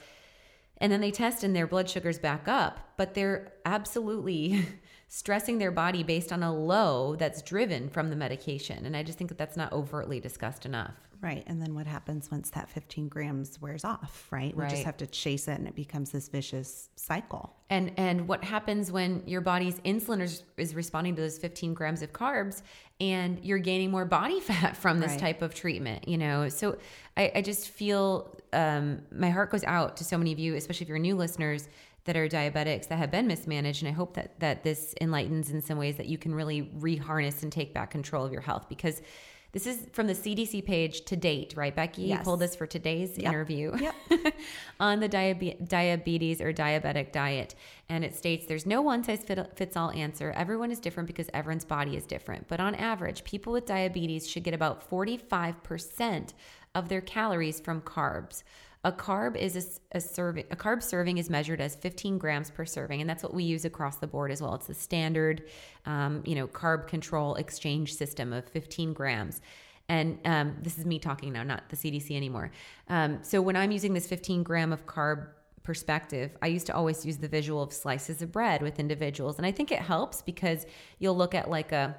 and 0.79 0.91
then 0.91 1.03
they 1.03 1.11
test 1.11 1.45
and 1.45 1.55
their 1.55 1.67
blood 1.67 1.91
sugars 1.91 2.19
back 2.19 2.49
up. 2.49 2.81
But 2.97 3.13
they're 3.13 3.53
absolutely 3.67 4.67
stressing 5.15 5.59
their 5.59 5.71
body 5.71 6.03
based 6.03 6.33
on 6.33 6.43
a 6.43 6.51
low 6.51 7.15
that's 7.17 7.43
driven 7.43 7.87
from 7.91 8.09
the 8.09 8.17
medication. 8.17 8.87
And 8.87 8.97
I 8.97 9.03
just 9.03 9.19
think 9.19 9.29
that 9.29 9.37
that's 9.37 9.59
not 9.59 9.71
overtly 9.71 10.21
discussed 10.21 10.65
enough. 10.65 10.95
Right. 11.21 11.45
And 11.47 11.61
then 11.61 11.75
what 11.75 11.87
happens 11.87 12.31
once 12.31 12.49
that 12.53 12.71
15 12.71 13.09
grams 13.09 13.61
wears 13.61 13.85
off, 13.85 14.27
right? 14.31 14.57
We 14.57 14.63
right. 14.63 14.71
just 14.71 14.85
have 14.85 14.97
to 14.97 15.07
chase 15.07 15.49
it 15.49 15.59
and 15.59 15.69
it 15.69 15.75
becomes 15.75 16.13
this 16.13 16.29
vicious 16.31 16.89
cycle. 16.97 17.55
And 17.69 17.93
and 17.99 18.27
what 18.27 18.43
happens 18.43 18.91
when 18.91 19.23
your 19.27 19.43
body's 19.43 19.79
insulin 19.81 20.23
is, 20.23 20.45
is 20.57 20.75
responding 20.75 21.15
to 21.17 21.21
those 21.21 21.37
15 21.37 21.75
grams 21.75 22.01
of 22.01 22.15
carbs 22.15 22.63
and 22.99 23.39
you're 23.45 23.59
gaining 23.59 23.91
more 23.91 24.07
body 24.07 24.41
fat 24.49 24.79
from 24.79 24.99
this 24.99 25.11
right. 25.11 25.21
type 25.21 25.43
of 25.43 25.55
treatment, 25.55 26.09
you 26.09 26.17
know? 26.17 26.49
So 26.49 26.79
I, 27.19 27.33
I 27.35 27.43
just 27.43 27.69
feel 27.69 28.35
um, 28.55 29.03
my 29.15 29.29
heart 29.29 29.51
goes 29.51 29.65
out 29.65 29.99
to 29.99 30.05
so 30.05 30.17
many 30.17 30.33
of 30.33 30.39
you, 30.39 30.55
especially 30.55 30.85
if 30.85 30.89
you're 30.89 30.99
new 30.99 31.17
listeners 31.17 31.69
that 32.05 32.17
are 32.17 32.29
diabetics 32.29 32.89
that 32.89 32.97
have 32.97 33.11
been 33.11 33.27
mismanaged 33.27 33.83
and 33.83 33.89
i 33.89 33.93
hope 33.93 34.15
that 34.15 34.39
that 34.41 34.63
this 34.63 34.95
enlightens 35.01 35.51
in 35.51 35.61
some 35.61 35.79
ways 35.79 35.97
that 35.97 36.07
you 36.07 36.19
can 36.19 36.35
really 36.35 36.71
reharness 36.79 37.43
and 37.43 37.53
take 37.53 37.73
back 37.73 37.91
control 37.91 38.25
of 38.25 38.33
your 38.33 38.41
health 38.41 38.69
because 38.69 39.03
this 39.53 39.67
is 39.67 39.87
from 39.93 40.07
the 40.07 40.15
CDC 40.15 40.65
page 40.65 41.05
to 41.05 41.15
date, 41.15 41.53
right, 41.57 41.77
Becky? 41.77 42.03
Yes. 42.03 42.19
You 42.19 42.25
pulled 42.25 42.41
this 42.41 42.57
for 42.57 42.67
today's 42.67 43.19
yep. 43.19 43.33
interview 43.33 43.77
yep. 43.79 43.95
on 44.81 44.99
the 44.99 45.09
diabe- 45.11 45.69
diabetes 45.69 46.41
or 46.41 46.55
diabetic 46.55 47.13
diet. 47.13 47.55
And 47.91 48.03
it 48.03 48.15
states 48.15 48.47
there's 48.47 48.65
no 48.65 48.81
one 48.81 49.05
size 49.05 49.23
fits 49.55 49.77
all 49.77 49.91
answer. 49.91 50.33
Everyone 50.33 50.71
is 50.71 50.79
different 50.81 51.07
because 51.07 51.29
everyone's 51.35 51.67
body 51.67 51.97
is 51.97 52.07
different. 52.07 52.49
But 52.49 52.61
on 52.61 52.75
average, 52.77 53.25
people 53.25 53.53
with 53.53 53.67
diabetes 53.67 54.27
should 54.27 54.43
get 54.43 54.55
about 54.55 54.89
45% 54.89 56.33
of 56.75 56.89
their 56.89 57.03
calories 57.03 57.61
from 57.61 57.83
carbs. 57.83 58.45
A 58.85 58.91
carb 58.91 59.37
is 59.37 59.81
a, 59.93 59.97
a, 59.97 60.01
serving. 60.01 60.45
A 60.51 60.57
carb 60.57 60.83
serving 60.83 61.19
is 61.19 61.31
measured 61.31 61.61
as 61.61 61.77
15 61.77 62.19
grams 62.19 62.51
per 62.51 62.65
serving, 62.65 63.01
and 63.01 63.09
that's 63.09 63.23
what 63.23 63.33
we 63.33 63.45
use 63.45 63.65
across 63.65 63.99
the 63.99 64.09
board 64.09 64.33
as 64.33 64.43
well. 64.43 64.55
It's 64.57 64.67
the 64.67 64.75
standard, 64.75 65.45
um, 65.87 66.23
you 66.27 66.35
know, 66.35 66.49
carb 66.49 66.89
control 66.89 67.37
exchange 67.37 67.95
system 67.95 68.33
of 68.33 68.45
15 68.49 68.93
grams. 68.93 69.41
And 69.89 70.19
um, 70.25 70.57
this 70.63 70.79
is 70.79 70.85
me 70.85 70.99
talking 70.99 71.33
now, 71.33 71.45
not 71.45 71.69
the 71.69 71.77
CDC 71.77 72.17
anymore. 72.17 72.51
Um, 72.89 73.21
so 73.23 73.41
when 73.41 73.57
I'm 73.57 73.71
using 73.71 73.95
this 73.95 74.09
15 74.09 74.43
gram 74.43 74.73
of 74.73 74.85
carb 74.87 75.29
perspective, 75.63 76.37
I 76.43 76.49
used 76.49 76.67
to 76.67 76.75
always 76.75 77.07
use 77.07 77.19
the 77.19 77.29
visual 77.29 77.63
of 77.63 77.73
slices 77.73 78.21
of 78.21 78.33
bread 78.33 78.63
with 78.63 78.81
individuals, 78.81 79.37
and 79.37 79.47
I 79.47 79.53
think 79.53 79.71
it 79.71 79.79
helps 79.79 80.23
because 80.23 80.67
you'll 80.99 81.17
look 81.17 81.35
at 81.37 81.49
like 81.49 81.71
a 81.71 81.97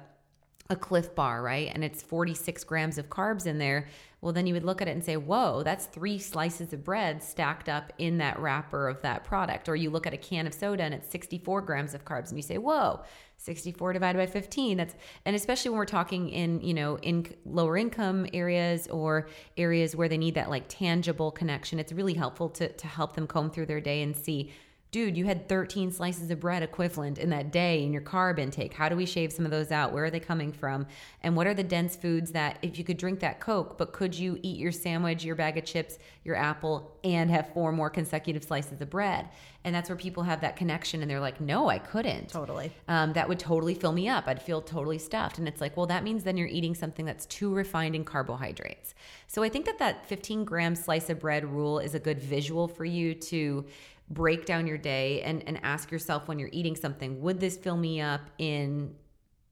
a 0.70 0.76
Clif 0.76 1.14
bar, 1.14 1.42
right? 1.42 1.70
And 1.74 1.84
it's 1.84 2.02
46 2.02 2.64
grams 2.64 2.96
of 2.96 3.10
carbs 3.10 3.46
in 3.46 3.58
there. 3.58 3.88
Well, 4.22 4.32
then 4.32 4.46
you 4.46 4.54
would 4.54 4.64
look 4.64 4.80
at 4.80 4.88
it 4.88 4.92
and 4.92 5.04
say, 5.04 5.18
whoa, 5.18 5.62
that's 5.62 5.84
three 5.84 6.18
slices 6.18 6.72
of 6.72 6.82
bread 6.82 7.22
stacked 7.22 7.68
up 7.68 7.92
in 7.98 8.16
that 8.18 8.38
wrapper 8.38 8.88
of 8.88 9.02
that 9.02 9.24
product. 9.24 9.68
Or 9.68 9.76
you 9.76 9.90
look 9.90 10.06
at 10.06 10.14
a 10.14 10.16
can 10.16 10.46
of 10.46 10.54
soda 10.54 10.82
and 10.82 10.94
it's 10.94 11.10
64 11.10 11.60
grams 11.60 11.92
of 11.92 12.06
carbs 12.06 12.30
and 12.30 12.38
you 12.38 12.42
say, 12.42 12.56
whoa, 12.56 13.02
64 13.36 13.92
divided 13.92 14.18
by 14.18 14.24
15. 14.24 14.78
That's, 14.78 14.94
and 15.26 15.36
especially 15.36 15.70
when 15.70 15.78
we're 15.78 15.84
talking 15.84 16.30
in, 16.30 16.62
you 16.62 16.72
know, 16.72 16.96
in 17.02 17.26
lower 17.44 17.76
income 17.76 18.26
areas 18.32 18.88
or 18.88 19.28
areas 19.58 19.94
where 19.94 20.08
they 20.08 20.16
need 20.16 20.36
that 20.36 20.48
like 20.48 20.64
tangible 20.68 21.30
connection, 21.30 21.78
it's 21.78 21.92
really 21.92 22.14
helpful 22.14 22.48
to, 22.48 22.68
to 22.72 22.86
help 22.86 23.14
them 23.14 23.26
comb 23.26 23.50
through 23.50 23.66
their 23.66 23.82
day 23.82 24.02
and 24.02 24.16
see 24.16 24.50
dude, 24.94 25.16
you 25.16 25.24
had 25.24 25.48
13 25.48 25.90
slices 25.90 26.30
of 26.30 26.38
bread 26.38 26.62
equivalent 26.62 27.18
in 27.18 27.28
that 27.28 27.50
day 27.50 27.82
in 27.82 27.92
your 27.92 28.00
carb 28.00 28.38
intake. 28.38 28.72
How 28.72 28.88
do 28.88 28.94
we 28.94 29.06
shave 29.06 29.32
some 29.32 29.44
of 29.44 29.50
those 29.50 29.72
out? 29.72 29.92
Where 29.92 30.04
are 30.04 30.10
they 30.10 30.20
coming 30.20 30.52
from? 30.52 30.86
And 31.24 31.34
what 31.34 31.48
are 31.48 31.52
the 31.52 31.64
dense 31.64 31.96
foods 31.96 32.30
that, 32.30 32.58
if 32.62 32.78
you 32.78 32.84
could 32.84 32.96
drink 32.96 33.18
that 33.18 33.40
Coke, 33.40 33.76
but 33.76 33.92
could 33.92 34.16
you 34.16 34.38
eat 34.42 34.56
your 34.56 34.70
sandwich, 34.70 35.24
your 35.24 35.34
bag 35.34 35.58
of 35.58 35.64
chips, 35.64 35.98
your 36.22 36.36
apple, 36.36 36.96
and 37.02 37.28
have 37.28 37.52
four 37.52 37.72
more 37.72 37.90
consecutive 37.90 38.44
slices 38.44 38.80
of 38.80 38.88
bread? 38.88 39.30
And 39.64 39.74
that's 39.74 39.88
where 39.88 39.96
people 39.96 40.22
have 40.22 40.42
that 40.42 40.54
connection 40.54 41.02
and 41.02 41.10
they're 41.10 41.18
like, 41.18 41.40
no, 41.40 41.68
I 41.68 41.78
couldn't. 41.78 42.28
Totally. 42.28 42.70
Um, 42.86 43.14
that 43.14 43.28
would 43.28 43.40
totally 43.40 43.74
fill 43.74 43.92
me 43.92 44.08
up. 44.08 44.28
I'd 44.28 44.42
feel 44.42 44.60
totally 44.60 44.98
stuffed. 44.98 45.38
And 45.38 45.48
it's 45.48 45.60
like, 45.60 45.76
well, 45.76 45.86
that 45.86 46.04
means 46.04 46.22
then 46.22 46.36
you're 46.36 46.46
eating 46.46 46.74
something 46.74 47.04
that's 47.04 47.26
too 47.26 47.52
refined 47.52 47.96
in 47.96 48.04
carbohydrates. 48.04 48.94
So 49.26 49.42
I 49.42 49.48
think 49.48 49.64
that 49.64 49.78
that 49.78 50.06
15 50.06 50.44
gram 50.44 50.76
slice 50.76 51.10
of 51.10 51.18
bread 51.18 51.50
rule 51.50 51.80
is 51.80 51.94
a 51.94 51.98
good 51.98 52.20
visual 52.20 52.68
for 52.68 52.84
you 52.84 53.14
to 53.14 53.64
break 54.10 54.44
down 54.46 54.66
your 54.66 54.78
day 54.78 55.22
and, 55.22 55.42
and 55.46 55.58
ask 55.62 55.90
yourself 55.90 56.28
when 56.28 56.38
you're 56.38 56.50
eating 56.52 56.76
something, 56.76 57.20
would 57.20 57.40
this 57.40 57.56
fill 57.56 57.76
me 57.76 58.00
up 58.00 58.20
in 58.38 58.94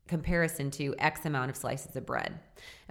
comparison 0.09 0.70
to 0.70 0.94
X 0.98 1.24
amount 1.24 1.50
of 1.50 1.57
slices 1.57 1.96
of 1.96 2.05
bread? 2.05 2.38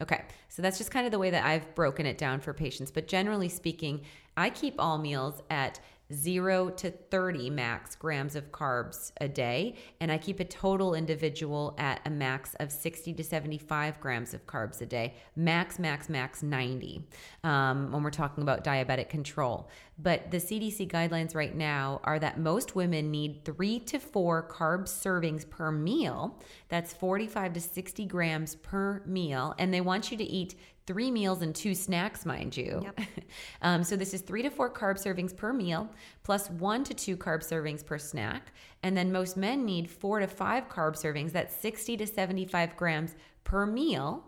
Okay, 0.02 0.24
so 0.50 0.62
that's 0.62 0.78
just 0.78 0.92
kind 0.92 1.06
of 1.06 1.12
the 1.12 1.20
way 1.20 1.30
that 1.30 1.46
I've 1.46 1.74
broken 1.76 2.06
it 2.06 2.18
down 2.18 2.40
for 2.40 2.54
patients. 2.54 2.92
But 2.92 3.08
generally 3.08 3.50
speaking, 3.50 4.02
I 4.36 4.50
keep 4.50 4.76
all 4.80 4.98
meals 4.98 5.42
at 5.50 5.80
zero 6.14 6.70
to 6.70 6.92
30 6.92 7.50
max 7.50 7.96
grams 7.96 8.36
of 8.36 8.52
carbs 8.52 9.12
a 9.20 9.28
day. 9.28 9.76
And 10.00 10.12
I 10.12 10.18
keep 10.18 10.40
a 10.40 10.46
total 10.46 10.94
individual 10.94 11.76
at 11.78 12.02
a 12.06 12.10
max 12.10 12.56
of 12.60 12.72
60 12.72 13.14
to 13.14 13.24
75 13.24 14.00
grams 14.00 14.34
of 14.34 14.46
carbs 14.48 14.82
a 14.82 14.86
day. 14.86 15.16
Max, 15.36 15.80
max, 15.80 16.10
max 16.10 16.44
90 16.44 17.06
um, 17.44 17.92
when 17.92 18.04
we're 18.04 18.10
talking 18.10 18.42
about 18.42 18.64
diabetic 18.64 19.10
control. 19.10 19.70
But 19.98 20.32
the 20.32 20.38
CDC 20.38 20.90
guidelines 20.90 21.36
right 21.36 21.56
now 21.56 22.02
are 22.04 22.18
that 22.20 22.40
most 22.40 22.76
women 22.76 23.12
need 23.12 23.46
three 23.46 23.80
to 23.82 24.00
four 24.00 24.48
carb 24.48 24.86
servings 24.86 25.48
per 25.48 25.72
meal. 25.72 26.40
That's 26.70 26.92
45 26.94 27.54
to 27.54 27.62
60 27.62 28.06
grams 28.06 28.56
per 28.56 29.04
meal. 29.06 29.54
And 29.60 29.72
they 29.72 29.82
want 29.82 30.12
you 30.12 30.18
to 30.18 30.24
eat 30.24 30.56
three 30.92 31.10
meals 31.10 31.42
and 31.42 31.56
two 31.56 31.74
snacks, 31.74 32.26
mind 32.26 32.58
you. 32.58 32.82
Yep. 32.84 33.00
um, 33.62 33.82
so 33.82 33.96
this 33.96 34.14
is 34.14 34.20
three 34.20 34.42
to 34.42 34.50
four 34.50 34.70
carb 34.70 35.02
servings 35.02 35.34
per 35.34 35.54
meal, 35.54 35.90
plus 36.24 36.50
one 36.50 36.84
to 36.84 36.94
two 36.94 37.16
carb 37.16 37.40
servings 37.48 37.86
per 37.86 37.98
snack. 37.98 38.52
And 38.84 38.98
then 38.98 39.10
most 39.10 39.38
men 39.38 39.64
need 39.64 39.90
four 39.90 40.20
to 40.20 40.28
five 40.28 40.68
carb 40.68 41.02
servings, 41.02 41.32
that's 41.32 41.56
60 41.56 41.96
to 41.96 42.06
75 42.06 42.76
grams 42.76 43.16
per 43.46 43.66
meal, 43.66 44.26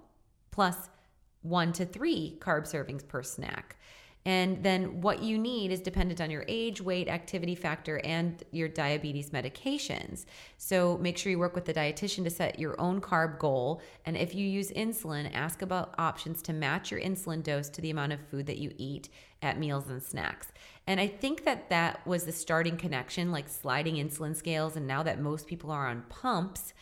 plus 0.51 0.89
one 1.41 1.73
to 1.73 1.85
three 1.85 2.37
carb 2.39 2.61
servings 2.63 3.05
per 3.05 3.21
snack. 3.21 3.75
And 4.25 4.63
then 4.63 5.01
what 5.01 5.21
you 5.21 5.37
need 5.37 5.71
is 5.71 5.81
dependent 5.81 6.21
on 6.21 6.31
your 6.31 6.45
age, 6.47 6.81
weight, 6.81 7.09
activity 7.09 7.55
factor, 7.55 7.99
and 8.05 8.41
your 8.51 8.69
diabetes 8.69 9.31
medications. 9.31 10.25
So 10.57 10.97
make 10.99 11.17
sure 11.17 11.31
you 11.31 11.39
work 11.39 11.55
with 11.55 11.65
the 11.65 11.73
dietitian 11.73 12.23
to 12.23 12.29
set 12.29 12.59
your 12.59 12.79
own 12.79 13.01
carb 13.01 13.37
goal. 13.37 13.81
And 14.05 14.15
if 14.15 14.33
you 14.33 14.47
use 14.47 14.71
insulin, 14.71 15.29
ask 15.33 15.61
about 15.61 15.93
options 15.97 16.41
to 16.43 16.53
match 16.53 16.89
your 16.89 17.01
insulin 17.01 17.43
dose 17.43 17.69
to 17.69 17.81
the 17.81 17.89
amount 17.89 18.13
of 18.13 18.19
food 18.31 18.45
that 18.45 18.59
you 18.59 18.73
eat 18.77 19.09
at 19.41 19.59
meals 19.59 19.89
and 19.89 20.01
snacks. 20.01 20.53
And 20.87 21.01
I 21.01 21.07
think 21.07 21.43
that 21.43 21.69
that 21.69 22.05
was 22.07 22.23
the 22.23 22.31
starting 22.31 22.77
connection, 22.77 23.31
like 23.31 23.49
sliding 23.49 23.95
insulin 23.95 24.35
scales. 24.35 24.77
And 24.77 24.87
now 24.87 25.03
that 25.03 25.19
most 25.19 25.47
people 25.47 25.69
are 25.69 25.87
on 25.87 26.03
pumps, 26.07 26.73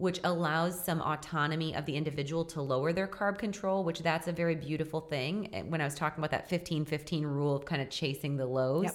which 0.00 0.18
allows 0.24 0.82
some 0.82 1.02
autonomy 1.02 1.76
of 1.76 1.84
the 1.84 1.94
individual 1.94 2.42
to 2.42 2.62
lower 2.62 2.90
their 2.90 3.06
carb 3.06 3.36
control, 3.36 3.84
which 3.84 4.00
that's 4.00 4.28
a 4.28 4.32
very 4.32 4.54
beautiful 4.54 5.02
thing. 5.02 5.66
When 5.68 5.82
I 5.82 5.84
was 5.84 5.94
talking 5.94 6.24
about 6.24 6.30
that 6.30 6.48
15 6.48 6.86
15 6.86 7.26
rule 7.26 7.54
of 7.54 7.66
kind 7.66 7.82
of 7.82 7.90
chasing 7.90 8.38
the 8.38 8.46
lows. 8.46 8.84
Yep. 8.84 8.94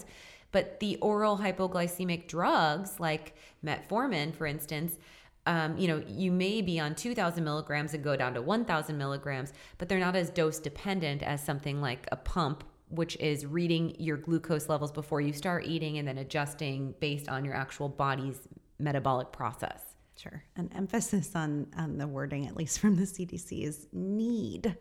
But 0.52 0.80
the 0.80 0.96
oral 0.98 1.38
hypoglycemic 1.38 2.28
drugs 2.28 3.00
like 3.00 3.36
metformin, 3.64 4.34
for 4.34 4.48
instance, 4.48 4.98
um, 5.46 5.78
you 5.78 5.88
know, 5.88 6.04
you 6.08 6.32
may 6.32 6.64
be 6.64 6.80
on 6.80 6.96
2,000 6.96 7.44
milligrams 7.44 7.94
and 7.94 8.04
go 8.04 8.16
down 8.16 8.34
to 8.34 8.42
1,000 8.42 8.98
milligrams, 8.98 9.54
but 9.78 9.88
they're 9.88 10.00
not 10.00 10.16
as 10.16 10.32
dose 10.32 10.58
dependent 10.58 11.22
as 11.22 11.44
something 11.44 11.82
like 11.82 12.08
a 12.12 12.16
pump, 12.16 12.64
which 12.90 13.16
is 13.18 13.46
reading 13.46 13.96
your 14.00 14.18
glucose 14.18 14.70
levels 14.70 14.92
before 14.92 15.22
you 15.22 15.34
start 15.34 15.66
eating 15.68 16.00
and 16.00 16.08
then 16.08 16.18
adjusting 16.18 16.96
based 17.00 17.30
on 17.30 17.46
your 17.46 17.54
actual 17.54 17.90
body's 17.90 18.48
metabolic 18.80 19.32
process. 19.32 19.95
Sure. 20.18 20.44
An 20.56 20.70
emphasis 20.76 21.32
on 21.36 21.68
on 21.78 21.98
the 21.98 22.08
wording, 22.08 22.48
at 22.48 22.56
least 22.56 22.80
from 22.80 22.96
the 22.96 23.04
CDC, 23.04 23.64
is 23.64 23.88
need. 23.92 24.76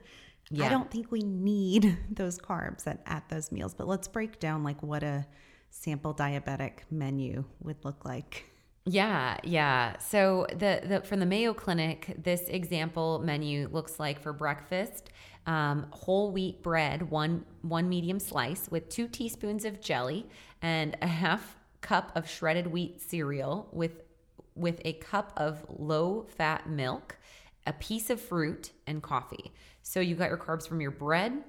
Yeah. 0.51 0.67
I 0.67 0.69
don't 0.69 0.91
think 0.91 1.11
we 1.11 1.21
need 1.21 1.97
those 2.11 2.39
carbs 2.39 2.87
at, 2.87 3.01
at 3.07 3.29
those 3.29 3.51
meals, 3.51 3.75
but 3.75 3.89
let's 3.89 4.09
break 4.09 4.39
down 4.39 4.63
like 4.63 4.83
what 4.83 5.03
a 5.03 5.27
sample 5.71 6.15
diabetic 6.15 6.81
menu 6.91 7.45
would 7.61 7.85
look 7.85 8.05
like. 8.05 8.45
Yeah, 8.87 9.39
yeah. 9.43 9.99
So 9.99 10.47
the, 10.51 10.83
the 10.87 11.01
from 11.01 11.21
the 11.21 11.27
Mayo 11.27 11.55
Clinic, 11.55 12.15
this 12.23 12.43
example 12.49 13.19
menu 13.19 13.69
looks 13.73 13.99
like 13.99 14.21
for 14.21 14.33
breakfast, 14.33 15.11
um, 15.47 15.87
whole 15.91 16.31
wheat 16.33 16.63
bread, 16.63 17.11
one 17.11 17.45
one 17.63 17.89
medium 17.89 18.19
slice 18.19 18.69
with 18.71 18.89
two 18.91 19.09
teaspoons 19.09 19.65
of 19.65 19.81
jelly 19.81 20.27
and 20.61 20.97
a 21.01 21.07
half 21.07 21.57
cup 21.81 22.13
of 22.15 22.29
shredded 22.29 22.67
wheat 22.67 23.01
cereal 23.01 23.69
with 23.73 24.04
with 24.55 24.81
a 24.85 24.95
cup 24.95 25.33
of 25.37 25.65
low 25.69 26.27
fat 26.37 26.69
milk, 26.69 27.17
a 27.67 27.73
piece 27.73 28.11
of 28.11 28.21
fruit, 28.21 28.71
and 28.87 29.03
coffee. 29.03 29.53
So 29.83 30.01
you 30.01 30.15
got 30.15 30.29
your 30.29 30.39
carbs 30.39 30.67
from 30.67 30.81
your 30.81 30.91
bread, 30.91 31.43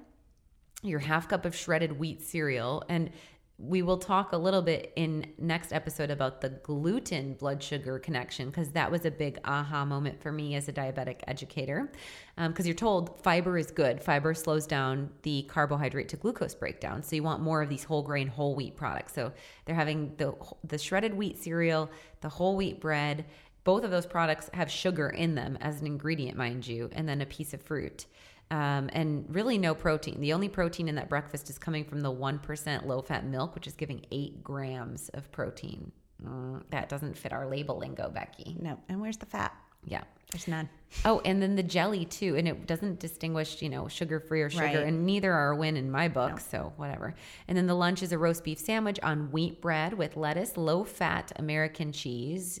your 0.82 0.98
half 0.98 1.28
cup 1.28 1.44
of 1.44 1.54
shredded 1.54 1.98
wheat 1.98 2.22
cereal, 2.22 2.84
and 2.88 3.10
we 3.58 3.80
will 3.80 3.96
talk 3.96 4.32
a 4.32 4.36
little 4.36 4.60
bit 4.60 4.92
in 4.96 5.32
next 5.38 5.72
episode 5.72 6.10
about 6.10 6.42
the 6.42 6.50
gluten 6.50 7.32
blood 7.34 7.62
sugar 7.62 7.98
connection 7.98 8.48
because 8.50 8.70
that 8.72 8.90
was 8.90 9.06
a 9.06 9.10
big 9.10 9.38
aha 9.46 9.82
moment 9.82 10.20
for 10.20 10.30
me 10.30 10.54
as 10.54 10.68
a 10.68 10.72
diabetic 10.72 11.20
educator. 11.26 11.90
Because 12.36 12.60
um, 12.60 12.66
you're 12.66 12.74
told 12.74 13.22
fiber 13.22 13.56
is 13.56 13.70
good. 13.70 14.02
Fiber 14.02 14.34
slows 14.34 14.66
down 14.66 15.08
the 15.22 15.42
carbohydrate 15.44 16.10
to 16.10 16.18
glucose 16.18 16.54
breakdown. 16.54 17.02
So 17.02 17.16
you 17.16 17.22
want 17.22 17.40
more 17.40 17.62
of 17.62 17.70
these 17.70 17.84
whole 17.84 18.02
grain 18.02 18.28
whole 18.28 18.54
wheat 18.54 18.76
products. 18.76 19.14
So 19.14 19.32
they're 19.64 19.74
having 19.74 20.14
the 20.18 20.34
the 20.64 20.76
shredded 20.76 21.14
wheat 21.14 21.38
cereal 21.38 21.90
the 22.20 22.28
whole 22.28 22.56
wheat 22.56 22.78
bread. 22.78 23.24
Both 23.64 23.84
of 23.84 23.90
those 23.90 24.06
products 24.06 24.50
have 24.52 24.70
sugar 24.70 25.08
in 25.08 25.34
them 25.34 25.56
as 25.62 25.80
an 25.80 25.86
ingredient 25.86 26.36
mind 26.36 26.66
you 26.66 26.90
and 26.92 27.08
then 27.08 27.22
a 27.22 27.26
piece 27.26 27.54
of 27.54 27.62
fruit 27.62 28.06
um, 28.50 28.88
and 28.92 29.24
really 29.28 29.58
no 29.58 29.74
protein. 29.74 30.20
The 30.20 30.32
only 30.32 30.48
protein 30.48 30.88
in 30.88 30.94
that 30.94 31.08
breakfast 31.08 31.50
is 31.50 31.58
coming 31.58 31.84
from 31.84 32.00
the 32.00 32.12
1% 32.12 32.86
low 32.86 33.02
fat 33.02 33.26
milk, 33.26 33.54
which 33.54 33.66
is 33.66 33.74
giving 33.74 34.04
eight 34.12 34.42
grams 34.44 35.08
of 35.10 35.30
protein. 35.32 35.90
Mm, 36.24 36.62
that 36.70 36.88
doesn't 36.88 37.16
fit 37.16 37.32
our 37.32 37.46
label 37.46 37.78
lingo, 37.78 38.08
Becky. 38.08 38.56
No. 38.60 38.78
And 38.88 39.00
where's 39.00 39.16
the 39.16 39.26
fat? 39.26 39.54
Yeah. 39.84 40.02
There's 40.32 40.48
none. 40.48 40.68
Oh, 41.04 41.20
and 41.24 41.40
then 41.40 41.54
the 41.54 41.62
jelly 41.62 42.04
too. 42.04 42.36
And 42.36 42.48
it 42.48 42.66
doesn't 42.66 42.98
distinguish, 42.98 43.62
you 43.62 43.68
know, 43.68 43.86
sugar 43.86 44.18
free 44.18 44.42
or 44.42 44.50
sugar. 44.50 44.64
Right. 44.64 44.76
And 44.76 45.06
neither 45.06 45.32
are 45.32 45.52
a 45.52 45.56
Win 45.56 45.76
in 45.76 45.90
my 45.90 46.08
book. 46.08 46.32
No. 46.32 46.38
So 46.38 46.72
whatever. 46.76 47.14
And 47.46 47.56
then 47.56 47.66
the 47.66 47.74
lunch 47.74 48.02
is 48.02 48.12
a 48.12 48.18
roast 48.18 48.42
beef 48.42 48.58
sandwich 48.58 48.98
on 49.02 49.30
wheat 49.30 49.60
bread 49.60 49.92
with 49.92 50.16
lettuce, 50.16 50.56
low 50.56 50.84
fat 50.84 51.32
American 51.36 51.92
cheese. 51.92 52.60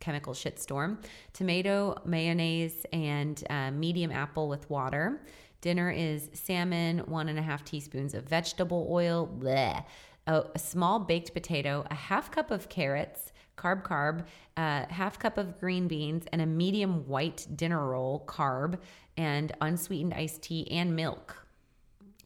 Chemical 0.00 0.32
shitstorm, 0.32 0.98
tomato, 1.32 1.96
mayonnaise, 2.04 2.84
and 2.92 3.42
uh, 3.50 3.70
medium 3.70 4.10
apple 4.10 4.48
with 4.48 4.68
water. 4.70 5.22
Dinner 5.60 5.90
is 5.90 6.30
salmon, 6.32 7.00
one 7.00 7.28
and 7.28 7.38
a 7.38 7.42
half 7.42 7.64
teaspoons 7.64 8.14
of 8.14 8.24
vegetable 8.24 8.88
oil, 8.90 9.28
bleh, 9.38 9.84
a, 10.26 10.44
a 10.54 10.58
small 10.58 10.98
baked 10.98 11.34
potato, 11.34 11.84
a 11.90 11.94
half 11.94 12.30
cup 12.30 12.50
of 12.50 12.68
carrots, 12.68 13.32
carb, 13.58 13.82
carb, 13.82 14.24
uh, 14.56 14.86
half 14.88 15.18
cup 15.18 15.36
of 15.36 15.60
green 15.60 15.86
beans, 15.86 16.24
and 16.32 16.40
a 16.40 16.46
medium 16.46 17.06
white 17.06 17.46
dinner 17.54 17.86
roll, 17.86 18.24
carb, 18.26 18.78
and 19.16 19.52
unsweetened 19.60 20.14
iced 20.14 20.42
tea 20.42 20.70
and 20.70 20.96
milk 20.96 21.46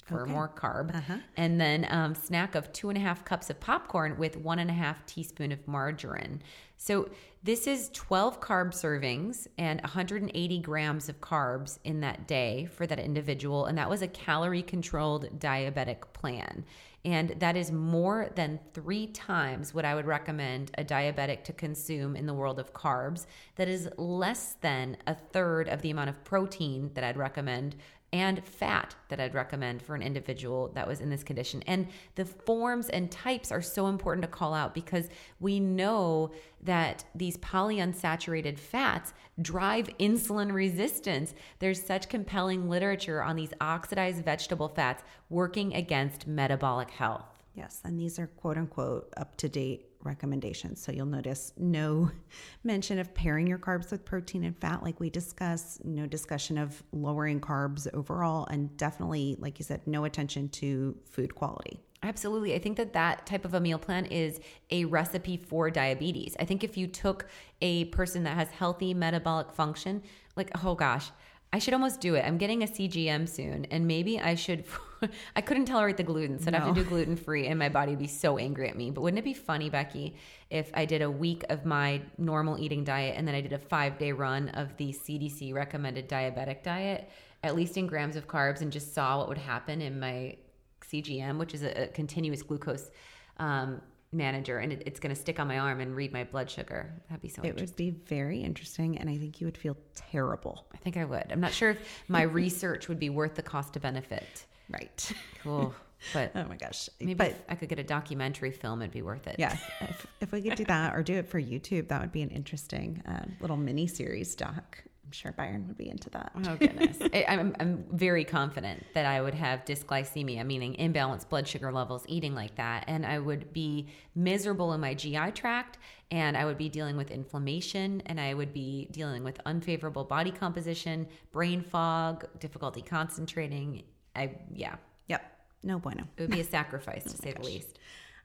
for 0.04 0.22
okay. 0.22 0.32
more 0.32 0.48
carb. 0.48 0.94
Uh-huh. 0.94 1.18
And 1.36 1.60
then 1.60 1.86
um, 1.90 2.14
snack 2.14 2.54
of 2.54 2.72
two 2.72 2.88
and 2.88 2.98
a 2.98 3.00
half 3.00 3.24
cups 3.24 3.50
of 3.50 3.58
popcorn 3.60 4.16
with 4.18 4.36
one 4.36 4.58
and 4.58 4.70
a 4.70 4.74
half 4.74 5.04
teaspoon 5.06 5.50
of 5.52 5.66
margarine. 5.66 6.42
So 6.76 7.08
this 7.42 7.66
is 7.66 7.90
12 7.92 8.40
carb 8.40 8.72
servings 8.72 9.46
and 9.58 9.80
180 9.80 10.58
grams 10.60 11.08
of 11.08 11.20
carbs 11.20 11.78
in 11.84 12.00
that 12.00 12.26
day 12.26 12.66
for 12.66 12.86
that 12.86 12.98
individual. 12.98 13.66
And 13.66 13.78
that 13.78 13.88
was 13.88 14.02
a 14.02 14.08
calorie 14.08 14.62
controlled 14.62 15.38
diabetic 15.38 16.12
plan. 16.12 16.64
And 17.06 17.30
that 17.38 17.54
is 17.54 17.70
more 17.70 18.30
than 18.34 18.58
three 18.72 19.08
times 19.08 19.74
what 19.74 19.84
I 19.84 19.94
would 19.94 20.06
recommend 20.06 20.70
a 20.78 20.84
diabetic 20.84 21.44
to 21.44 21.52
consume 21.52 22.16
in 22.16 22.24
the 22.24 22.32
world 22.32 22.58
of 22.58 22.72
carbs. 22.72 23.26
That 23.56 23.68
is 23.68 23.90
less 23.98 24.54
than 24.62 24.96
a 25.06 25.14
third 25.14 25.68
of 25.68 25.82
the 25.82 25.90
amount 25.90 26.08
of 26.08 26.24
protein 26.24 26.90
that 26.94 27.04
I'd 27.04 27.18
recommend 27.18 27.76
and 28.14 28.44
fat 28.44 28.94
that 29.08 29.18
I'd 29.18 29.34
recommend 29.34 29.82
for 29.82 29.96
an 29.96 30.00
individual 30.00 30.70
that 30.76 30.86
was 30.86 31.00
in 31.00 31.10
this 31.10 31.24
condition. 31.24 31.64
And 31.66 31.88
the 32.14 32.24
forms 32.24 32.88
and 32.88 33.10
types 33.10 33.50
are 33.50 33.60
so 33.60 33.88
important 33.88 34.22
to 34.22 34.28
call 34.28 34.54
out 34.54 34.72
because 34.72 35.08
we 35.40 35.58
know 35.58 36.30
that 36.62 37.04
these 37.12 37.36
polyunsaturated 37.38 38.56
fats 38.56 39.14
drive 39.42 39.88
insulin 39.98 40.52
resistance. 40.52 41.34
There's 41.58 41.82
such 41.82 42.08
compelling 42.08 42.70
literature 42.70 43.20
on 43.20 43.34
these 43.34 43.52
oxidized 43.60 44.24
vegetable 44.24 44.68
fats 44.68 45.02
working 45.28 45.74
against 45.74 46.28
metabolic 46.28 46.90
health. 46.90 47.26
Yes, 47.56 47.80
and 47.84 47.98
these 47.98 48.20
are 48.20 48.28
quote 48.28 48.58
unquote 48.58 49.12
up 49.16 49.36
to 49.38 49.48
date 49.48 49.86
recommendations. 50.04 50.82
So 50.82 50.92
you'll 50.92 51.06
notice 51.06 51.52
no 51.56 52.10
mention 52.64 52.98
of 52.98 53.14
pairing 53.14 53.46
your 53.46 53.58
carbs 53.58 53.90
with 53.90 54.04
protein 54.04 54.44
and 54.44 54.56
fat, 54.56 54.82
like 54.82 55.00
we 55.00 55.10
discussed, 55.10 55.84
no 55.84 56.06
discussion 56.06 56.58
of 56.58 56.82
lowering 56.92 57.40
carbs 57.40 57.92
overall, 57.94 58.46
and 58.50 58.76
definitely, 58.76 59.36
like 59.38 59.58
you 59.58 59.64
said, 59.64 59.86
no 59.86 60.04
attention 60.04 60.48
to 60.50 60.96
food 61.10 61.34
quality. 61.34 61.80
Absolutely. 62.02 62.54
I 62.54 62.58
think 62.58 62.76
that 62.76 62.92
that 62.92 63.24
type 63.24 63.46
of 63.46 63.54
a 63.54 63.60
meal 63.60 63.78
plan 63.78 64.04
is 64.06 64.38
a 64.70 64.84
recipe 64.84 65.38
for 65.38 65.70
diabetes. 65.70 66.36
I 66.38 66.44
think 66.44 66.62
if 66.62 66.76
you 66.76 66.86
took 66.86 67.26
a 67.62 67.86
person 67.86 68.24
that 68.24 68.36
has 68.36 68.50
healthy 68.50 68.92
metabolic 68.92 69.50
function, 69.52 70.02
like, 70.36 70.50
oh 70.62 70.74
gosh, 70.74 71.10
I 71.50 71.58
should 71.58 71.72
almost 71.72 72.00
do 72.00 72.14
it. 72.16 72.24
I'm 72.26 72.36
getting 72.36 72.62
a 72.62 72.66
CGM 72.66 73.28
soon, 73.28 73.64
and 73.66 73.86
maybe 73.86 74.20
I 74.20 74.34
should. 74.34 74.64
I 75.36 75.40
couldn't 75.40 75.66
tolerate 75.66 75.96
the 75.96 76.02
gluten, 76.02 76.38
so 76.38 76.48
I'd 76.48 76.54
have 76.54 76.74
to 76.74 76.82
do 76.82 76.88
gluten 76.88 77.16
free, 77.16 77.46
and 77.46 77.58
my 77.58 77.68
body 77.68 77.92
would 77.92 77.98
be 77.98 78.06
so 78.06 78.38
angry 78.38 78.68
at 78.68 78.76
me. 78.76 78.90
But 78.90 79.02
wouldn't 79.02 79.18
it 79.18 79.24
be 79.24 79.34
funny, 79.34 79.70
Becky, 79.70 80.16
if 80.50 80.70
I 80.74 80.84
did 80.84 81.02
a 81.02 81.10
week 81.10 81.44
of 81.48 81.64
my 81.64 82.02
normal 82.18 82.58
eating 82.58 82.84
diet 82.84 83.14
and 83.16 83.26
then 83.26 83.34
I 83.34 83.40
did 83.40 83.52
a 83.52 83.58
five 83.58 83.98
day 83.98 84.12
run 84.12 84.50
of 84.50 84.76
the 84.76 84.92
CDC 84.92 85.52
recommended 85.54 86.08
diabetic 86.08 86.62
diet, 86.62 87.10
at 87.42 87.54
least 87.54 87.76
in 87.76 87.86
grams 87.86 88.16
of 88.16 88.26
carbs, 88.26 88.60
and 88.60 88.72
just 88.72 88.94
saw 88.94 89.18
what 89.18 89.28
would 89.28 89.38
happen 89.38 89.80
in 89.80 89.98
my 89.98 90.36
CGM, 90.82 91.38
which 91.38 91.54
is 91.54 91.62
a, 91.62 91.84
a 91.84 91.86
continuous 91.88 92.42
glucose 92.42 92.90
um, 93.38 93.80
manager 94.14 94.58
and 94.58 94.72
it, 94.72 94.82
it's 94.86 95.00
going 95.00 95.14
to 95.14 95.20
stick 95.20 95.40
on 95.40 95.48
my 95.48 95.58
arm 95.58 95.80
and 95.80 95.94
read 95.94 96.12
my 96.12 96.24
blood 96.24 96.50
sugar. 96.50 96.92
That'd 97.08 97.22
be 97.22 97.28
so 97.28 97.42
It 97.42 97.56
would 97.56 97.76
be 97.76 97.90
very 97.90 98.42
interesting 98.42 98.98
and 98.98 99.10
I 99.10 99.16
think 99.18 99.40
you 99.40 99.46
would 99.46 99.58
feel 99.58 99.76
terrible. 99.94 100.66
I 100.72 100.78
think 100.78 100.96
I 100.96 101.04
would. 101.04 101.26
I'm 101.30 101.40
not 101.40 101.52
sure 101.52 101.70
if 101.70 102.04
my 102.08 102.22
research 102.42 102.88
would 102.88 102.98
be 102.98 103.10
worth 103.10 103.34
the 103.34 103.42
cost 103.42 103.74
to 103.74 103.80
benefit. 103.80 104.46
Right. 104.70 105.12
Cool. 105.42 105.74
But 106.12 106.32
oh 106.34 106.44
my 106.44 106.56
gosh. 106.56 106.88
Maybe 107.00 107.14
but, 107.14 107.34
I 107.48 107.54
could 107.54 107.68
get 107.68 107.78
a 107.78 107.84
documentary 107.84 108.50
film, 108.50 108.82
it'd 108.82 108.92
be 108.92 109.02
worth 109.02 109.26
it. 109.26 109.36
Yeah. 109.38 109.56
if, 109.80 110.06
if 110.20 110.32
we 110.32 110.42
could 110.42 110.56
do 110.56 110.64
that 110.64 110.94
or 110.94 111.02
do 111.02 111.14
it 111.14 111.28
for 111.28 111.40
YouTube, 111.40 111.88
that 111.88 112.00
would 112.00 112.12
be 112.12 112.22
an 112.22 112.30
interesting 112.30 113.02
uh, 113.06 113.24
little 113.40 113.56
mini 113.56 113.86
series 113.86 114.34
doc 114.34 114.84
I'm 115.04 115.12
sure 115.12 115.32
Byron 115.32 115.66
would 115.68 115.76
be 115.76 115.88
into 115.88 116.08
that. 116.10 116.32
Oh 116.46 116.56
goodness, 116.56 116.96
I, 117.12 117.24
I'm 117.28 117.54
I'm 117.60 117.84
very 117.92 118.24
confident 118.24 118.84
that 118.94 119.04
I 119.04 119.20
would 119.20 119.34
have 119.34 119.64
dysglycemia, 119.64 120.44
meaning 120.46 120.74
imbalanced 120.74 121.28
blood 121.28 121.46
sugar 121.46 121.70
levels, 121.70 122.04
eating 122.08 122.34
like 122.34 122.54
that, 122.56 122.84
and 122.86 123.04
I 123.04 123.18
would 123.18 123.52
be 123.52 123.88
miserable 124.14 124.72
in 124.72 124.80
my 124.80 124.94
GI 124.94 125.32
tract, 125.32 125.78
and 126.10 126.36
I 126.36 126.44
would 126.44 126.56
be 126.56 126.68
dealing 126.68 126.96
with 126.96 127.10
inflammation, 127.10 128.02
and 128.06 128.18
I 128.18 128.34
would 128.34 128.52
be 128.52 128.88
dealing 128.92 129.24
with 129.24 129.40
unfavorable 129.44 130.04
body 130.04 130.30
composition, 130.30 131.06
brain 131.32 131.60
fog, 131.62 132.26
difficulty 132.40 132.80
concentrating. 132.80 133.82
I 134.14 134.36
yeah. 134.52 134.76
Yep. 135.08 135.22
No 135.62 135.78
bueno. 135.78 136.04
It 136.16 136.22
would 136.22 136.30
be 136.30 136.40
a 136.40 136.44
sacrifice 136.58 137.04
to 137.04 137.10
oh 137.10 137.22
say 137.22 137.32
gosh. 137.32 137.44
the 137.44 137.50
least. 137.50 137.78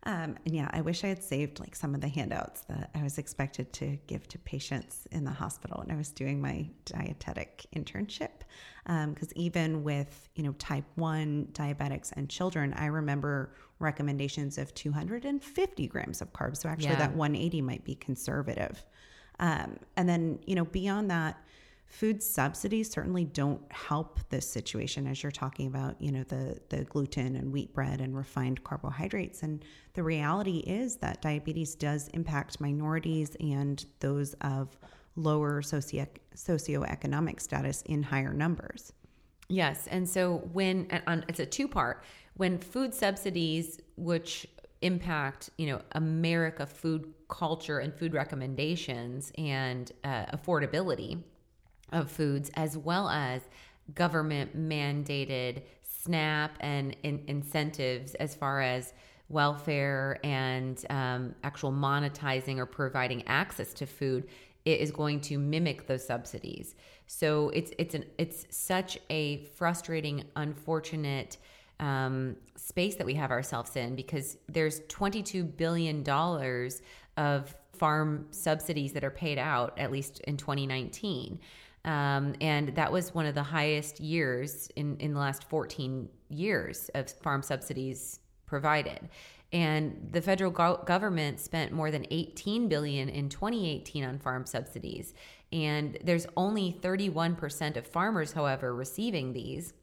Um, 0.03 0.37
and 0.45 0.55
yeah, 0.55 0.69
I 0.71 0.79
wish 0.79 1.03
I 1.03 1.07
had 1.07 1.21
saved 1.21 1.59
like 1.59 1.75
some 1.75 1.93
of 1.93 1.99
the 1.99 2.07
handouts 2.07 2.61
that 2.69 2.89
I 2.95 3.03
was 3.03 3.17
expected 3.17 3.73
to 3.73 3.97
give 4.07 4.27
to 4.29 4.37
patients 4.39 5.07
in 5.11 5.25
the 5.25 5.31
hospital 5.31 5.83
when 5.83 5.93
I 5.93 5.97
was 5.97 6.09
doing 6.09 6.39
my 6.41 6.69
dietetic 6.85 7.65
internship. 7.75 8.29
Because 8.85 9.27
um, 9.27 9.33
even 9.35 9.83
with 9.83 10.29
you 10.35 10.43
know 10.43 10.53
type 10.53 10.85
one 10.95 11.49
diabetics 11.51 12.11
and 12.13 12.29
children, 12.29 12.73
I 12.73 12.85
remember 12.85 13.53
recommendations 13.79 14.57
of 14.57 14.73
250 14.73 15.87
grams 15.87 16.21
of 16.21 16.31
carbs. 16.31 16.57
So 16.57 16.69
actually, 16.69 16.91
yeah. 16.91 16.99
that 16.99 17.15
180 17.15 17.61
might 17.61 17.83
be 17.83 17.95
conservative. 17.95 18.83
Um, 19.39 19.77
and 19.97 20.07
then 20.07 20.39
you 20.45 20.55
know 20.55 20.65
beyond 20.65 21.11
that 21.11 21.37
food 21.89 22.21
subsidies 22.21 22.89
certainly 22.89 23.25
don't 23.25 23.61
help 23.71 24.19
this 24.29 24.49
situation 24.49 25.07
as 25.07 25.23
you're 25.23 25.31
talking 25.31 25.67
about 25.67 25.99
you 25.99 26.11
know 26.11 26.23
the 26.23 26.59
the 26.69 26.83
gluten 26.85 27.35
and 27.35 27.51
wheat 27.51 27.73
bread 27.73 27.99
and 27.99 28.15
refined 28.15 28.63
carbohydrates. 28.63 29.43
And 29.43 29.65
the 29.93 30.03
reality 30.03 30.59
is 30.59 30.97
that 30.97 31.21
diabetes 31.21 31.75
does 31.75 32.07
impact 32.09 32.61
minorities 32.61 33.35
and 33.39 33.83
those 33.99 34.35
of 34.41 34.77
lower 35.15 35.61
socio 35.61 36.05
socioeconomic 36.35 37.41
status 37.41 37.81
in 37.87 38.03
higher 38.03 38.33
numbers. 38.33 38.93
Yes. 39.49 39.87
And 39.87 40.07
so 40.07 40.47
when 40.53 40.87
and 41.07 41.25
it's 41.27 41.39
a 41.39 41.45
two 41.45 41.67
part 41.67 42.03
when 42.35 42.59
food 42.59 42.93
subsidies 42.93 43.79
which 43.97 44.47
impact 44.81 45.49
you 45.57 45.67
know 45.67 45.81
america 45.91 46.65
food 46.65 47.13
culture 47.27 47.79
and 47.79 47.93
food 47.93 48.13
recommendations 48.13 49.29
and 49.37 49.91
uh, 50.05 50.23
affordability 50.27 51.21
of 51.91 52.11
foods, 52.11 52.51
as 52.55 52.77
well 52.77 53.09
as 53.09 53.41
government 53.95 54.57
mandated 54.57 55.63
SNAP 55.83 56.51
and 56.59 56.95
in- 57.03 57.23
incentives 57.27 58.15
as 58.15 58.35
far 58.35 58.61
as 58.61 58.93
welfare 59.29 60.19
and 60.23 60.85
um, 60.89 61.35
actual 61.43 61.71
monetizing 61.71 62.57
or 62.57 62.65
providing 62.65 63.27
access 63.27 63.73
to 63.75 63.85
food 63.85 64.27
it 64.65 64.81
is 64.81 64.91
going 64.91 65.21
to 65.21 65.37
mimic 65.37 65.87
those 65.87 66.05
subsidies. 66.05 66.75
So 67.07 67.49
it's 67.49 67.71
it's 67.77 67.95
an 67.95 68.05
it's 68.17 68.45
such 68.49 68.97
a 69.09 69.45
frustrating 69.55 70.25
unfortunate 70.35 71.37
um, 71.79 72.35
space 72.55 72.95
that 72.95 73.05
we 73.05 73.13
have 73.15 73.31
ourselves 73.31 73.75
in 73.75 73.95
because 73.95 74.37
there's 74.47 74.81
22 74.89 75.43
billion 75.43 76.03
dollars 76.03 76.81
of 77.17 77.55
farm 77.73 78.27
subsidies 78.31 78.91
that 78.93 79.03
are 79.03 79.11
paid 79.11 79.37
out 79.37 79.77
at 79.79 79.91
least 79.91 80.19
in 80.21 80.35
2019 80.35 81.39
um, 81.85 82.35
and 82.41 82.75
that 82.75 82.91
was 82.91 83.13
one 83.13 83.25
of 83.25 83.35
the 83.35 83.43
highest 83.43 83.99
years 83.99 84.69
in, 84.75 84.97
in 84.97 85.13
the 85.13 85.19
last 85.19 85.49
14 85.49 86.09
years 86.29 86.89
of 86.93 87.09
farm 87.09 87.41
subsidies 87.41 88.19
provided. 88.45 89.09
And 89.51 90.09
the 90.11 90.21
federal 90.21 90.51
go- 90.51 90.83
government 90.85 91.39
spent 91.39 91.71
more 91.71 91.89
than 91.89 92.05
18 92.11 92.67
billion 92.67 93.09
in 93.09 93.29
2018 93.29 94.03
on 94.03 94.19
farm 94.19 94.45
subsidies. 94.45 95.13
And 95.51 95.97
there's 96.03 96.27
only 96.37 96.77
31% 96.79 97.77
of 97.77 97.87
farmers, 97.87 98.33
however, 98.33 98.75
receiving 98.75 99.33
these. 99.33 99.73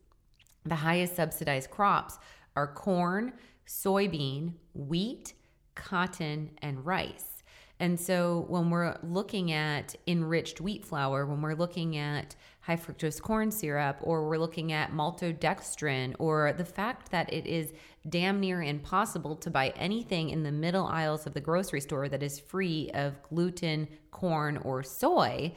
The 0.64 0.76
highest 0.76 1.16
subsidized 1.16 1.70
crops 1.70 2.18
are 2.55 2.68
corn, 2.68 3.32
soybean, 3.66 4.55
wheat, 4.74 5.34
cotton, 5.74 6.51
and 6.62 6.84
rice. 6.86 7.36
And 7.78 8.00
so 8.00 8.46
when 8.48 8.70
we're 8.70 8.96
looking 9.02 9.52
at 9.52 9.94
enriched 10.06 10.60
wheat 10.60 10.84
flour, 10.84 11.26
when 11.26 11.42
we're 11.42 11.54
looking 11.54 11.96
at 11.96 12.34
high 12.60 12.76
fructose 12.76 13.20
corn 13.20 13.50
syrup, 13.50 13.98
or 14.00 14.26
we're 14.26 14.38
looking 14.38 14.72
at 14.72 14.92
maltodextrin, 14.92 16.14
or 16.18 16.54
the 16.54 16.64
fact 16.64 17.10
that 17.10 17.32
it 17.32 17.46
is 17.46 17.72
damn 18.08 18.40
near 18.40 18.62
impossible 18.62 19.36
to 19.36 19.50
buy 19.50 19.72
anything 19.76 20.30
in 20.30 20.42
the 20.42 20.52
middle 20.52 20.86
aisles 20.86 21.26
of 21.26 21.34
the 21.34 21.40
grocery 21.40 21.80
store 21.80 22.08
that 22.08 22.22
is 22.22 22.40
free 22.40 22.90
of 22.94 23.22
gluten, 23.22 23.86
corn, 24.10 24.56
or 24.58 24.82
soy, 24.82 25.52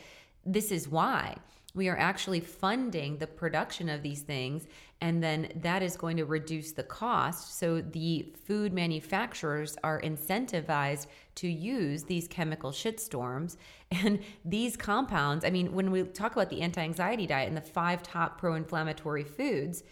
this 0.46 0.72
is 0.72 0.88
why. 0.88 1.36
We 1.76 1.88
are 1.88 1.98
actually 1.98 2.40
funding 2.40 3.18
the 3.18 3.28
production 3.28 3.90
of 3.90 4.02
these 4.02 4.22
things 4.22 4.68
and 5.02 5.24
then 5.24 5.50
that 5.56 5.82
is 5.82 5.96
going 5.96 6.18
to 6.18 6.26
reduce 6.26 6.74
the 6.74 6.84
cost. 6.84 7.58
So 7.58 7.80
the 7.82 8.34
food 8.46 8.74
manufacturers 8.74 9.78
are 9.84 10.02
incentivized 10.02 11.08
to 11.40 11.48
use 11.48 12.04
these 12.04 12.28
chemical 12.28 12.72
shitstorms 12.72 13.56
and 13.92 14.20
these 14.44 14.76
compounds 14.76 15.46
i 15.46 15.50
mean 15.50 15.74
when 15.74 15.90
we 15.90 16.04
talk 16.04 16.34
about 16.34 16.50
the 16.50 16.62
anti-anxiety 16.62 17.26
diet 17.26 17.48
and 17.48 17.58
the 17.58 17.62
five 17.62 18.04
top 18.04 18.38
pro-inflammatory 18.38 19.24
foods 19.24 19.84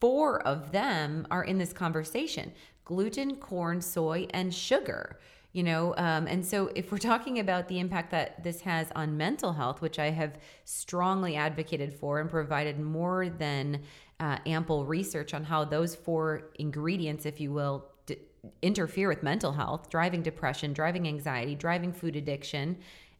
four 0.00 0.42
of 0.42 0.72
them 0.72 1.26
are 1.30 1.44
in 1.44 1.56
this 1.56 1.72
conversation 1.72 2.52
gluten 2.84 3.36
corn 3.36 3.80
soy 3.80 4.26
and 4.30 4.52
sugar 4.54 5.18
you 5.52 5.62
know? 5.62 5.94
Um, 5.96 6.26
and 6.26 6.44
so 6.44 6.70
if 6.76 6.92
we're 6.92 6.98
talking 6.98 7.38
about 7.38 7.68
the 7.68 7.80
impact 7.80 8.10
that 8.10 8.44
this 8.44 8.60
has 8.60 8.92
on 8.94 9.16
mental 9.16 9.52
health 9.52 9.80
which 9.80 9.98
i 9.98 10.10
have 10.10 10.38
strongly 10.64 11.36
advocated 11.36 11.94
for 11.94 12.20
and 12.20 12.28
provided 12.28 12.78
more 12.78 13.28
than 13.28 13.82
uh, 14.20 14.38
ample 14.46 14.84
research 14.84 15.34
on 15.34 15.44
how 15.44 15.64
those 15.64 15.94
four 15.94 16.50
ingredients 16.58 17.26
if 17.26 17.40
you 17.40 17.52
will 17.52 17.86
d- 18.06 18.18
interfere 18.62 19.08
with 19.08 19.22
mental 19.22 19.52
health 19.52 19.88
driving 19.90 20.22
depression 20.22 20.72
driving 20.72 21.06
anxiety 21.06 21.54
driving 21.54 21.92
food 21.92 22.16
addiction 22.16 22.76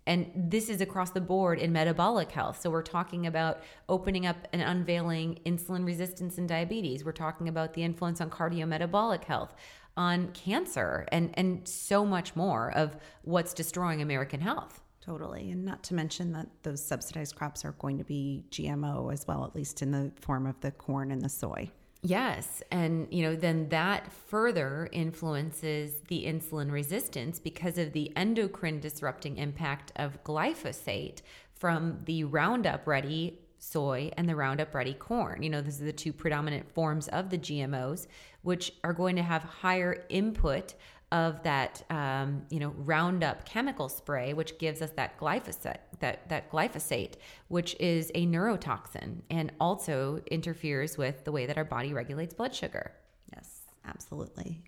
and 0.09 0.31
this 0.35 0.71
is 0.71 0.81
across 0.81 1.11
the 1.11 1.21
board 1.21 1.59
in 1.59 1.71
metabolic 1.71 2.33
health. 2.33 2.63
So 2.63 2.71
we're 2.71 2.81
talking 2.81 3.27
about 3.27 3.63
opening 3.91 4.25
up 4.25 4.49
and 4.55 4.63
unveiling 4.63 5.39
insulin 5.45 5.85
resistance 5.85 6.39
and 6.39 6.49
diabetes. 6.49 7.05
We're 7.05 7.13
talking 7.13 7.47
about 7.47 7.75
the 7.75 7.83
influence 7.83 8.23
on 8.23 8.31
cardiometabolic 8.31 9.25
health 9.25 9.55
on 9.99 10.29
cancer 10.33 11.07
and 11.13 11.31
and 11.35 11.69
so 11.69 12.07
much 12.07 12.35
more 12.35 12.71
of 12.73 12.97
what's 13.23 13.53
destroying 13.53 14.01
American 14.01 14.41
health. 14.41 14.81
Totally. 15.09 15.51
And 15.51 15.65
not 15.65 15.83
to 15.85 15.95
mention 15.95 16.33
that 16.33 16.49
those 16.65 16.85
subsidized 16.85 17.35
crops 17.35 17.65
are 17.65 17.73
going 17.73 17.97
to 17.97 18.05
be 18.05 18.45
GMO 18.51 19.11
as 19.11 19.27
well, 19.27 19.43
at 19.47 19.57
least 19.57 19.81
in 19.81 19.91
the 19.91 20.13
form 20.21 20.47
of 20.47 20.61
the 20.61 20.71
corn 20.71 21.11
and 21.11 21.23
the 21.23 21.31
soy. 21.31 21.71
Yes. 22.03 22.63
And, 22.71 23.09
you 23.11 23.23
know, 23.23 23.35
then 23.35 23.71
that 23.71 24.13
further 24.13 24.87
influences 24.93 25.95
the 26.09 26.27
insulin 26.27 26.71
resistance 26.71 27.39
because 27.39 27.79
of 27.79 27.95
the 27.95 28.15
endocrine 28.17 28.81
disrupting 28.81 29.39
impact 29.39 29.93
of 29.97 30.23
glyphosate 30.25 31.23
from 31.55 32.01
the 32.05 32.25
Roundup 32.25 32.87
Ready 32.87 33.39
soy, 33.59 34.11
and 34.17 34.29
the 34.29 34.37
Roundup 34.37 34.75
Ready 34.75 34.95
corn. 34.95 35.43
You 35.43 35.51
know, 35.51 35.61
these 35.61 35.81
are 35.83 35.85
the 35.85 35.93
two 35.93 36.13
predominant 36.13 36.71
forms 36.73 37.09
of 37.09 37.31
the 37.31 37.39
GMOs, 37.39 38.07
which 38.43 38.73
are 38.85 38.93
going 38.93 39.17
to 39.17 39.23
have 39.23 39.43
higher 39.43 40.05
input 40.09 40.75
of 41.11 41.43
that 41.43 41.83
um, 41.91 42.43
you 42.51 42.61
know 42.61 42.75
Roundup 42.77 43.45
chemical 43.45 43.89
spray, 43.89 44.35
which 44.35 44.59
gives 44.59 44.83
us 44.83 44.91
that 44.97 45.19
glyphosate, 45.19 45.79
that 46.01 46.29
that 46.29 46.51
glyphosate, 46.51 47.15
which 47.49 47.75
is 47.81 48.11
a 48.15 48.27
neurotoxin 48.27 49.23
and 49.31 49.53
also 49.61 50.21
interferes 50.31 50.99
with 50.99 51.25
the 51.25 51.33
way 51.33 51.47
that 51.47 51.57
our 51.57 51.65
body 51.65 51.93
regulates 51.93 52.35
blood 52.35 52.55
sugar. 52.55 52.93
Yes, 53.35 53.63
absolutely. 53.87 54.63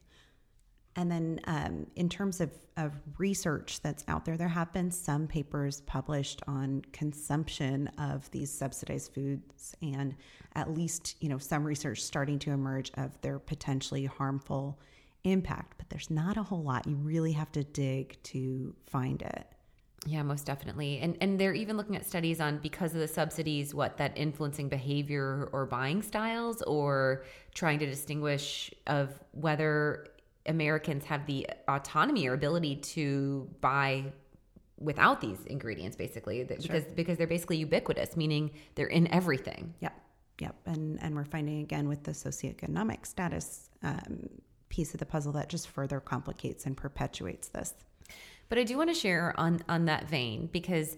And 0.97 1.11
then, 1.11 1.41
um, 1.45 1.87
in 1.95 2.09
terms 2.09 2.41
of, 2.41 2.51
of 2.77 2.93
research 3.17 3.81
that's 3.81 4.05
out 4.09 4.25
there, 4.25 4.37
there 4.37 4.49
have 4.49 4.73
been 4.73 4.91
some 4.91 5.29
papers 5.29 5.83
published 5.83 6.43
on 6.49 6.83
consumption 6.93 7.89
of 7.97 8.29
these 8.33 8.51
subsidized 8.51 9.15
foods, 9.15 9.77
and 9.83 10.17
at 10.57 10.75
least 10.75 11.17
you 11.21 11.29
know 11.29 11.39
some 11.39 11.65
research 11.65 12.03
starting 12.03 12.39
to 12.41 12.51
emerge 12.51 12.91
of 12.95 13.21
their 13.21 13.39
potentially 13.39 14.05
harmful 14.07 14.81
impact. 15.25 15.75
But 15.79 15.91
there's 15.91 16.11
not 16.11 16.37
a 16.37 16.43
whole 16.43 16.63
lot. 16.63 16.87
You 16.87 16.97
really 16.97 17.33
have 17.33 17.53
to 17.53 17.65
dig 17.65 18.23
to 18.25 18.75
find 18.87 19.23
it. 19.23 19.47
Yeah, 20.07 20.23
most 20.23 20.47
definitely. 20.47 20.99
And 21.01 21.17
and 21.21 21.39
they're 21.39 21.55
even 21.55 21.77
looking 21.77 21.95
at 21.95 22.07
studies 22.07 22.41
on 22.41 22.59
because 22.59 22.95
of 22.95 23.01
the 23.01 23.09
subsidies, 23.09 23.75
what 23.75 23.99
that 23.99 24.17
influencing 24.17 24.69
behavior 24.69 25.51
or 25.53 25.67
buying 25.67 26.03
styles 26.03 26.63
or 26.63 27.25
trying 27.55 27.79
to 27.81 27.87
distinguish 27.87 28.73
of 28.87 29.11
whether 29.33 30.07
Americans 30.47 31.05
have 31.05 31.27
the 31.27 31.47
autonomy 31.69 32.27
or 32.27 32.33
ability 32.33 32.77
to 32.77 33.49
buy 33.61 34.05
without 34.79 35.21
these 35.21 35.45
ingredients 35.47 35.95
basically 35.97 36.43
because 36.43 36.65
sure. 36.65 36.81
because 36.95 37.19
they're 37.19 37.27
basically 37.27 37.59
ubiquitous 37.59 38.17
meaning 38.17 38.51
they're 38.77 38.87
in 38.87 39.07
everything 39.13 39.75
yep 39.81 39.93
yep 40.41 40.57
and 40.65 40.99
and 41.03 41.15
we're 41.15 41.25
finding 41.25 41.61
again 41.61 41.87
with 41.87 42.03
the 42.05 42.13
socioeconomic 42.13 43.05
status 43.05 43.69
um, 43.83 44.27
piece 44.71 44.95
of 44.95 45.01
the 45.01 45.07
puzzle 45.07 45.33
that 45.33 45.49
just 45.49 45.69
further 45.69 46.01
complicates 46.01 46.65
and 46.65 46.77
perpetuates 46.77 47.49
this 47.49 47.75
but 48.49 48.57
i 48.57 48.65
do 48.65 48.79
want 48.79 48.89
to 48.89 48.95
share 48.95 49.35
on 49.39 49.61
on 49.69 49.85
that 49.85 50.09
vein 50.09 50.49
because 50.51 50.97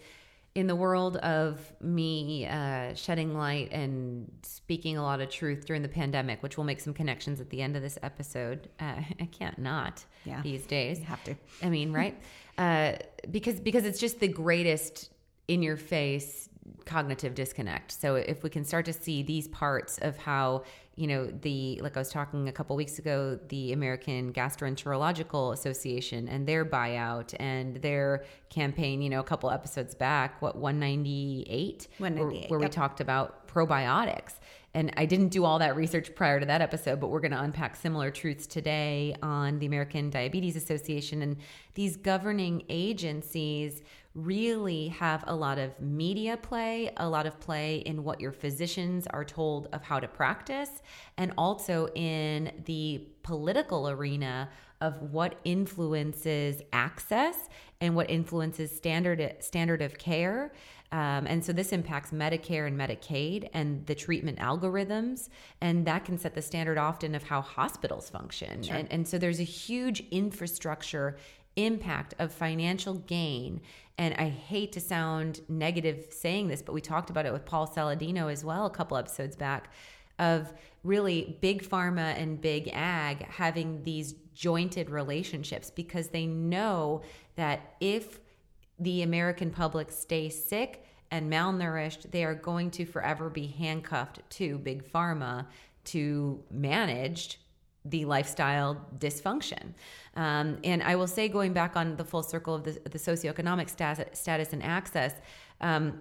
in 0.55 0.67
the 0.67 0.77
world 0.77 1.17
of 1.19 1.73
me 1.81 2.47
uh, 2.47 2.95
shedding 2.95 3.35
light 3.35 3.73
and 3.73 4.31
speaking 4.43 4.99
a 4.99 5.03
lot 5.03 5.21
of 5.21 5.31
truth 5.31 5.65
during 5.65 5.81
the 5.81 5.89
pandemic, 5.89 6.43
which 6.43 6.59
we'll 6.59 6.67
make 6.67 6.81
some 6.81 6.93
connections 6.93 7.41
at 7.41 7.49
the 7.49 7.63
end 7.63 7.75
of 7.75 7.83
this 7.83 7.99
episode, 8.03 8.69
uh, 8.79 9.01
I 9.21 9.29
can't 9.31 9.59
not 9.59 10.05
yeah, 10.25 10.43
these 10.43 10.67
days. 10.67 10.99
You 10.99 11.07
have 11.07 11.25
to. 11.25 11.35
I 11.63 11.71
mean, 11.71 11.93
right? 11.93 12.21
uh, 12.59 12.93
because 13.31 13.61
because 13.61 13.87
it's 13.87 13.99
just 13.99 14.21
the 14.21 14.29
greatest 14.29 15.11
in 15.49 15.63
your 15.63 15.77
face 15.77 16.49
cognitive 16.85 17.35
disconnect. 17.35 17.93
So 17.93 18.17
if 18.17 18.43
we 18.43 18.51
can 18.51 18.65
start 18.65 18.85
to 18.87 18.93
see 18.93 19.23
these 19.23 19.49
parts 19.49 19.99
of 19.99 20.17
how 20.17 20.65
you 20.95 21.07
know 21.07 21.27
the 21.27 21.81
like 21.83 21.97
I 21.97 22.01
was 22.01 22.11
talking 22.11 22.49
a 22.49 22.53
couple 22.53 22.77
weeks 22.77 22.99
ago, 22.99 23.39
the 23.49 23.73
American 23.73 24.33
Gastroenterological 24.33 25.55
Association 25.55 26.29
and 26.29 26.47
their 26.47 26.65
buyout 26.65 27.35
and 27.41 27.77
their 27.77 28.25
campaign. 28.51 29.01
You 29.01 29.11
know, 29.11 29.21
a 29.21 29.25
couple 29.25 29.51
episodes 29.51 29.95
back, 29.95 30.43
what 30.43 30.57
one 30.57 30.79
ninety 30.79 31.47
eight, 31.49 31.89
where, 31.99 32.11
where 32.11 32.33
yep. 32.33 32.61
we 32.61 32.69
talked 32.69 33.01
about 33.01 33.49
probiotics. 33.49 34.35
And 34.75 34.91
I 34.97 35.05
didn't 35.05 35.29
do 35.29 35.45
all 35.45 35.59
that 35.59 35.77
research 35.77 36.15
prior 36.15 36.41
to 36.41 36.47
that 36.47 36.63
episode, 36.63 36.99
but 36.99 37.09
we're 37.09 37.21
going 37.21 37.33
to 37.33 37.41
unpack 37.43 37.77
similar 37.77 38.11
truths 38.11 38.47
today 38.47 39.15
on 39.23 39.59
the 39.59 39.67
American 39.67 40.09
Diabetes 40.09 40.57
Association 40.57 41.21
and 41.21 41.37
these 41.75 41.99
governing 41.99 42.65
agencies 42.71 43.83
really 44.15 44.89
have 44.89 45.25
a 45.27 45.35
lot 45.35 45.59
of 45.59 45.79
media 45.81 46.37
play, 46.37 46.91
a 46.99 47.09
lot 47.09 47.27
of 47.27 47.41
play 47.41 47.77
in 47.77 48.05
what 48.05 48.21
your 48.21 48.33
physicians 48.33 49.07
are 49.09 49.25
told 49.25 49.69
of 49.73 49.83
how 49.83 49.99
to 49.99 50.09
practice, 50.09 50.83
and 51.17 51.33
also 51.39 51.89
in 51.95 52.53
the 52.67 53.07
political 53.23 53.89
arena 53.89 54.49
of 54.81 55.01
what 55.01 55.39
influences 55.45 56.61
access 56.73 57.49
and 57.81 57.95
what 57.95 58.11
influences 58.11 58.75
standard 58.75 59.37
standard 59.41 59.81
of 59.81 59.97
care. 59.97 60.53
Um, 60.91 61.27
and 61.27 61.43
so 61.43 61.55
this 61.55 61.73
impacts 61.73 62.11
Medicare 62.11 62.67
and 62.67 62.79
Medicaid 62.79 63.49
and 63.55 63.87
the 63.87 63.95
treatment 63.95 64.39
algorithms, 64.39 65.31
and 65.63 65.87
that 65.87 66.05
can 66.05 66.19
set 66.19 66.35
the 66.35 66.43
standard 66.43 66.77
often 66.77 67.15
of 67.15 67.23
how 67.23 67.41
hospitals 67.41 68.11
function. 68.11 68.63
Sure. 68.63 68.77
And, 68.77 68.93
and 68.93 69.09
so 69.09 69.17
there's 69.17 69.41
a 69.41 69.45
huge 69.45 70.05
infrastructure 70.11 71.17
impact 71.57 72.15
of 72.19 72.33
financial 72.33 72.95
gain. 72.95 73.61
And 73.99 74.15
I 74.15 74.29
hate 74.29 74.73
to 74.73 74.81
sound 74.81 75.41
negative 75.49 76.07
saying 76.11 76.49
this, 76.49 76.63
but 76.63 76.73
we 76.73 76.81
talked 76.81 77.11
about 77.11 77.27
it 77.27 77.33
with 77.33 77.45
Paul 77.45 77.69
Saladino 77.69 78.33
as 78.33 78.45
well 78.45 78.67
a 78.67 78.71
couple 78.71 78.97
episodes 78.97 79.37
back 79.37 79.73
of 80.19 80.53
really 80.85 81.39
big 81.41 81.63
pharma 81.63 82.17
and 82.21 82.41
big 82.41 82.71
ag 82.73 83.23
having 83.23 83.83
these 83.83 84.15
jointed 84.35 84.91
relationships 84.91 85.71
because 85.71 86.09
they 86.09 86.27
know 86.27 87.03
that 87.37 87.77
if 87.81 88.21
the 88.79 89.03
American 89.03 89.51
public 89.51 89.91
stays 89.91 90.45
sick 90.45 90.85
and 91.11 91.31
malnourished, 91.31 92.11
they 92.11 92.25
are 92.25 92.35
going 92.35 92.71
to 92.71 92.85
forever 92.85 93.29
be 93.29 93.47
handcuffed 93.47 94.21
to 94.31 94.59
big 94.59 94.91
pharma 94.91 95.47
to 95.85 96.43
manage 96.51 97.39
the 97.85 98.05
lifestyle 98.05 98.87
dysfunction. 98.99 99.75
Um, 100.15 100.59
and 100.63 100.83
I 100.83 100.95
will 100.97 101.07
say, 101.07 101.29
going 101.29 101.53
back 101.53 101.77
on 101.77 101.97
the 101.97 102.05
full 102.05 102.23
circle 102.23 102.55
of 102.55 102.65
the, 102.65 102.73
the 102.89 102.99
socioeconomic 102.99 103.69
status, 103.69 104.19
status 104.19 104.53
and 104.53 104.63
access, 104.63 105.15
um, 105.61 106.01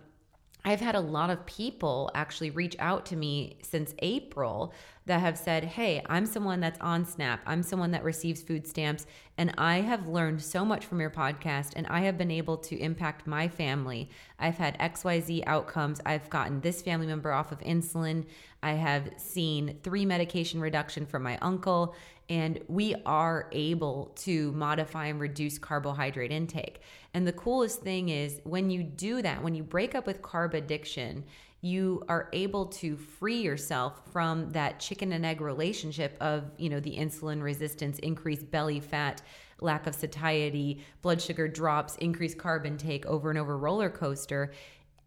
I've 0.64 0.80
had 0.80 0.96
a 0.96 1.00
lot 1.00 1.32
of 1.32 1.46
people 1.46 2.12
actually 2.14 2.52
reach 2.52 2.76
out 2.78 3.06
to 3.08 3.16
me 3.16 3.58
since 3.64 3.96
April 4.00 4.74
that 5.08 5.20
have 5.20 5.38
said, 5.38 5.64
Hey, 5.64 6.04
I'm 6.06 6.28
someone 6.28 6.60
that's 6.60 6.80
on 6.80 7.06
SNAP. 7.06 7.42
I'm 7.48 7.64
someone 7.64 7.92
that 7.92 8.04
receives 8.04 8.44
food 8.44 8.68
stamps. 8.68 9.08
And 9.38 9.54
I 9.58 9.82
have 9.82 10.08
learned 10.08 10.42
so 10.42 10.64
much 10.64 10.86
from 10.86 11.00
your 11.00 11.10
podcast 11.10 11.72
and 11.76 11.88
I 11.88 12.02
have 12.02 12.18
been 12.18 12.30
able 12.30 12.58
to 12.58 12.78
impact 12.78 13.26
my 13.26 13.48
family. 13.48 14.10
I've 14.38 14.58
had 14.58 14.78
XYZ 14.78 15.44
outcomes. 15.48 16.00
I've 16.06 16.30
gotten 16.30 16.62
this 16.62 16.84
family 16.84 17.08
member 17.08 17.32
off 17.32 17.52
of 17.52 17.60
insulin. 17.62 18.26
I 18.62 18.74
have 18.74 19.10
seen 19.18 19.80
three 19.82 20.06
medication 20.06 20.62
reduction 20.62 21.08
from 21.08 21.24
my 21.24 21.40
uncle. 21.40 21.96
And 22.32 22.62
we 22.70 22.96
are 23.06 23.50
able 23.52 24.14
to 24.20 24.54
modify 24.54 25.08
and 25.08 25.20
reduce 25.20 25.58
carbohydrate 25.58 26.32
intake. 26.32 26.80
And 27.14 27.28
the 27.28 27.34
coolest 27.34 27.82
thing 27.82 28.08
is 28.08 28.40
when 28.46 28.70
you 28.70 28.84
do 28.84 29.22
that, 29.22 29.44
when 29.44 29.54
you 29.54 29.64
break 29.64 29.96
up 29.96 30.08
with 30.08 30.22
carb 30.22 30.54
addiction, 30.54 31.26
you 31.60 32.06
are 32.08 32.30
able 32.32 32.68
to 32.68 32.96
free 32.96 33.42
yourself 33.42 34.02
from 34.14 34.50
that 34.52 34.80
chicken 34.80 35.12
and 35.12 35.26
egg 35.26 35.42
relationship 35.42 36.16
of, 36.22 36.50
you 36.58 36.70
know, 36.70 36.80
the 36.80 36.96
insulin 36.96 37.44
resistance, 37.44 38.00
increased 38.00 38.50
belly 38.50 38.80
fat, 38.80 39.22
lack 39.60 39.86
of 39.86 39.94
satiety, 39.94 40.82
blood 41.02 41.22
sugar 41.22 41.50
drops, 41.50 41.98
increased 41.98 42.38
carb 42.38 42.66
intake 42.66 43.06
over 43.08 43.30
and 43.30 43.38
over 43.38 43.58
roller 43.58 43.90
coaster 43.90 44.54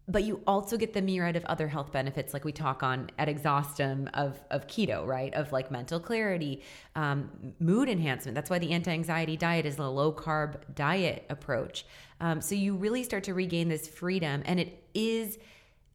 but 0.07 0.23
you 0.23 0.41
also 0.45 0.77
get 0.77 0.93
the 0.93 1.01
myriad 1.01 1.35
of 1.35 1.43
other 1.45 1.67
health 1.67 1.91
benefits 1.91 2.33
like 2.33 2.45
we 2.45 2.51
talk 2.51 2.83
on 2.83 3.09
at 3.17 3.27
exhaustum 3.27 4.07
of, 4.13 4.39
of 4.51 4.67
keto 4.67 5.05
right? 5.05 5.33
Of 5.33 5.51
like 5.51 5.71
mental 5.71 5.99
clarity 5.99 6.61
um, 6.95 7.29
mood 7.59 7.89
enhancement. 7.89 8.35
That's 8.35 8.49
why 8.49 8.59
the 8.59 8.71
anti-anxiety 8.71 9.37
diet 9.37 9.65
is 9.65 9.77
a 9.79 9.87
low 9.87 10.13
carb 10.13 10.57
diet 10.75 11.25
approach. 11.29 11.85
Um, 12.21 12.41
so 12.41 12.55
you 12.55 12.75
really 12.75 13.03
start 13.03 13.23
to 13.25 13.33
regain 13.33 13.67
this 13.67 13.87
freedom 13.87 14.43
and 14.45 14.59
it 14.59 14.83
is 14.93 15.37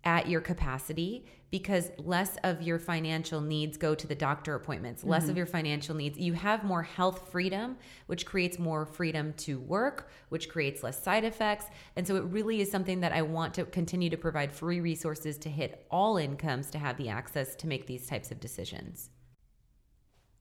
at 0.04 0.28
your 0.28 0.40
capacity 0.40 1.26
because 1.50 1.90
less 1.98 2.36
of 2.44 2.62
your 2.62 2.78
financial 2.78 3.40
needs 3.40 3.76
go 3.76 3.94
to 3.94 4.06
the 4.06 4.14
doctor 4.14 4.54
appointments, 4.54 5.02
less 5.02 5.22
mm-hmm. 5.22 5.30
of 5.30 5.36
your 5.36 5.46
financial 5.46 5.96
needs. 5.96 6.16
You 6.16 6.32
have 6.34 6.62
more 6.62 6.82
health 6.82 7.30
freedom, 7.32 7.76
which 8.06 8.24
creates 8.24 8.58
more 8.58 8.86
freedom 8.86 9.32
to 9.38 9.58
work, 9.58 10.08
which 10.28 10.48
creates 10.48 10.82
less 10.82 11.02
side 11.02 11.24
effects. 11.24 11.66
And 11.96 12.06
so 12.06 12.16
it 12.16 12.24
really 12.24 12.60
is 12.60 12.70
something 12.70 13.00
that 13.00 13.12
I 13.12 13.22
want 13.22 13.54
to 13.54 13.64
continue 13.64 14.10
to 14.10 14.16
provide 14.16 14.52
free 14.52 14.80
resources 14.80 15.38
to 15.38 15.50
hit 15.50 15.86
all 15.90 16.16
incomes 16.16 16.70
to 16.70 16.78
have 16.78 16.96
the 16.96 17.08
access 17.08 17.56
to 17.56 17.66
make 17.66 17.86
these 17.86 18.06
types 18.06 18.30
of 18.30 18.38
decisions. 18.38 19.10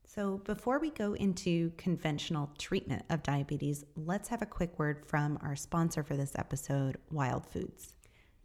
So, 0.05 0.38
before 0.38 0.80
we 0.80 0.89
go 0.89 1.14
into 1.14 1.72
conventional 1.78 2.49
treatment 2.57 3.05
of 3.12 3.22
diabetes, 3.22 3.86
let's 3.95 4.30
have 4.30 4.41
a 4.41 4.47
quick 4.47 4.80
word 4.80 5.05
from 5.05 5.38
our 5.43 5.55
sponsor 5.55 6.01
for 6.01 6.18
this 6.18 6.34
episode, 6.36 6.97
Wild 7.12 7.45
Foods. 7.45 7.93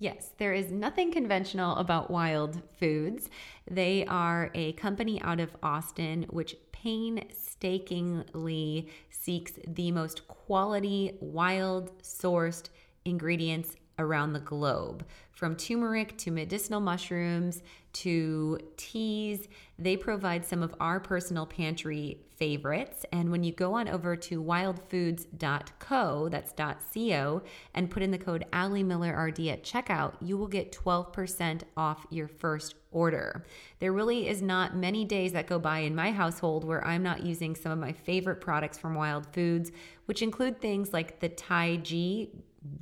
Yes, 0.05 0.31
there 0.37 0.53
is 0.53 0.71
nothing 0.71 1.11
conventional 1.11 1.77
about 1.77 2.11
Wild 2.11 2.61
Foods. 2.79 3.31
They 3.71 4.05
are 4.05 4.51
a 4.53 4.75
company 4.75 5.19
out 5.23 5.41
of 5.41 5.57
Austin 5.63 6.27
which 6.29 6.57
painstakingly 6.73 8.91
seeks 9.09 9.53
the 9.67 9.91
most 9.93 10.29
quality, 10.29 11.17
wild 11.23 12.03
sourced 12.03 12.69
ingredients 13.07 13.77
around 13.99 14.33
the 14.33 14.41
globe 14.41 15.05
from 15.33 15.57
turmeric 15.57 16.17
to 16.19 16.31
medicinal 16.31 16.81
mushrooms 16.81 17.63
to 17.93 18.59
teas. 18.77 19.49
They 19.79 19.97
provide 19.97 20.45
some 20.45 20.63
of 20.63 20.75
our 20.81 21.01
personal 21.01 21.47
pantry 21.47 22.19
favorites. 22.37 23.05
And 23.13 23.31
when 23.31 23.45
you 23.45 23.53
go 23.53 23.75
on 23.75 23.89
over 23.89 24.17
to 24.17 24.43
wildfoods.co, 24.43 26.29
that's 26.29 26.53
.co, 26.93 27.43
and 27.75 27.91
put 27.91 28.03
in 28.03 28.11
the 28.11 28.19
code 28.19 28.45
Ali 28.53 28.83
Miller 28.83 29.17
RD 29.17 29.41
at 29.49 29.63
checkout, 29.63 30.15
you 30.21 30.37
will 30.37 30.49
get 30.49 30.73
12% 30.73 31.63
off 31.77 32.07
your 32.11 32.29
first 32.29 32.75
order. 32.91 33.45
There 33.79 33.93
really 33.93 34.29
is 34.29 34.43
not 34.43 34.77
many 34.77 35.05
days 35.05 35.33
that 35.33 35.47
go 35.47 35.59
by 35.59 35.81
in 35.81 35.95
my 35.95 36.11
household 36.11 36.65
where 36.65 36.85
I'm 36.87 37.03
not 37.03 37.25
using 37.25 37.55
some 37.55 37.73
of 37.73 37.79
my 37.79 37.93
favorite 37.93 38.41
products 38.41 38.79
from 38.79 38.95
Wild 38.95 39.27
Foods, 39.33 39.71
which 40.07 40.23
include 40.23 40.61
things 40.61 40.93
like 40.93 41.21
the 41.21 41.29
Tai 41.29 41.77
G 41.77 42.31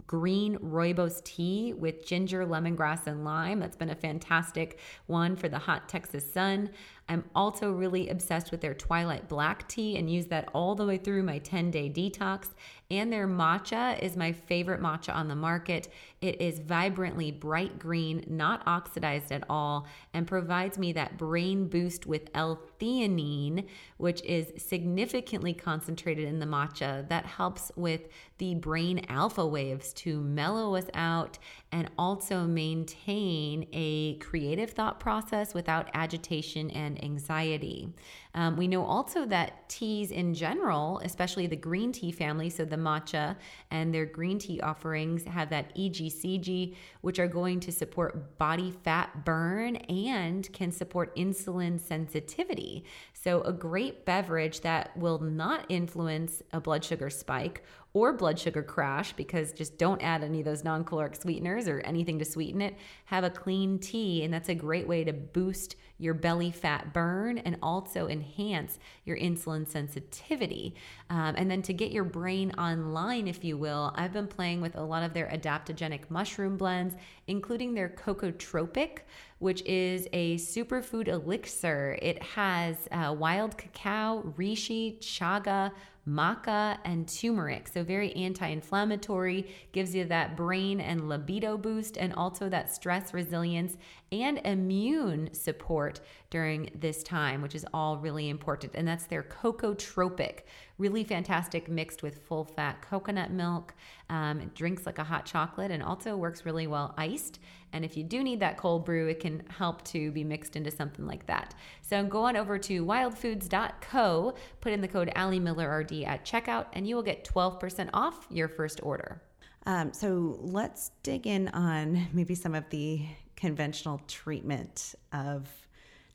green 0.06 0.58
rooibos 0.58 1.22
tea 1.24 1.72
with 1.72 2.06
ginger, 2.06 2.46
lemongrass, 2.46 3.06
and 3.06 3.24
lime. 3.24 3.60
That's 3.60 3.76
been 3.76 3.90
a 3.90 3.94
fantastic 3.94 4.78
one 5.06 5.36
for 5.36 5.48
the 5.48 5.58
hot 5.58 5.88
Texas 5.88 6.30
sun. 6.32 6.70
I'm 7.08 7.24
also 7.34 7.72
really 7.72 8.08
obsessed 8.08 8.50
with 8.50 8.60
their 8.60 8.74
Twilight 8.74 9.28
Black 9.28 9.68
tea 9.68 9.96
and 9.96 10.10
use 10.10 10.26
that 10.26 10.48
all 10.54 10.74
the 10.74 10.86
way 10.86 10.98
through 10.98 11.22
my 11.22 11.38
10 11.38 11.70
day 11.70 11.90
detox. 11.90 12.48
And 12.90 13.10
their 13.10 13.26
matcha 13.26 13.98
is 14.02 14.16
my 14.16 14.32
favorite 14.32 14.80
matcha 14.80 15.14
on 15.14 15.28
the 15.28 15.34
market. 15.34 15.88
It 16.20 16.40
is 16.42 16.58
vibrantly 16.58 17.32
bright 17.32 17.78
green, 17.78 18.22
not 18.26 18.62
oxidized 18.66 19.32
at 19.32 19.44
all, 19.48 19.86
and 20.12 20.26
provides 20.26 20.78
me 20.78 20.92
that 20.92 21.16
brain 21.16 21.68
boost 21.68 22.06
with 22.06 22.28
L-theanine, 22.34 23.66
which 23.96 24.22
is 24.24 24.52
significantly 24.62 25.54
concentrated 25.54 26.28
in 26.28 26.38
the 26.38 26.46
matcha 26.46 27.08
that 27.08 27.24
helps 27.24 27.72
with 27.76 28.02
the 28.36 28.54
brain 28.56 29.06
alpha 29.08 29.46
waves 29.46 29.92
to 29.94 30.20
mellow 30.20 30.74
us 30.76 30.86
out 30.92 31.38
and 31.72 31.90
also 31.98 32.42
maintain 32.42 33.66
a 33.72 34.16
creative 34.16 34.70
thought 34.70 35.00
process 35.00 35.54
without 35.54 35.88
agitation 35.94 36.70
and 36.70 37.02
anxiety. 37.02 37.88
Um, 38.34 38.56
we 38.56 38.68
know 38.68 38.84
also 38.84 39.26
that 39.26 39.68
teas 39.68 40.10
in 40.10 40.34
general, 40.34 41.00
especially 41.04 41.46
the 41.46 41.56
green 41.56 41.92
tea 41.92 42.12
family, 42.12 42.48
so 42.50 42.64
the 42.64 42.76
matcha 42.76 43.36
and 43.70 43.92
their 43.92 44.06
green 44.06 44.38
tea 44.38 44.60
offerings 44.60 45.24
have 45.24 45.50
that 45.50 45.74
EGCG, 45.76 46.74
which 47.00 47.18
are 47.18 47.28
going 47.28 47.60
to 47.60 47.72
support 47.72 48.38
body 48.38 48.70
fat 48.70 49.24
burn 49.24 49.76
and 49.76 50.50
can 50.52 50.70
support 50.70 51.14
insulin 51.16 51.80
sensitivity. 51.80 52.84
So, 53.22 53.40
a 53.42 53.52
great 53.52 54.04
beverage 54.04 54.62
that 54.62 54.96
will 54.96 55.20
not 55.20 55.66
influence 55.68 56.42
a 56.52 56.60
blood 56.60 56.84
sugar 56.84 57.08
spike 57.08 57.62
or 57.94 58.12
blood 58.12 58.36
sugar 58.36 58.64
crash 58.64 59.12
because 59.12 59.52
just 59.52 59.78
don't 59.78 60.02
add 60.02 60.24
any 60.24 60.40
of 60.40 60.44
those 60.44 60.64
non 60.64 60.82
caloric 60.82 61.14
sweeteners 61.14 61.68
or 61.68 61.78
anything 61.80 62.18
to 62.18 62.24
sweeten 62.24 62.60
it. 62.60 62.76
Have 63.04 63.22
a 63.22 63.30
clean 63.30 63.78
tea, 63.78 64.24
and 64.24 64.34
that's 64.34 64.48
a 64.48 64.56
great 64.56 64.88
way 64.88 65.04
to 65.04 65.12
boost 65.12 65.76
your 65.98 66.14
belly 66.14 66.50
fat 66.50 66.92
burn 66.92 67.38
and 67.38 67.56
also 67.62 68.08
enhance 68.08 68.80
your 69.04 69.16
insulin 69.16 69.68
sensitivity. 69.68 70.74
Um, 71.08 71.34
and 71.36 71.48
then 71.48 71.62
to 71.62 71.72
get 71.72 71.92
your 71.92 72.02
brain 72.02 72.50
online, 72.58 73.28
if 73.28 73.44
you 73.44 73.56
will, 73.56 73.92
I've 73.94 74.12
been 74.12 74.26
playing 74.26 74.60
with 74.60 74.74
a 74.74 74.82
lot 74.82 75.04
of 75.04 75.14
their 75.14 75.28
adaptogenic 75.28 76.10
mushroom 76.10 76.56
blends, 76.56 76.96
including 77.26 77.74
their 77.74 77.88
Cocotropic, 77.88 78.98
which 79.38 79.62
is 79.62 80.08
a 80.12 80.36
superfood 80.36 81.08
elixir. 81.08 81.98
It 82.00 82.22
has 82.22 82.76
uh, 82.90 83.14
wild 83.18 83.56
cacao, 83.58 84.34
reishi, 84.38 84.98
chaga, 84.98 85.72
maca, 86.08 86.78
and 86.84 87.08
turmeric. 87.08 87.68
So, 87.68 87.84
very 87.84 88.12
anti 88.12 88.46
inflammatory, 88.46 89.48
gives 89.72 89.94
you 89.94 90.04
that 90.06 90.36
brain 90.36 90.80
and 90.80 91.08
libido 91.08 91.56
boost, 91.56 91.96
and 91.96 92.12
also 92.14 92.48
that 92.48 92.72
stress 92.74 93.14
resilience 93.14 93.76
and 94.12 94.38
immune 94.44 95.32
support 95.32 96.00
during 96.28 96.70
this 96.74 97.02
time, 97.02 97.40
which 97.40 97.54
is 97.54 97.66
all 97.72 97.96
really 97.96 98.28
important. 98.28 98.74
And 98.74 98.86
that's 98.86 99.06
their 99.06 99.22
Cocotropic, 99.22 100.40
really 100.78 101.02
fantastic 101.02 101.68
mixed 101.68 102.02
with 102.02 102.18
full 102.26 102.44
fat 102.44 102.82
coconut 102.82 103.30
milk. 103.30 103.74
Um, 104.10 104.40
it 104.40 104.54
drinks 104.54 104.84
like 104.84 104.98
a 104.98 105.04
hot 105.04 105.24
chocolate 105.24 105.70
and 105.70 105.82
also 105.82 106.16
works 106.16 106.44
really 106.44 106.66
well 106.66 106.94
iced. 106.98 107.38
And 107.72 107.84
if 107.84 107.96
you 107.96 108.04
do 108.04 108.22
need 108.22 108.40
that 108.40 108.58
cold 108.58 108.84
brew, 108.84 109.08
it 109.08 109.20
can 109.20 109.42
help 109.48 109.82
to 109.86 110.10
be 110.12 110.24
mixed 110.24 110.56
into 110.56 110.70
something 110.70 111.06
like 111.06 111.26
that. 111.26 111.54
So 111.80 112.04
go 112.04 112.24
on 112.24 112.36
over 112.36 112.58
to 112.58 112.84
wildfoods.co, 112.84 114.34
put 114.60 114.72
in 114.72 114.82
the 114.82 114.88
code 114.88 115.10
Ali 115.16 115.40
Miller 115.40 115.78
RD 115.78 116.04
at 116.04 116.26
checkout, 116.26 116.66
and 116.74 116.86
you 116.86 116.96
will 116.96 117.02
get 117.02 117.24
12% 117.24 117.88
off 117.94 118.26
your 118.30 118.48
first 118.48 118.80
order. 118.82 119.22
Um, 119.64 119.92
so 119.92 120.38
let's 120.40 120.90
dig 121.02 121.26
in 121.26 121.48
on 121.48 122.08
maybe 122.12 122.34
some 122.34 122.54
of 122.54 122.68
the 122.70 123.06
conventional 123.42 124.00
treatment 124.06 124.94
of 125.12 125.48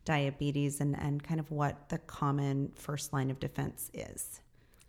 diabetes 0.06 0.80
and, 0.80 0.98
and 0.98 1.22
kind 1.22 1.38
of 1.38 1.50
what 1.50 1.90
the 1.90 1.98
common 1.98 2.72
first 2.74 3.12
line 3.12 3.30
of 3.30 3.38
defense 3.38 3.90
is. 3.92 4.40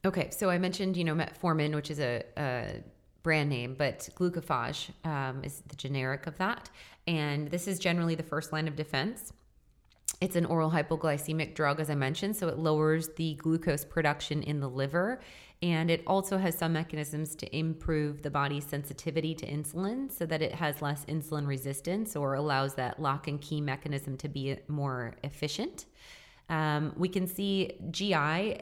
Okay, 0.06 0.30
so 0.32 0.50
I 0.50 0.58
mentioned, 0.58 0.96
you 0.96 1.04
know, 1.04 1.14
metformin, 1.14 1.76
which 1.76 1.92
is 1.92 2.00
a, 2.00 2.24
a 2.38 2.82
brand 3.24 3.50
name, 3.50 3.76
but 3.78 4.08
glucophage 4.16 4.90
um, 5.06 5.44
is 5.44 5.64
the 5.68 5.76
generic 5.76 6.28
of 6.28 6.38
that. 6.38 6.70
And 7.08 7.52
this 7.52 7.68
is 7.68 7.78
generally 7.78 8.16
the 8.16 8.24
first 8.24 8.54
line 8.54 8.70
of 8.70 8.78
defense. 8.78 9.34
It's 10.22 10.38
an 10.38 10.46
oral 10.46 10.72
hypoglycemic 10.72 11.56
drug, 11.56 11.82
as 11.82 11.90
I 11.90 11.96
mentioned, 11.96 12.38
so 12.38 12.48
it 12.48 12.58
lowers 12.58 13.10
the 13.18 13.36
glucose 13.36 13.84
production 13.84 14.44
in 14.44 14.62
the 14.62 14.70
liver. 14.70 15.20
And 15.62 15.92
it 15.92 16.04
also 16.08 16.38
has 16.38 16.58
some 16.58 16.72
mechanisms 16.72 17.36
to 17.36 17.56
improve 17.56 18.22
the 18.22 18.30
body's 18.30 18.64
sensitivity 18.64 19.36
to 19.36 19.46
insulin 19.46 20.10
so 20.10 20.26
that 20.26 20.42
it 20.42 20.54
has 20.54 20.82
less 20.82 21.04
insulin 21.06 21.46
resistance 21.46 22.16
or 22.16 22.36
allows 22.36 22.76
that 22.76 23.02
lock 23.02 23.28
and 23.28 23.42
key 23.42 23.60
mechanism 23.60 24.16
to 24.18 24.30
be 24.30 24.56
more 24.70 25.16
efficient. 25.24 25.86
Um, 26.48 26.94
we 26.96 27.10
can 27.10 27.28
see 27.28 27.74
GI 27.92 28.16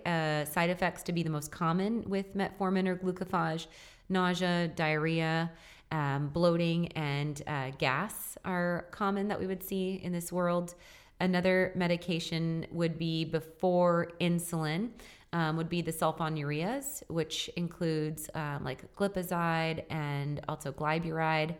uh, 0.06 0.46
side 0.46 0.72
effects 0.72 1.04
to 1.04 1.14
be 1.14 1.22
the 1.22 1.30
most 1.30 1.52
common 1.52 2.04
with 2.10 2.36
metformin 2.36 2.88
or 2.88 2.96
glucophage. 2.96 3.68
Nausea, 4.10 4.70
diarrhea, 4.70 5.52
um, 5.92 6.30
bloating, 6.30 6.88
and 6.94 7.42
uh, 7.46 7.72
gas 7.78 8.38
are 8.44 8.88
common 8.92 9.28
that 9.28 9.40
we 9.40 9.46
would 9.46 9.64
see 9.64 10.02
in 10.04 10.12
this 10.12 10.32
world. 10.32 10.76
Another 11.20 11.72
medication 11.76 12.66
would 12.72 12.98
be 12.98 13.26
before 13.26 14.12
insulin 14.20 14.90
um, 15.34 15.58
would 15.58 15.70
be 15.70 15.82
the 15.82 15.92
sulfonylureas, 15.92 17.04
which 17.10 17.50
includes 17.56 18.30
um, 18.34 18.64
like 18.64 18.94
glipizide 18.96 19.84
and 19.90 20.42
also 20.48 20.72
glyburide. 20.72 21.56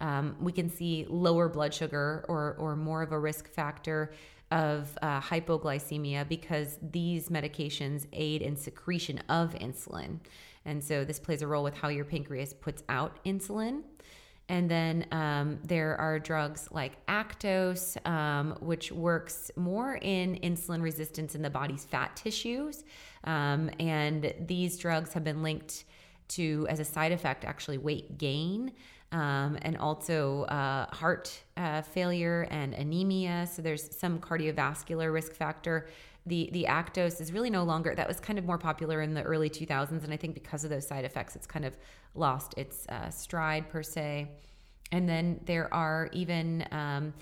Um, 0.00 0.36
we 0.40 0.52
can 0.52 0.68
see 0.68 1.06
lower 1.08 1.48
blood 1.48 1.72
sugar 1.72 2.24
or, 2.28 2.56
or 2.58 2.74
more 2.74 3.02
of 3.02 3.12
a 3.12 3.18
risk 3.18 3.48
factor 3.48 4.12
of 4.50 4.98
uh, 5.00 5.20
hypoglycemia 5.20 6.28
because 6.28 6.78
these 6.90 7.28
medications 7.28 8.06
aid 8.12 8.42
in 8.42 8.56
secretion 8.56 9.18
of 9.28 9.54
insulin. 9.54 10.18
And 10.64 10.82
so 10.82 11.04
this 11.04 11.18
plays 11.18 11.42
a 11.42 11.46
role 11.46 11.64
with 11.64 11.74
how 11.74 11.88
your 11.88 12.04
pancreas 12.04 12.52
puts 12.52 12.82
out 12.88 13.18
insulin. 13.24 13.82
And 14.52 14.70
then 14.70 15.06
um, 15.12 15.58
there 15.64 15.96
are 15.98 16.18
drugs 16.18 16.68
like 16.70 17.04
Actos, 17.06 17.96
um, 18.06 18.54
which 18.60 18.92
works 18.92 19.50
more 19.56 19.98
in 20.02 20.38
insulin 20.42 20.82
resistance 20.82 21.34
in 21.34 21.40
the 21.40 21.48
body's 21.48 21.86
fat 21.86 22.14
tissues. 22.16 22.84
Um, 23.24 23.70
and 23.80 24.34
these 24.46 24.76
drugs 24.76 25.14
have 25.14 25.24
been 25.24 25.42
linked 25.42 25.84
to, 26.36 26.66
as 26.68 26.80
a 26.80 26.84
side 26.84 27.12
effect, 27.12 27.46
actually 27.46 27.78
weight 27.78 28.18
gain. 28.18 28.72
Um, 29.10 29.56
and 29.62 29.78
also 29.78 30.42
uh, 30.44 30.86
heart 30.94 31.42
uh, 31.56 31.80
failure 31.80 32.46
and 32.50 32.74
anemia. 32.74 33.48
So 33.50 33.62
there's 33.62 33.96
some 33.96 34.18
cardiovascular 34.18 35.10
risk 35.10 35.32
factor. 35.32 35.88
The 36.26 36.50
the 36.52 36.66
Actos 36.68 37.20
is 37.20 37.32
really 37.32 37.50
no 37.50 37.64
longer 37.64 37.94
that 37.94 38.06
was 38.06 38.20
kind 38.20 38.38
of 38.38 38.44
more 38.44 38.58
popular 38.58 39.02
in 39.02 39.14
the 39.14 39.22
early 39.22 39.50
2000s, 39.50 40.04
and 40.04 40.12
I 40.12 40.16
think 40.16 40.34
because 40.34 40.64
of 40.64 40.70
those 40.70 40.86
side 40.86 41.04
effects, 41.04 41.36
it's 41.36 41.46
kind 41.46 41.64
of 41.64 41.76
lost 42.14 42.54
its 42.56 42.86
uh, 42.88 43.10
stride 43.10 43.68
per 43.68 43.82
se. 43.82 44.28
And 44.92 45.08
then 45.08 45.40
there 45.46 45.72
are 45.72 46.10
even 46.12 46.66
um, 46.70 47.14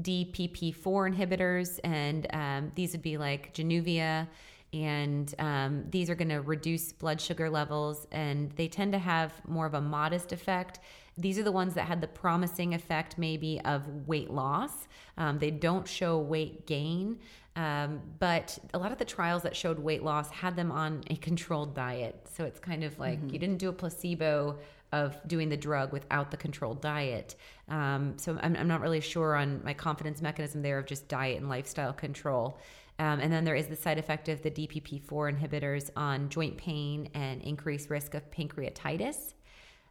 DPP4 0.00 1.14
inhibitors, 1.14 1.78
and 1.84 2.26
um, 2.32 2.72
these 2.74 2.92
would 2.92 3.02
be 3.02 3.18
like 3.18 3.54
Januvia 3.54 4.26
and 4.72 5.34
um, 5.38 5.84
these 5.90 6.10
are 6.10 6.14
going 6.14 6.28
to 6.28 6.40
reduce 6.40 6.92
blood 6.92 7.20
sugar 7.20 7.48
levels 7.48 8.06
and 8.12 8.50
they 8.52 8.68
tend 8.68 8.92
to 8.92 8.98
have 8.98 9.32
more 9.46 9.66
of 9.66 9.74
a 9.74 9.80
modest 9.80 10.32
effect 10.32 10.80
these 11.16 11.38
are 11.38 11.42
the 11.42 11.52
ones 11.52 11.74
that 11.74 11.86
had 11.86 12.00
the 12.00 12.06
promising 12.06 12.74
effect 12.74 13.16
maybe 13.16 13.60
of 13.64 14.06
weight 14.06 14.30
loss 14.30 14.86
um, 15.16 15.38
they 15.38 15.50
don't 15.50 15.88
show 15.88 16.18
weight 16.18 16.66
gain 16.66 17.18
um, 17.56 18.00
but 18.18 18.58
a 18.72 18.78
lot 18.78 18.92
of 18.92 18.98
the 18.98 19.04
trials 19.04 19.42
that 19.42 19.56
showed 19.56 19.78
weight 19.78 20.02
loss 20.02 20.30
had 20.30 20.54
them 20.56 20.70
on 20.70 21.02
a 21.08 21.16
controlled 21.16 21.74
diet 21.74 22.26
so 22.32 22.44
it's 22.44 22.60
kind 22.60 22.84
of 22.84 22.98
like 22.98 23.18
mm-hmm. 23.18 23.30
you 23.30 23.38
didn't 23.38 23.58
do 23.58 23.68
a 23.68 23.72
placebo 23.72 24.58
of 24.92 25.16
doing 25.26 25.48
the 25.48 25.56
drug 25.56 25.92
without 25.92 26.30
the 26.30 26.36
controlled 26.36 26.80
diet. 26.80 27.36
Um, 27.68 28.14
so 28.16 28.38
I'm, 28.40 28.56
I'm, 28.56 28.68
not 28.68 28.80
really 28.80 29.00
sure 29.00 29.36
on 29.36 29.60
my 29.62 29.74
confidence 29.74 30.22
mechanism 30.22 30.62
there 30.62 30.78
of 30.78 30.86
just 30.86 31.08
diet 31.08 31.38
and 31.38 31.48
lifestyle 31.48 31.92
control. 31.92 32.58
Um, 32.98 33.20
and 33.20 33.32
then 33.32 33.44
there 33.44 33.54
is 33.54 33.66
the 33.66 33.76
side 33.76 33.98
effect 33.98 34.28
of 34.28 34.42
the 34.42 34.50
DPP4 34.50 35.38
inhibitors 35.38 35.90
on 35.96 36.28
joint 36.30 36.56
pain 36.56 37.08
and 37.14 37.42
increased 37.42 37.90
risk 37.90 38.14
of 38.14 38.28
pancreatitis. 38.30 39.34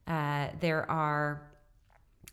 Uh, 0.07 0.47
there 0.59 0.89
are 0.89 1.47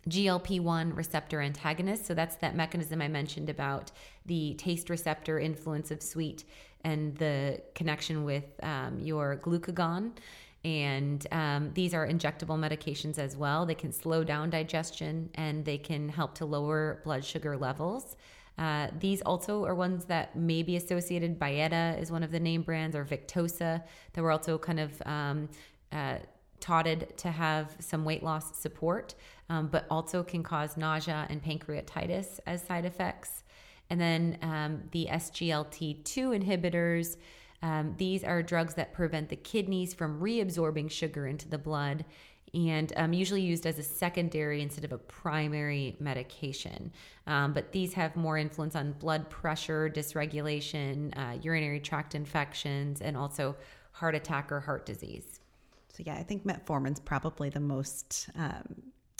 GLP 0.08 0.60
1 0.60 0.94
receptor 0.94 1.40
antagonist. 1.40 2.06
So 2.06 2.14
that's 2.14 2.36
that 2.36 2.54
mechanism 2.54 3.00
I 3.00 3.08
mentioned 3.08 3.48
about 3.48 3.90
the 4.26 4.54
taste 4.54 4.90
receptor 4.90 5.38
influence 5.38 5.90
of 5.90 6.02
sweet 6.02 6.44
and 6.84 7.16
the 7.16 7.60
connection 7.74 8.24
with 8.24 8.44
um, 8.62 8.98
your 9.00 9.36
glucagon. 9.36 10.12
And 10.64 11.26
um, 11.30 11.70
these 11.74 11.92
are 11.92 12.06
injectable 12.06 12.58
medications 12.58 13.18
as 13.18 13.36
well. 13.36 13.66
They 13.66 13.74
can 13.74 13.92
slow 13.92 14.24
down 14.24 14.50
digestion 14.50 15.30
and 15.34 15.64
they 15.64 15.78
can 15.78 16.08
help 16.08 16.34
to 16.36 16.46
lower 16.46 17.00
blood 17.04 17.24
sugar 17.24 17.56
levels. 17.56 18.16
Uh, 18.56 18.88
these 18.98 19.20
also 19.22 19.64
are 19.64 19.74
ones 19.74 20.04
that 20.06 20.36
may 20.36 20.62
be 20.62 20.76
associated. 20.76 21.38
Byetta 21.38 22.00
is 22.00 22.10
one 22.10 22.22
of 22.22 22.30
the 22.30 22.38
name 22.38 22.62
brands, 22.62 22.94
or 22.94 23.04
Victoza, 23.04 23.82
that 24.12 24.22
were 24.22 24.30
also 24.30 24.58
kind 24.58 24.78
of 24.78 25.02
um, 25.04 25.48
uh, 25.90 26.18
touted 26.64 27.14
to 27.18 27.30
have 27.30 27.76
some 27.78 28.06
weight 28.06 28.22
loss 28.22 28.56
support, 28.56 29.14
um, 29.50 29.68
but 29.68 29.84
also 29.90 30.22
can 30.22 30.42
cause 30.42 30.78
nausea 30.78 31.26
and 31.28 31.44
pancreatitis 31.44 32.40
as 32.46 32.62
side 32.62 32.86
effects. 32.86 33.44
And 33.90 34.00
then 34.00 34.38
um, 34.40 34.82
the 34.92 35.08
SGLT2 35.10 36.42
inhibitors. 36.42 37.18
Um, 37.62 37.94
these 37.98 38.24
are 38.24 38.42
drugs 38.42 38.74
that 38.74 38.94
prevent 38.94 39.28
the 39.28 39.36
kidneys 39.36 39.92
from 39.92 40.20
reabsorbing 40.20 40.90
sugar 40.90 41.26
into 41.26 41.48
the 41.48 41.58
blood 41.58 42.04
and 42.54 42.92
um, 42.96 43.12
usually 43.12 43.42
used 43.42 43.66
as 43.66 43.78
a 43.78 43.82
secondary 43.82 44.62
instead 44.62 44.84
of 44.84 44.92
a 44.92 44.98
primary 44.98 45.96
medication. 45.98 46.92
Um, 47.26 47.52
but 47.52 47.72
these 47.72 47.92
have 47.94 48.16
more 48.16 48.38
influence 48.38 48.76
on 48.76 48.92
blood 48.92 49.28
pressure, 49.28 49.90
dysregulation, 49.90 51.12
uh, 51.18 51.38
urinary 51.42 51.80
tract 51.80 52.14
infections, 52.14 53.00
and 53.00 53.16
also 53.16 53.56
heart 53.92 54.14
attack 54.14 54.52
or 54.52 54.60
heart 54.60 54.86
disease. 54.86 55.40
So, 55.94 56.02
yeah, 56.04 56.14
I 56.14 56.24
think 56.24 56.44
metformin's 56.44 56.98
probably 56.98 57.50
the 57.50 57.60
most 57.60 58.28
um, 58.34 58.64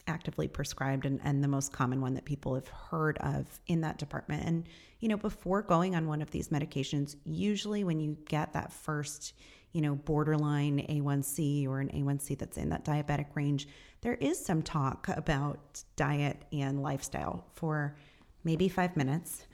actively 0.09 0.49
prescribed 0.49 1.07
and, 1.07 1.21
and 1.23 1.43
the 1.43 1.49
most 1.49 1.73
common 1.73 2.01
one 2.01 2.15
that 2.15 2.25
people 2.25 2.57
have 2.57 2.67
heard 2.67 3.17
of 3.19 3.47
in 3.69 3.81
that 3.83 3.99
department. 3.99 4.45
And, 4.45 4.69
you 4.99 5.09
know, 5.09 5.17
before 5.17 5.63
going 5.63 5.95
on 5.95 6.09
one 6.09 6.21
of 6.21 6.33
these 6.33 6.49
medications, 6.49 7.15
usually 7.25 7.85
when 7.85 8.01
you 8.01 8.17
get 8.29 8.53
that 8.55 8.73
first, 8.73 9.35
you 9.71 9.83
know, 9.83 9.95
borderline 9.95 10.85
A1C 10.89 11.69
or 11.69 11.79
an 11.79 11.91
A1C 11.91 12.37
that's 12.39 12.59
in 12.59 12.71
that 12.71 12.85
diabetic 12.85 13.27
range, 13.37 13.69
there 14.01 14.15
is 14.15 14.45
some 14.45 14.61
talk 14.61 15.07
about 15.09 15.85
diet 15.95 16.43
and 16.53 16.83
lifestyle 16.83 17.47
for 17.53 17.97
maybe 18.43 18.69
five 18.69 18.97
minutes 18.97 19.47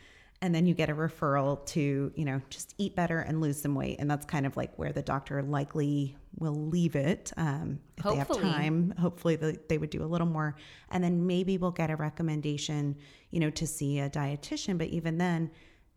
and 0.42 0.54
then 0.54 0.66
you 0.66 0.74
get 0.74 0.88
a 0.88 0.94
referral 0.94 1.64
to 1.66 2.12
you 2.14 2.24
know 2.24 2.40
just 2.50 2.74
eat 2.78 2.96
better 2.96 3.20
and 3.20 3.40
lose 3.40 3.60
some 3.60 3.74
weight. 3.74 3.96
And 3.98 4.10
that's 4.10 4.26
kind 4.26 4.46
of 4.46 4.56
like 4.56 4.76
where 4.78 4.92
the 4.92 5.02
doctor 5.02 5.42
likely 5.42 6.16
will 6.38 6.68
leave 6.68 6.96
it 6.96 7.32
um, 7.36 7.80
if 7.98 8.04
hopefully. 8.04 8.40
they 8.40 8.46
have 8.46 8.54
time. 8.56 8.94
Hopefully 8.98 9.36
they 9.36 9.78
would 9.78 9.90
do 9.90 10.02
a 10.02 10.06
little 10.06 10.26
more. 10.26 10.56
And 10.90 11.02
then 11.02 11.26
maybe 11.26 11.58
we'll 11.58 11.70
get 11.70 11.90
a 11.90 11.96
recommendation 11.96 12.96
you 13.30 13.40
know 13.40 13.50
to 13.50 13.66
see 13.66 13.98
a 13.98 14.08
dietitian. 14.08 14.78
But 14.78 14.88
even 14.88 15.18
then 15.18 15.50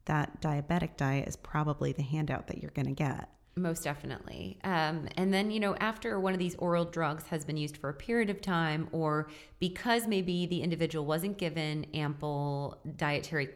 that 0.06 0.42
diabetic 0.42 0.98
diet 0.98 1.28
is 1.28 1.36
probably 1.36 1.94
the 1.94 2.04
handout 2.04 2.48
that 2.48 2.62
you're 2.62 2.72
going 2.72 2.88
to 2.88 2.94
get. 2.94 3.30
Most 3.56 3.84
definitely. 3.84 4.58
Um, 4.64 5.08
and 5.16 5.32
then, 5.32 5.52
you 5.52 5.60
know, 5.60 5.76
after 5.76 6.20
one 6.20 6.34
of 6.34 6.40
these 6.40 6.56
oral 6.56 6.86
drugs 6.86 7.26
has 7.28 7.46
been 7.46 7.56
used 7.56 7.78
for 7.78 7.90
a 7.90 7.94
period 7.94 8.32
of 8.32 8.42
time, 8.42 8.90
or 8.92 9.30
because 9.60 10.08
maybe 10.08 10.48
the 10.48 10.64
individual 10.64 11.06
wasn't 11.06 11.38
given 11.38 11.86
ample 11.94 12.80
dietary 12.98 13.50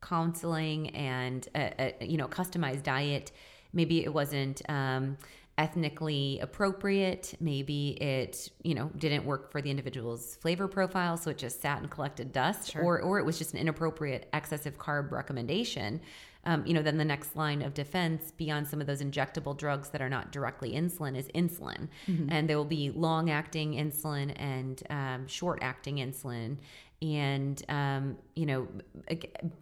counseling 0.00 0.90
and 0.90 1.48
a, 1.54 1.94
a, 2.02 2.06
you 2.06 2.16
know 2.16 2.28
customized 2.28 2.82
diet. 2.82 3.32
Maybe 3.72 4.02
it 4.04 4.12
wasn't 4.12 4.62
um, 4.68 5.18
ethnically 5.58 6.38
appropriate. 6.40 7.34
Maybe 7.40 7.90
it 8.00 8.50
you 8.62 8.74
know 8.74 8.90
didn't 8.96 9.24
work 9.24 9.50
for 9.50 9.60
the 9.60 9.70
individual's 9.70 10.36
flavor 10.36 10.68
profile 10.68 11.16
so 11.16 11.30
it 11.30 11.38
just 11.38 11.60
sat 11.60 11.80
and 11.80 11.90
collected 11.90 12.32
dust. 12.32 12.72
Sure. 12.72 12.82
or 12.82 13.00
or 13.00 13.18
it 13.18 13.26
was 13.26 13.38
just 13.38 13.52
an 13.52 13.60
inappropriate 13.60 14.28
excessive 14.32 14.78
carb 14.78 15.10
recommendation. 15.10 16.00
Um, 16.44 16.64
you 16.64 16.72
know 16.72 16.82
then 16.82 16.96
the 16.96 17.04
next 17.04 17.34
line 17.36 17.60
of 17.62 17.74
defense 17.74 18.30
beyond 18.30 18.68
some 18.68 18.80
of 18.80 18.86
those 18.86 19.02
injectable 19.02 19.58
drugs 19.58 19.90
that 19.90 20.00
are 20.00 20.08
not 20.08 20.30
directly 20.30 20.72
insulin 20.72 21.16
is 21.16 21.26
insulin. 21.34 21.88
Mm-hmm. 22.06 22.30
and 22.30 22.48
there 22.48 22.56
will 22.56 22.64
be 22.64 22.90
long 22.90 23.28
acting 23.28 23.72
insulin 23.74 24.32
and 24.36 24.82
um, 24.88 25.26
short 25.26 25.58
acting 25.60 25.96
insulin 25.96 26.58
and 27.00 27.62
um, 27.68 28.16
you 28.34 28.46
know 28.46 28.68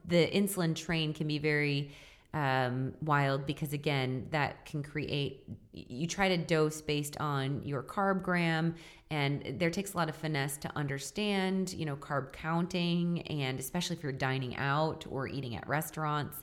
the 0.07 0.27
insulin 0.29 0.75
train 0.75 1.13
can 1.13 1.27
be 1.27 1.39
very 1.39 1.91
um, 2.35 2.93
wild 3.03 3.47
because 3.47 3.73
again 3.73 4.27
that 4.31 4.65
can 4.67 4.83
create 4.83 5.45
you 5.73 6.07
try 6.07 6.29
to 6.29 6.37
dose 6.37 6.81
based 6.81 7.17
on 7.19 7.63
your 7.65 7.83
carb 7.83 8.23
gram 8.23 8.75
and 9.11 9.55
there 9.59 9.71
takes 9.71 9.95
a 9.95 9.97
lot 9.97 10.09
of 10.09 10.17
finesse 10.17 10.57
to 10.59 10.71
understand 10.77 11.73
you 11.73 11.87
know 11.87 11.97
carb 11.97 12.33
counting 12.33 13.23
and 13.23 13.59
especially 13.59 13.97
if 13.97 14.03
you're 14.03 14.13
dining 14.13 14.57
out 14.57 15.05
or 15.11 15.29
eating 15.29 15.57
at 15.57 15.67
restaurants. 15.69 16.43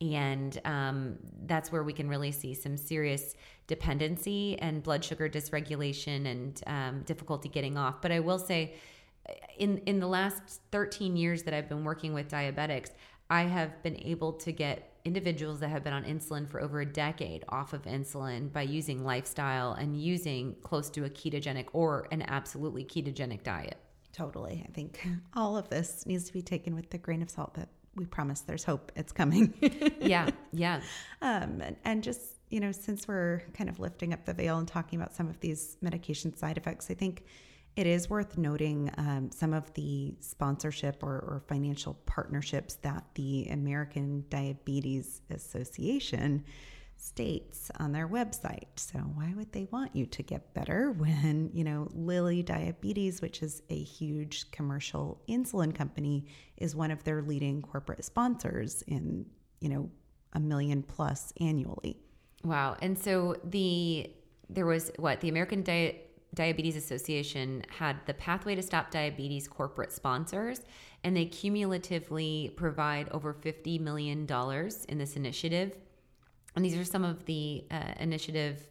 And 0.00 0.60
um, 0.64 1.16
that's 1.46 1.70
where 1.70 1.84
we 1.84 1.92
can 1.92 2.08
really 2.08 2.32
see 2.32 2.54
some 2.54 2.76
serious 2.76 3.36
dependency 3.68 4.58
and 4.58 4.82
blood 4.82 5.04
sugar 5.04 5.28
dysregulation 5.28 6.26
and 6.26 6.60
um, 6.66 7.02
difficulty 7.02 7.48
getting 7.48 7.78
off. 7.78 8.02
But 8.02 8.10
i 8.10 8.18
will 8.18 8.40
say 8.40 8.74
in 9.58 9.78
in 9.86 10.00
the 10.00 10.06
last 10.06 10.60
13 10.70 11.16
years 11.16 11.42
that 11.44 11.54
I've 11.54 11.68
been 11.68 11.84
working 11.84 12.14
with 12.14 12.28
diabetics, 12.28 12.90
I 13.30 13.42
have 13.42 13.82
been 13.82 13.96
able 14.02 14.32
to 14.34 14.52
get 14.52 14.92
individuals 15.04 15.60
that 15.60 15.68
have 15.68 15.82
been 15.82 15.92
on 15.92 16.04
insulin 16.04 16.48
for 16.48 16.60
over 16.62 16.80
a 16.80 16.86
decade 16.86 17.44
off 17.48 17.72
of 17.72 17.82
insulin 17.82 18.52
by 18.52 18.62
using 18.62 19.04
lifestyle 19.04 19.72
and 19.72 20.00
using 20.00 20.54
close 20.62 20.90
to 20.90 21.04
a 21.04 21.10
ketogenic 21.10 21.66
or 21.72 22.06
an 22.10 22.22
absolutely 22.28 22.84
ketogenic 22.84 23.42
diet. 23.42 23.78
Totally. 24.12 24.64
I 24.68 24.72
think 24.72 25.06
all 25.34 25.56
of 25.56 25.68
this 25.70 26.06
needs 26.06 26.24
to 26.24 26.32
be 26.32 26.42
taken 26.42 26.74
with 26.74 26.90
the 26.90 26.98
grain 26.98 27.22
of 27.22 27.30
salt 27.30 27.54
that 27.54 27.68
we 27.94 28.06
promise 28.06 28.40
there's 28.40 28.64
hope 28.64 28.92
it's 28.96 29.12
coming. 29.12 29.52
yeah, 30.00 30.30
yeah. 30.52 30.80
Um, 31.20 31.60
and, 31.60 31.76
and 31.84 32.02
just, 32.02 32.38
you 32.50 32.60
know, 32.60 32.72
since 32.72 33.08
we're 33.08 33.42
kind 33.54 33.68
of 33.68 33.80
lifting 33.80 34.12
up 34.12 34.24
the 34.24 34.34
veil 34.34 34.58
and 34.58 34.68
talking 34.68 35.00
about 35.00 35.14
some 35.14 35.28
of 35.28 35.40
these 35.40 35.76
medication 35.82 36.34
side 36.36 36.56
effects, 36.56 36.90
I 36.90 36.94
think 36.94 37.24
it 37.74 37.86
is 37.86 38.10
worth 38.10 38.36
noting 38.36 38.90
um, 38.98 39.30
some 39.30 39.54
of 39.54 39.72
the 39.74 40.14
sponsorship 40.20 41.02
or, 41.02 41.14
or, 41.14 41.42
financial 41.48 41.94
partnerships 42.04 42.74
that 42.82 43.04
the 43.14 43.46
American 43.50 44.24
Diabetes 44.28 45.22
Association 45.30 46.44
states 46.96 47.70
on 47.80 47.92
their 47.92 48.06
website. 48.06 48.66
So 48.76 48.98
why 48.98 49.32
would 49.34 49.52
they 49.52 49.66
want 49.70 49.96
you 49.96 50.06
to 50.06 50.22
get 50.22 50.54
better 50.54 50.92
when, 50.92 51.50
you 51.52 51.64
know, 51.64 51.88
Lilly 51.92 52.42
Diabetes, 52.42 53.20
which 53.20 53.42
is 53.42 53.62
a 53.70 53.82
huge 53.82 54.50
commercial 54.50 55.20
insulin 55.28 55.74
company, 55.74 56.26
is 56.58 56.76
one 56.76 56.90
of 56.90 57.02
their 57.04 57.22
leading 57.22 57.62
corporate 57.62 58.04
sponsors 58.04 58.82
in, 58.82 59.26
you 59.60 59.68
know, 59.68 59.90
a 60.34 60.40
million 60.40 60.82
plus 60.82 61.32
annually. 61.40 61.96
Wow. 62.44 62.76
And 62.80 62.98
so 62.98 63.36
the 63.44 64.10
there 64.48 64.66
was 64.66 64.92
what 64.98 65.20
the 65.20 65.28
American 65.28 65.62
Diet 65.62 66.11
Diabetes 66.34 66.76
Association 66.76 67.62
had 67.68 67.96
the 68.06 68.14
Pathway 68.14 68.54
to 68.54 68.62
Stop 68.62 68.90
Diabetes 68.90 69.46
corporate 69.46 69.92
sponsors, 69.92 70.62
and 71.04 71.16
they 71.16 71.26
cumulatively 71.26 72.52
provide 72.56 73.08
over 73.10 73.34
$50 73.34 73.80
million 73.80 74.26
in 74.88 74.98
this 74.98 75.16
initiative. 75.16 75.76
And 76.56 76.64
these 76.64 76.76
are 76.76 76.84
some 76.84 77.04
of 77.04 77.24
the 77.26 77.64
uh, 77.70 77.92
initiative 78.00 78.66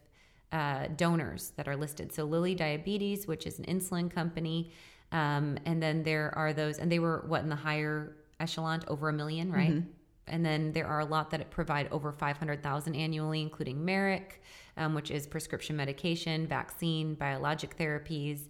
uh, 0.50 0.88
donors 0.96 1.52
that 1.56 1.68
are 1.68 1.76
listed. 1.76 2.12
So, 2.12 2.24
Lilly 2.24 2.54
Diabetes, 2.54 3.26
which 3.26 3.46
is 3.46 3.58
an 3.58 3.64
insulin 3.64 4.10
company. 4.10 4.72
Um, 5.12 5.58
and 5.64 5.82
then 5.82 6.02
there 6.02 6.32
are 6.36 6.52
those, 6.52 6.78
and 6.78 6.90
they 6.90 6.98
were 6.98 7.24
what 7.26 7.42
in 7.42 7.48
the 7.48 7.56
higher 7.56 8.16
echelon, 8.40 8.82
over 8.88 9.08
a 9.08 9.12
million, 9.12 9.52
right? 9.52 9.70
Mm-hmm. 9.70 9.90
And 10.26 10.44
then 10.44 10.72
there 10.72 10.86
are 10.86 11.00
a 11.00 11.04
lot 11.04 11.30
that 11.30 11.50
provide 11.50 11.88
over 11.90 12.12
500,000 12.12 12.94
annually, 12.94 13.42
including 13.42 13.78
Merck, 13.78 14.32
um, 14.76 14.94
which 14.94 15.10
is 15.10 15.26
prescription 15.26 15.76
medication, 15.76 16.46
vaccine, 16.46 17.14
biologic 17.14 17.76
therapies. 17.76 18.48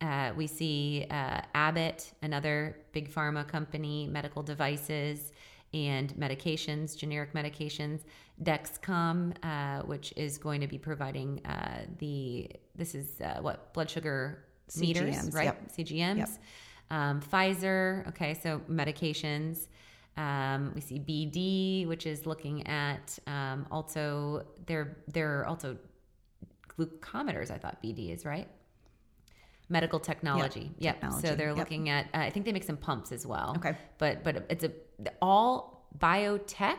Uh, 0.00 0.32
we 0.36 0.46
see 0.46 1.06
uh, 1.10 1.40
Abbott, 1.54 2.12
another 2.22 2.76
big 2.92 3.12
pharma 3.12 3.46
company, 3.46 4.06
medical 4.06 4.42
devices 4.42 5.32
and 5.72 6.14
medications, 6.14 6.96
generic 6.96 7.32
medications. 7.32 8.00
Dexcom, 8.42 9.34
uh, 9.42 9.82
which 9.86 10.12
is 10.16 10.36
going 10.36 10.60
to 10.60 10.66
be 10.66 10.76
providing 10.76 11.40
uh, 11.46 11.86
the 11.98 12.50
this 12.74 12.94
is 12.94 13.20
uh, 13.22 13.38
what 13.40 13.72
blood 13.72 13.88
sugar 13.88 14.44
meters, 14.78 15.16
CGMs, 15.16 15.34
right? 15.34 15.44
Yep. 15.44 15.72
CGMs. 15.72 16.18
Yep. 16.18 16.28
Um, 16.90 17.20
Pfizer, 17.20 18.06
okay, 18.08 18.34
so 18.34 18.60
medications. 18.70 19.68
Um, 20.16 20.72
we 20.74 20.80
see 20.80 20.98
BD, 20.98 21.86
which 21.86 22.06
is 22.06 22.26
looking 22.26 22.66
at 22.66 23.18
um, 23.26 23.66
also 23.70 24.46
they're 24.66 24.96
they're 25.08 25.46
also 25.46 25.76
glucometers. 26.68 27.50
I 27.50 27.58
thought 27.58 27.82
BD 27.82 28.12
is 28.14 28.24
right. 28.24 28.48
Medical 29.68 29.98
technology. 29.98 30.60
Yep. 30.60 30.74
yep. 30.78 30.94
Technology. 30.94 31.26
So 31.26 31.34
they're 31.34 31.48
yep. 31.48 31.58
looking 31.58 31.88
at. 31.88 32.06
Uh, 32.14 32.18
I 32.18 32.30
think 32.30 32.46
they 32.46 32.52
make 32.52 32.64
some 32.64 32.76
pumps 32.76 33.12
as 33.12 33.26
well. 33.26 33.54
Okay. 33.58 33.76
But 33.98 34.24
but 34.24 34.46
it's 34.48 34.64
a 34.64 34.72
all 35.20 35.88
biotech, 35.98 36.78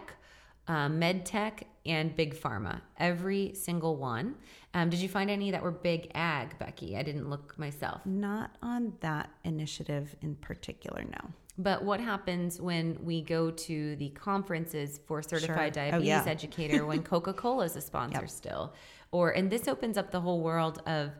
uh, 0.68 0.90
med 0.90 1.26
tech, 1.26 1.68
and 1.86 2.16
big 2.16 2.36
pharma, 2.36 2.82
every 2.98 3.54
single 3.54 3.98
one. 3.98 4.36
Um, 4.74 4.90
did 4.90 5.00
you 5.00 5.10
find 5.10 5.30
any 5.30 5.52
that 5.52 5.64
were 5.64 5.72
big 5.72 6.12
ag, 6.14 6.58
Becky? 6.60 6.98
I 6.98 7.04
didn't 7.04 7.30
look 7.30 7.58
myself. 7.58 8.06
Not 8.06 8.52
on 8.62 8.94
that 9.00 9.30
initiative 9.44 10.16
in 10.22 10.36
particular, 10.36 11.04
no. 11.04 11.34
But 11.58 11.84
what 11.84 12.00
happens 12.00 12.62
when 12.62 12.98
we 13.04 13.22
go 13.22 13.50
to 13.50 13.96
the 13.96 14.10
conferences 14.10 15.00
for 15.08 15.22
certified 15.22 15.74
Sure. 15.74 15.84
Oh, 15.84 15.90
diabetes 15.90 16.08
yeah. 16.08 16.24
educator 16.26 16.86
when 16.86 17.02
Coca 17.12 17.34
Cola 17.34 17.66
is 17.66 17.76
a 17.76 17.82
sponsor 17.82 18.28
still? 18.28 18.74
Or, 19.12 19.32
and 19.32 19.50
this 19.50 19.68
opens 19.68 19.98
up 19.98 20.12
the 20.12 20.22
whole 20.22 20.42
world 20.42 20.82
of 20.86 21.12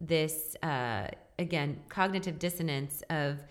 this, 0.00 0.56
uh, 0.62 1.08
again, 1.38 1.80
cognitive 1.88 2.38
dissonance 2.38 3.02
of 3.10 3.44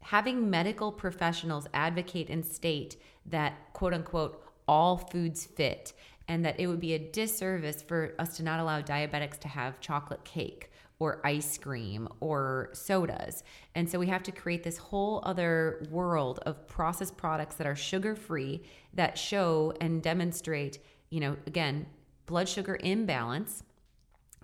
having 0.00 0.50
medical 0.50 0.92
professionals 0.92 1.66
advocate 1.72 2.28
and 2.28 2.44
state 2.44 2.96
that 3.24 3.72
quote 3.72 3.94
unquote 3.94 4.44
all 4.68 4.98
foods 4.98 5.44
fit 5.44 5.92
and 6.28 6.44
that 6.44 6.58
it 6.60 6.66
would 6.66 6.80
be 6.80 6.94
a 6.94 6.98
disservice 6.98 7.82
for 7.82 8.14
us 8.18 8.36
to 8.36 8.42
not 8.42 8.60
allow 8.60 8.80
diabetics 8.80 9.38
to 9.38 9.48
have 9.48 9.80
chocolate 9.80 10.24
cake 10.24 10.70
or 10.98 11.20
ice 11.24 11.58
cream 11.58 12.08
or 12.20 12.70
sodas. 12.72 13.42
And 13.74 13.88
so 13.88 13.98
we 13.98 14.06
have 14.06 14.22
to 14.24 14.32
create 14.32 14.62
this 14.62 14.78
whole 14.78 15.22
other 15.24 15.86
world 15.90 16.40
of 16.46 16.66
processed 16.66 17.16
products 17.16 17.56
that 17.56 17.66
are 17.66 17.76
sugar 17.76 18.14
free 18.14 18.62
that 18.94 19.18
show 19.18 19.74
and 19.80 20.02
demonstrate, 20.02 20.78
you 21.10 21.20
know, 21.20 21.36
again, 21.46 21.86
blood 22.24 22.48
sugar 22.48 22.78
imbalance 22.82 23.62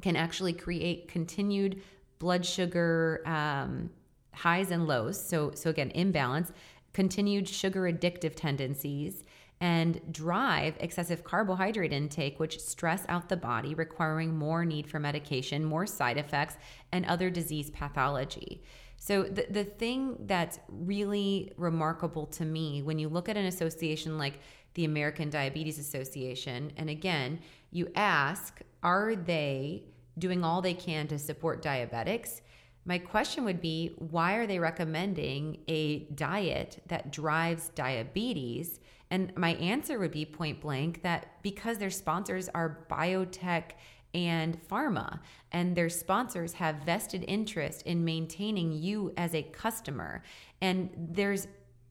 can 0.03 0.17
actually 0.17 0.53
create 0.53 1.09
continued 1.09 1.83
blood 2.19 2.45
sugar 2.45 3.23
um, 3.25 3.91
highs 4.35 4.71
and 4.71 4.87
lows. 4.87 5.23
So, 5.23 5.53
so 5.55 5.71
again, 5.71 5.91
imbalance, 5.91 6.53
continued 6.93 7.49
sugar 7.49 7.83
addictive 7.83 8.35
tendencies, 8.35 9.25
and 9.63 10.01
drive 10.11 10.77
excessive 10.81 11.23
carbohydrate 11.23 11.93
intake, 11.93 12.41
which 12.41 12.59
stress 12.59 13.05
out 13.09 13.29
the 13.29 13.37
body, 13.37 13.75
requiring 13.77 14.37
more 14.37 14.65
need 14.65 14.89
for 14.89 14.99
medication, 14.99 15.65
more 15.65 15.87
side 15.87 16.19
effects, 16.19 16.57
and 16.91 17.07
other 17.07 17.31
disease 17.31 17.71
pathology. 17.71 18.61
So, 18.97 19.23
the, 19.23 19.47
the 19.49 19.63
thing 19.63 20.17
that's 20.27 20.59
really 20.69 21.53
remarkable 21.57 22.27
to 22.27 22.45
me 22.45 22.83
when 22.83 22.99
you 22.99 23.09
look 23.09 23.29
at 23.29 23.37
an 23.37 23.47
association 23.47 24.19
like 24.19 24.41
the 24.75 24.85
American 24.85 25.31
Diabetes 25.31 25.79
Association, 25.79 26.73
and 26.77 26.91
again, 26.91 27.39
you 27.71 27.89
ask, 27.95 28.63
are 28.83 29.15
they 29.15 29.85
doing 30.19 30.43
all 30.43 30.61
they 30.61 30.75
can 30.75 31.07
to 31.07 31.21
support 31.21 31.63
diabetics? 31.63 32.41
My 32.85 32.99
question 32.99 33.45
would 33.45 33.61
be 33.61 33.95
why 33.99 34.35
are 34.35 34.47
they 34.49 34.59
recommending 34.59 35.59
a 35.69 36.01
diet 36.17 36.83
that 36.89 37.13
drives 37.13 37.69
diabetes? 37.77 38.81
And 39.13 39.31
my 39.37 39.51
answer 39.57 39.99
would 39.99 40.11
be 40.11 40.25
point 40.25 40.63
blank 40.63 41.03
that 41.03 41.43
because 41.43 41.77
their 41.77 41.91
sponsors 41.91 42.49
are 42.55 42.87
biotech 42.91 43.73
and 44.15 44.59
pharma, 44.69 45.21
and 45.53 45.77
their 45.77 45.91
sponsors 45.91 46.55
have 46.55 46.77
vested 46.77 47.23
interest 47.29 47.83
in 47.83 48.07
maintaining 48.07 48.73
you 48.73 49.13
as 49.19 49.35
a 49.35 49.43
customer. 49.43 50.23
And 50.63 50.89
there's 50.97 51.47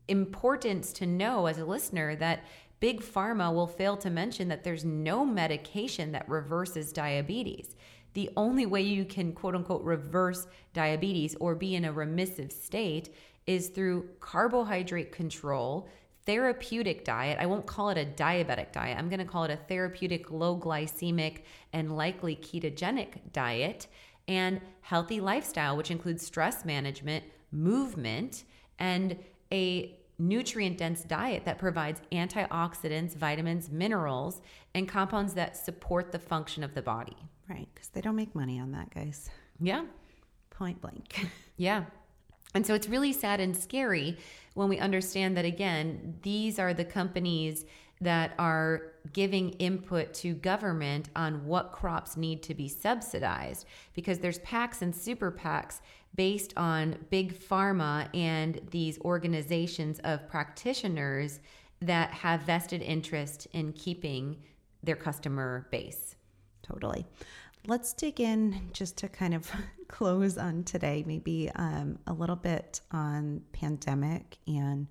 importance 0.07 0.91
to 0.93 1.05
know 1.05 1.45
as 1.45 1.59
a 1.59 1.65
listener 1.65 2.15
that 2.15 2.43
big 2.79 3.01
pharma 3.01 3.53
will 3.53 3.67
fail 3.67 3.97
to 3.97 4.09
mention 4.09 4.47
that 4.47 4.63
there's 4.63 4.83
no 4.83 5.23
medication 5.23 6.11
that 6.13 6.27
reverses 6.27 6.91
diabetes. 6.91 7.75
The 8.13 8.31
only 8.35 8.65
way 8.65 8.81
you 8.81 9.05
can 9.05 9.31
quote 9.33 9.53
unquote 9.53 9.83
reverse 9.83 10.47
diabetes 10.73 11.35
or 11.39 11.53
be 11.53 11.75
in 11.75 11.85
a 11.85 11.93
remissive 11.93 12.51
state 12.51 13.13
is 13.45 13.69
through 13.69 14.09
carbohydrate 14.19 15.11
control, 15.11 15.87
therapeutic 16.25 17.03
diet. 17.03 17.37
I 17.39 17.45
won't 17.45 17.65
call 17.65 17.89
it 17.89 17.97
a 17.97 18.05
diabetic 18.05 18.71
diet. 18.71 18.97
I'm 18.97 19.09
going 19.09 19.19
to 19.19 19.25
call 19.25 19.43
it 19.43 19.51
a 19.51 19.57
therapeutic 19.57 20.31
low 20.31 20.57
glycemic 20.57 21.39
and 21.73 21.95
likely 21.95 22.35
ketogenic 22.35 23.31
diet 23.33 23.87
and 24.27 24.61
healthy 24.81 25.19
lifestyle, 25.19 25.75
which 25.75 25.91
includes 25.91 26.25
stress 26.25 26.63
management, 26.63 27.23
movement, 27.51 28.43
and 28.79 29.17
a 29.51 29.97
nutrient 30.19 30.77
dense 30.77 31.03
diet 31.03 31.43
that 31.45 31.57
provides 31.57 31.99
antioxidants, 32.11 33.15
vitamins, 33.15 33.69
minerals, 33.71 34.41
and 34.75 34.87
compounds 34.87 35.33
that 35.33 35.57
support 35.57 36.11
the 36.11 36.19
function 36.19 36.63
of 36.63 36.75
the 36.75 36.81
body. 36.81 37.17
Right. 37.49 37.67
Because 37.73 37.89
they 37.89 38.01
don't 38.01 38.15
make 38.15 38.33
money 38.35 38.59
on 38.59 38.71
that, 38.71 38.93
guys. 38.93 39.29
Yeah. 39.59 39.85
Point 40.49 40.81
blank. 40.81 41.27
Yeah. 41.57 41.83
And 42.53 42.65
so 42.65 42.73
it's 42.73 42.89
really 42.89 43.13
sad 43.13 43.39
and 43.39 43.55
scary 43.55 44.17
when 44.53 44.67
we 44.67 44.77
understand 44.79 45.37
that, 45.37 45.45
again, 45.45 46.17
these 46.21 46.59
are 46.59 46.73
the 46.73 46.85
companies 46.85 47.65
that 48.01 48.33
are 48.39 48.93
giving 49.13 49.51
input 49.51 50.13
to 50.13 50.33
government 50.33 51.09
on 51.15 51.45
what 51.45 51.71
crops 51.71 52.17
need 52.17 52.41
to 52.43 52.55
be 52.55 52.67
subsidized 52.67 53.65
because 53.93 54.19
there's 54.19 54.39
PACs 54.39 54.81
and 54.81 54.93
super 54.93 55.31
PACs 55.31 55.81
based 56.15 56.53
on 56.57 56.97
big 57.09 57.33
pharma 57.33 58.09
and 58.15 58.59
these 58.71 58.99
organizations 59.01 59.99
of 60.03 60.27
practitioners 60.27 61.39
that 61.79 62.11
have 62.11 62.41
vested 62.41 62.81
interest 62.81 63.47
in 63.53 63.71
keeping 63.73 64.37
their 64.83 64.95
customer 64.95 65.67
base. 65.71 66.15
Totally. 66.63 67.05
Let's 67.67 67.93
dig 67.93 68.19
in 68.19 68.69
just 68.73 68.97
to 68.97 69.07
kind 69.07 69.33
of 69.33 69.51
close 69.87 70.37
on 70.37 70.63
today, 70.63 71.03
maybe 71.05 71.51
um, 71.55 71.99
a 72.07 72.13
little 72.13 72.35
bit 72.35 72.81
on 72.91 73.41
pandemic 73.51 74.37
and 74.47 74.87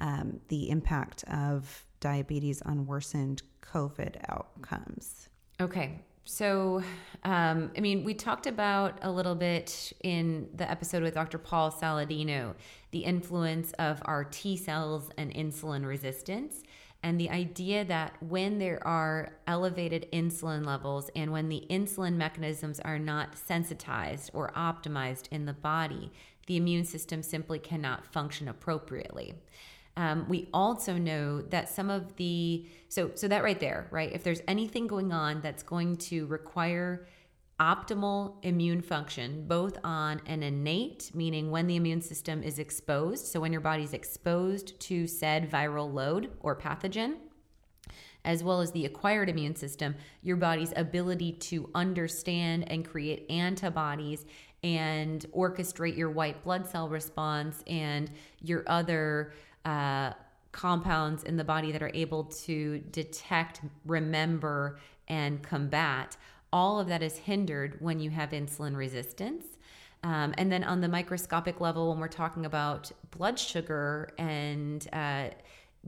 um, 0.00 0.40
the 0.48 0.70
impact 0.70 1.24
of 1.24 1.84
diabetes 2.00 2.62
on 2.62 2.86
worsened 2.86 3.42
COVID 3.62 4.16
outcomes. 4.28 5.28
Okay. 5.60 6.00
So, 6.26 6.82
um, 7.24 7.70
I 7.76 7.80
mean, 7.80 8.02
we 8.02 8.14
talked 8.14 8.46
about 8.46 8.98
a 9.02 9.10
little 9.10 9.34
bit 9.34 9.92
in 10.02 10.48
the 10.54 10.68
episode 10.70 11.02
with 11.02 11.12
Dr. 11.14 11.36
Paul 11.36 11.70
Saladino 11.70 12.54
the 12.92 13.00
influence 13.00 13.72
of 13.72 14.00
our 14.04 14.22
T 14.22 14.56
cells 14.56 15.10
and 15.18 15.34
insulin 15.34 15.84
resistance, 15.84 16.62
and 17.04 17.20
the 17.20 17.28
idea 17.28 17.84
that 17.84 18.14
when 18.20 18.58
there 18.58 18.84
are 18.84 19.34
elevated 19.46 20.08
insulin 20.10 20.64
levels 20.64 21.10
and 21.14 21.30
when 21.30 21.50
the 21.50 21.66
insulin 21.68 22.14
mechanisms 22.14 22.80
are 22.80 22.98
not 22.98 23.36
sensitized 23.36 24.30
or 24.32 24.50
optimized 24.56 25.28
in 25.30 25.44
the 25.44 25.52
body, 25.52 26.10
the 26.46 26.56
immune 26.56 26.86
system 26.86 27.22
simply 27.22 27.58
cannot 27.58 28.06
function 28.06 28.48
appropriately. 28.48 29.34
Um, 29.98 30.24
we 30.30 30.48
also 30.54 30.94
know 30.94 31.42
that 31.42 31.68
some 31.68 31.90
of 31.90 32.16
the 32.16 32.66
so 32.88 33.10
so 33.14 33.28
that 33.28 33.44
right 33.44 33.60
there, 33.60 33.86
right? 33.90 34.10
If 34.10 34.24
there's 34.24 34.42
anything 34.48 34.86
going 34.86 35.12
on 35.12 35.42
that's 35.42 35.62
going 35.62 35.96
to 36.08 36.24
require 36.26 37.06
optimal 37.60 38.34
immune 38.42 38.82
function, 38.82 39.46
both 39.46 39.78
on 39.84 40.20
an 40.26 40.42
innate, 40.42 41.10
meaning 41.14 41.50
when 41.50 41.66
the 41.66 41.76
immune 41.76 42.02
system 42.02 42.42
is 42.42 42.58
exposed, 42.58 43.26
so 43.26 43.40
when 43.40 43.52
your 43.52 43.60
body's 43.60 43.92
exposed 43.92 44.78
to 44.80 45.06
said 45.06 45.50
viral 45.50 45.92
load 45.92 46.30
or 46.40 46.56
pathogen, 46.56 47.14
as 48.24 48.42
well 48.42 48.60
as 48.60 48.72
the 48.72 48.86
acquired 48.86 49.28
immune 49.28 49.54
system, 49.54 49.94
your 50.22 50.36
body's 50.36 50.72
ability 50.76 51.32
to 51.32 51.70
understand 51.74 52.70
and 52.70 52.88
create 52.88 53.30
antibodies 53.30 54.24
and 54.62 55.26
orchestrate 55.36 55.96
your 55.96 56.10
white 56.10 56.42
blood 56.42 56.66
cell 56.66 56.88
response 56.88 57.62
and 57.66 58.10
your 58.40 58.64
other 58.66 59.32
uh, 59.64 60.12
compounds 60.52 61.24
in 61.24 61.36
the 61.36 61.44
body 61.44 61.70
that 61.70 61.82
are 61.82 61.90
able 61.92 62.24
to 62.24 62.78
detect, 62.90 63.60
remember, 63.84 64.78
and 65.08 65.42
combat. 65.42 66.16
All 66.54 66.78
of 66.78 66.86
that 66.86 67.02
is 67.02 67.16
hindered 67.16 67.78
when 67.80 67.98
you 67.98 68.10
have 68.10 68.30
insulin 68.30 68.76
resistance. 68.76 69.44
Um, 70.04 70.34
and 70.38 70.52
then 70.52 70.62
on 70.62 70.80
the 70.80 70.86
microscopic 70.86 71.60
level, 71.60 71.90
when 71.90 71.98
we're 71.98 72.06
talking 72.06 72.46
about 72.46 72.92
blood 73.10 73.40
sugar 73.40 74.10
and 74.18 74.86
uh, 74.92 75.30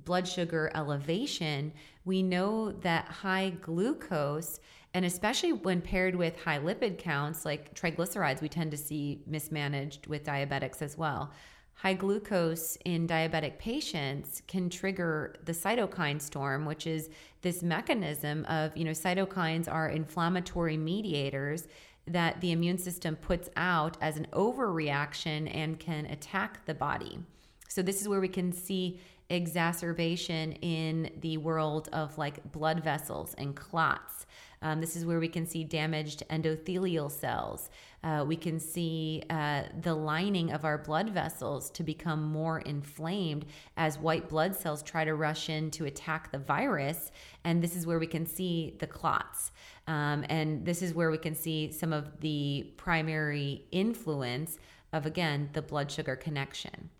blood 0.04 0.26
sugar 0.26 0.72
elevation, 0.74 1.72
we 2.04 2.20
know 2.20 2.72
that 2.72 3.04
high 3.04 3.50
glucose, 3.60 4.58
and 4.92 5.04
especially 5.04 5.52
when 5.52 5.80
paired 5.80 6.16
with 6.16 6.36
high 6.42 6.58
lipid 6.58 6.98
counts 6.98 7.44
like 7.44 7.72
triglycerides, 7.74 8.40
we 8.40 8.48
tend 8.48 8.72
to 8.72 8.76
see 8.76 9.22
mismanaged 9.24 10.08
with 10.08 10.24
diabetics 10.24 10.82
as 10.82 10.98
well. 10.98 11.30
High 11.74 11.94
glucose 11.94 12.76
in 12.84 13.06
diabetic 13.06 13.58
patients 13.58 14.42
can 14.48 14.68
trigger 14.68 15.36
the 15.44 15.52
cytokine 15.52 16.20
storm, 16.20 16.64
which 16.64 16.88
is 16.88 17.10
this 17.46 17.62
mechanism 17.62 18.44
of, 18.46 18.76
you 18.76 18.84
know, 18.84 18.90
cytokines 18.90 19.72
are 19.72 19.88
inflammatory 19.88 20.76
mediators 20.76 21.68
that 22.08 22.40
the 22.40 22.50
immune 22.50 22.76
system 22.76 23.14
puts 23.14 23.48
out 23.54 23.96
as 24.00 24.16
an 24.16 24.26
overreaction 24.32 25.48
and 25.54 25.78
can 25.78 26.06
attack 26.06 26.66
the 26.66 26.74
body. 26.74 27.20
So, 27.68 27.82
this 27.82 28.00
is 28.00 28.08
where 28.08 28.20
we 28.20 28.26
can 28.26 28.50
see 28.50 28.98
exacerbation 29.30 30.54
in 30.54 31.12
the 31.20 31.36
world 31.36 31.88
of 31.92 32.18
like 32.18 32.50
blood 32.50 32.82
vessels 32.82 33.32
and 33.38 33.54
clots. 33.54 34.26
Um, 34.62 34.80
this 34.80 34.96
is 34.96 35.06
where 35.06 35.20
we 35.20 35.28
can 35.28 35.46
see 35.46 35.62
damaged 35.62 36.24
endothelial 36.28 37.12
cells. 37.12 37.70
Uh, 38.06 38.24
we 38.24 38.36
can 38.36 38.60
see 38.60 39.20
uh, 39.30 39.64
the 39.82 39.92
lining 39.92 40.52
of 40.52 40.64
our 40.64 40.78
blood 40.78 41.10
vessels 41.10 41.70
to 41.70 41.82
become 41.82 42.22
more 42.22 42.60
inflamed 42.60 43.44
as 43.76 43.98
white 43.98 44.28
blood 44.28 44.54
cells 44.54 44.80
try 44.80 45.04
to 45.04 45.16
rush 45.16 45.48
in 45.48 45.72
to 45.72 45.86
attack 45.86 46.30
the 46.30 46.38
virus. 46.38 47.10
And 47.42 47.60
this 47.60 47.74
is 47.74 47.84
where 47.84 47.98
we 47.98 48.06
can 48.06 48.24
see 48.24 48.76
the 48.78 48.86
clots. 48.86 49.50
Um, 49.88 50.24
and 50.28 50.64
this 50.64 50.82
is 50.82 50.94
where 50.94 51.10
we 51.10 51.18
can 51.18 51.34
see 51.34 51.72
some 51.72 51.92
of 51.92 52.20
the 52.20 52.72
primary 52.76 53.64
influence 53.72 54.56
of, 54.92 55.04
again, 55.04 55.50
the 55.52 55.62
blood 55.62 55.90
sugar 55.90 56.14
connection. 56.14 56.90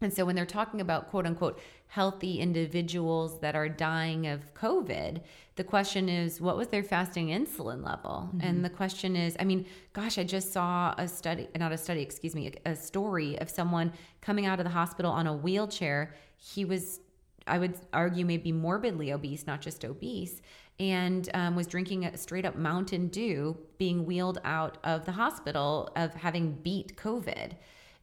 And 0.00 0.12
so 0.12 0.24
when 0.24 0.36
they're 0.36 0.46
talking 0.46 0.80
about 0.80 1.08
quote 1.08 1.26
unquote 1.26 1.60
healthy 1.88 2.40
individuals 2.40 3.40
that 3.40 3.54
are 3.54 3.68
dying 3.68 4.26
of 4.26 4.52
COVID, 4.54 5.20
the 5.54 5.64
question 5.64 6.08
is, 6.08 6.40
what 6.40 6.56
was 6.56 6.68
their 6.68 6.82
fasting 6.82 7.28
insulin 7.28 7.82
level? 7.82 8.28
Mm-hmm. 8.28 8.40
And 8.46 8.64
the 8.64 8.70
question 8.70 9.16
is, 9.16 9.36
I 9.40 9.44
mean, 9.44 9.64
gosh, 9.94 10.18
I 10.18 10.24
just 10.24 10.52
saw 10.52 10.94
a 10.98 11.08
study, 11.08 11.48
not 11.58 11.72
a 11.72 11.78
study, 11.78 12.02
excuse 12.02 12.34
me, 12.34 12.52
a, 12.66 12.72
a 12.72 12.76
story 12.76 13.38
of 13.40 13.48
someone 13.48 13.92
coming 14.20 14.44
out 14.44 14.58
of 14.60 14.64
the 14.64 14.70
hospital 14.70 15.10
on 15.10 15.26
a 15.26 15.34
wheelchair. 15.34 16.14
He 16.36 16.66
was, 16.66 17.00
I 17.46 17.58
would 17.58 17.74
argue, 17.92 18.26
maybe 18.26 18.52
morbidly 18.52 19.12
obese, 19.12 19.46
not 19.46 19.62
just 19.62 19.84
obese, 19.84 20.42
and 20.78 21.30
um, 21.32 21.56
was 21.56 21.66
drinking 21.66 22.04
a 22.04 22.18
straight 22.18 22.44
up 22.44 22.56
Mountain 22.56 23.08
Dew, 23.08 23.56
being 23.78 24.04
wheeled 24.04 24.38
out 24.44 24.76
of 24.84 25.06
the 25.06 25.12
hospital 25.12 25.88
of 25.96 26.12
having 26.12 26.52
beat 26.52 26.96
COVID. 26.96 27.52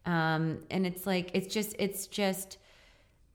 Um, 0.07 0.60
and 0.72 0.88
it's 0.88 1.05
like, 1.05 1.30
it's 1.35 1.53
just, 1.53 1.76
it's 1.77 2.07
just 2.07 2.57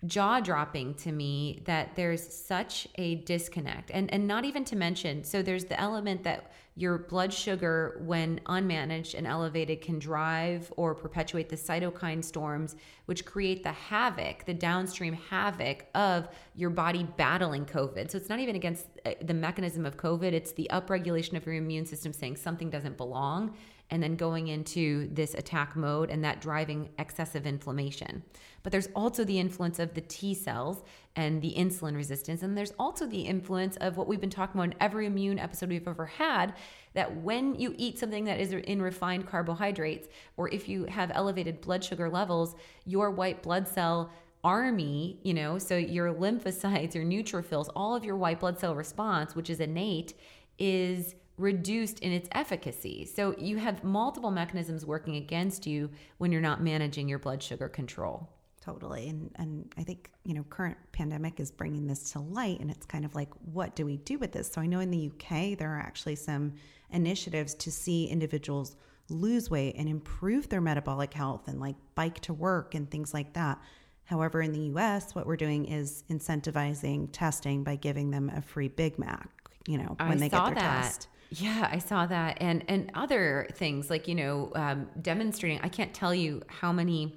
jaw 0.06 0.38
dropping 0.40 0.94
to 0.94 1.10
me 1.10 1.62
that 1.64 1.96
there's 1.96 2.22
such 2.22 2.86
a 2.96 3.16
disconnect. 3.16 3.90
And, 3.92 4.12
and 4.12 4.28
not 4.28 4.44
even 4.44 4.64
to 4.66 4.76
mention, 4.76 5.24
so 5.24 5.42
there's 5.42 5.64
the 5.64 5.78
element 5.78 6.22
that 6.22 6.52
your 6.76 6.96
blood 6.96 7.32
sugar, 7.32 8.00
when 8.04 8.38
unmanaged 8.46 9.14
and 9.14 9.26
elevated, 9.26 9.80
can 9.80 9.98
drive 9.98 10.72
or 10.76 10.94
perpetuate 10.94 11.48
the 11.48 11.56
cytokine 11.56 12.24
storms, 12.24 12.76
which 13.06 13.24
create 13.24 13.64
the 13.64 13.72
havoc, 13.72 14.44
the 14.44 14.54
downstream 14.54 15.14
havoc 15.14 15.86
of 15.96 16.28
your 16.54 16.70
body 16.70 17.02
battling 17.16 17.66
COVID. 17.66 18.12
So 18.12 18.16
it's 18.16 18.28
not 18.28 18.38
even 18.38 18.54
against 18.54 18.86
uh, 19.04 19.14
the 19.20 19.34
mechanism 19.34 19.84
of 19.84 19.96
COVID, 19.96 20.32
it's 20.32 20.52
the 20.52 20.68
upregulation 20.72 21.36
of 21.36 21.44
your 21.44 21.56
immune 21.56 21.84
system 21.84 22.12
saying 22.12 22.36
something 22.36 22.70
doesn't 22.70 22.96
belong 22.96 23.56
and 23.90 24.02
then 24.02 24.16
going 24.16 24.48
into 24.48 25.08
this 25.12 25.34
attack 25.34 25.74
mode 25.74 26.10
and 26.10 26.22
that 26.22 26.40
driving 26.40 26.90
excessive 26.98 27.46
inflammation. 27.46 28.22
But 28.62 28.72
there's 28.72 28.88
also 28.94 29.24
the 29.24 29.38
influence 29.38 29.78
of 29.78 29.94
the 29.94 30.02
T 30.02 30.34
cells 30.34 30.82
and 31.16 31.40
the 31.40 31.54
insulin 31.56 31.96
resistance. 31.96 32.42
And 32.42 32.56
there's 32.56 32.74
also 32.78 33.06
the 33.06 33.22
influence 33.22 33.76
of 33.78 33.96
what 33.96 34.06
we've 34.06 34.20
been 34.20 34.30
talking 34.30 34.60
about 34.60 34.74
in 34.74 34.80
every 34.80 35.06
immune 35.06 35.38
episode 35.38 35.70
we've 35.70 35.88
ever 35.88 36.06
had 36.06 36.54
that 36.94 37.16
when 37.22 37.54
you 37.54 37.74
eat 37.78 37.98
something 37.98 38.24
that 38.24 38.40
is 38.40 38.52
in 38.52 38.82
refined 38.82 39.26
carbohydrates, 39.26 40.08
or 40.36 40.48
if 40.50 40.68
you 40.68 40.84
have 40.84 41.10
elevated 41.14 41.60
blood 41.60 41.82
sugar 41.82 42.10
levels, 42.10 42.56
your 42.84 43.10
white 43.10 43.42
blood 43.42 43.66
cell 43.66 44.10
army, 44.44 45.18
you 45.22 45.34
know, 45.34 45.58
so 45.58 45.76
your 45.76 46.12
lymphocytes, 46.24 46.94
your 46.94 47.04
neutrophils, 47.04 47.68
all 47.74 47.96
of 47.96 48.04
your 48.04 48.16
white 48.16 48.40
blood 48.40 48.58
cell 48.58 48.74
response, 48.74 49.34
which 49.34 49.48
is 49.48 49.60
innate, 49.60 50.14
is 50.58 51.14
reduced 51.38 52.00
in 52.00 52.12
its 52.12 52.28
efficacy. 52.32 53.04
So 53.04 53.34
you 53.38 53.56
have 53.56 53.84
multiple 53.84 54.30
mechanisms 54.30 54.84
working 54.84 55.16
against 55.16 55.66
you 55.66 55.90
when 56.18 56.32
you're 56.32 56.40
not 56.40 56.62
managing 56.62 57.08
your 57.08 57.18
blood 57.18 57.42
sugar 57.42 57.68
control. 57.68 58.28
Totally. 58.60 59.08
And 59.08 59.30
and 59.36 59.72
I 59.78 59.82
think, 59.82 60.10
you 60.24 60.34
know, 60.34 60.44
current 60.50 60.76
pandemic 60.92 61.40
is 61.40 61.50
bringing 61.50 61.86
this 61.86 62.10
to 62.12 62.18
light 62.18 62.60
and 62.60 62.70
it's 62.70 62.84
kind 62.84 63.04
of 63.04 63.14
like 63.14 63.30
what 63.52 63.74
do 63.74 63.86
we 63.86 63.96
do 63.98 64.18
with 64.18 64.32
this? 64.32 64.50
So 64.52 64.60
I 64.60 64.66
know 64.66 64.80
in 64.80 64.90
the 64.90 65.10
UK 65.10 65.56
there 65.56 65.74
are 65.74 65.80
actually 65.80 66.16
some 66.16 66.52
initiatives 66.90 67.54
to 67.54 67.70
see 67.70 68.06
individuals 68.06 68.76
lose 69.08 69.50
weight 69.50 69.74
and 69.76 69.88
improve 69.88 70.48
their 70.48 70.60
metabolic 70.60 71.14
health 71.14 71.48
and 71.48 71.60
like 71.60 71.76
bike 71.94 72.20
to 72.20 72.34
work 72.34 72.74
and 72.74 72.90
things 72.90 73.14
like 73.14 73.32
that. 73.34 73.58
However, 74.04 74.42
in 74.42 74.52
the 74.52 74.76
US, 74.76 75.14
what 75.14 75.26
we're 75.26 75.36
doing 75.36 75.66
is 75.66 76.04
incentivizing 76.10 77.08
testing 77.12 77.62
by 77.62 77.76
giving 77.76 78.10
them 78.10 78.30
a 78.34 78.42
free 78.42 78.68
Big 78.68 78.98
Mac, 78.98 79.28
you 79.66 79.78
know, 79.78 79.96
when 79.98 80.12
I 80.12 80.14
they 80.16 80.28
get 80.28 80.44
their 80.44 80.54
that. 80.54 80.82
test. 80.82 81.08
Yeah, 81.30 81.68
I 81.70 81.78
saw 81.78 82.06
that, 82.06 82.38
and 82.40 82.64
and 82.68 82.90
other 82.94 83.48
things 83.52 83.90
like 83.90 84.08
you 84.08 84.14
know 84.14 84.50
um, 84.54 84.88
demonstrating. 85.00 85.60
I 85.62 85.68
can't 85.68 85.92
tell 85.92 86.14
you 86.14 86.42
how 86.48 86.72
many 86.72 87.14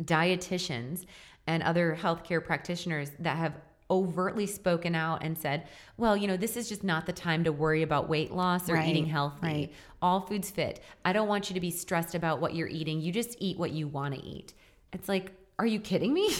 dietitians 0.00 1.06
and 1.46 1.62
other 1.62 1.96
healthcare 2.00 2.44
practitioners 2.44 3.10
that 3.20 3.36
have 3.36 3.54
overtly 3.90 4.46
spoken 4.46 4.94
out 4.94 5.22
and 5.22 5.36
said, 5.36 5.68
well, 5.96 6.16
you 6.16 6.26
know, 6.26 6.36
this 6.36 6.56
is 6.56 6.68
just 6.68 6.82
not 6.82 7.06
the 7.06 7.12
time 7.12 7.44
to 7.44 7.52
worry 7.52 7.82
about 7.82 8.08
weight 8.08 8.32
loss 8.32 8.68
or 8.68 8.74
right, 8.74 8.88
eating 8.88 9.06
healthy. 9.06 9.46
Right. 9.46 9.72
All 10.00 10.20
foods 10.20 10.50
fit. 10.50 10.82
I 11.04 11.12
don't 11.12 11.28
want 11.28 11.50
you 11.50 11.54
to 11.54 11.60
be 11.60 11.70
stressed 11.70 12.14
about 12.14 12.40
what 12.40 12.54
you're 12.54 12.68
eating. 12.68 13.00
You 13.00 13.12
just 13.12 13.36
eat 13.38 13.58
what 13.58 13.72
you 13.72 13.86
want 13.86 14.14
to 14.14 14.24
eat. 14.24 14.54
It's 14.92 15.08
like, 15.08 15.32
are 15.58 15.66
you 15.66 15.80
kidding 15.80 16.14
me? 16.14 16.34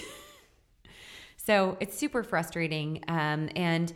so 1.36 1.76
it's 1.80 1.96
super 1.96 2.22
frustrating. 2.22 3.04
Um, 3.08 3.50
and 3.54 3.92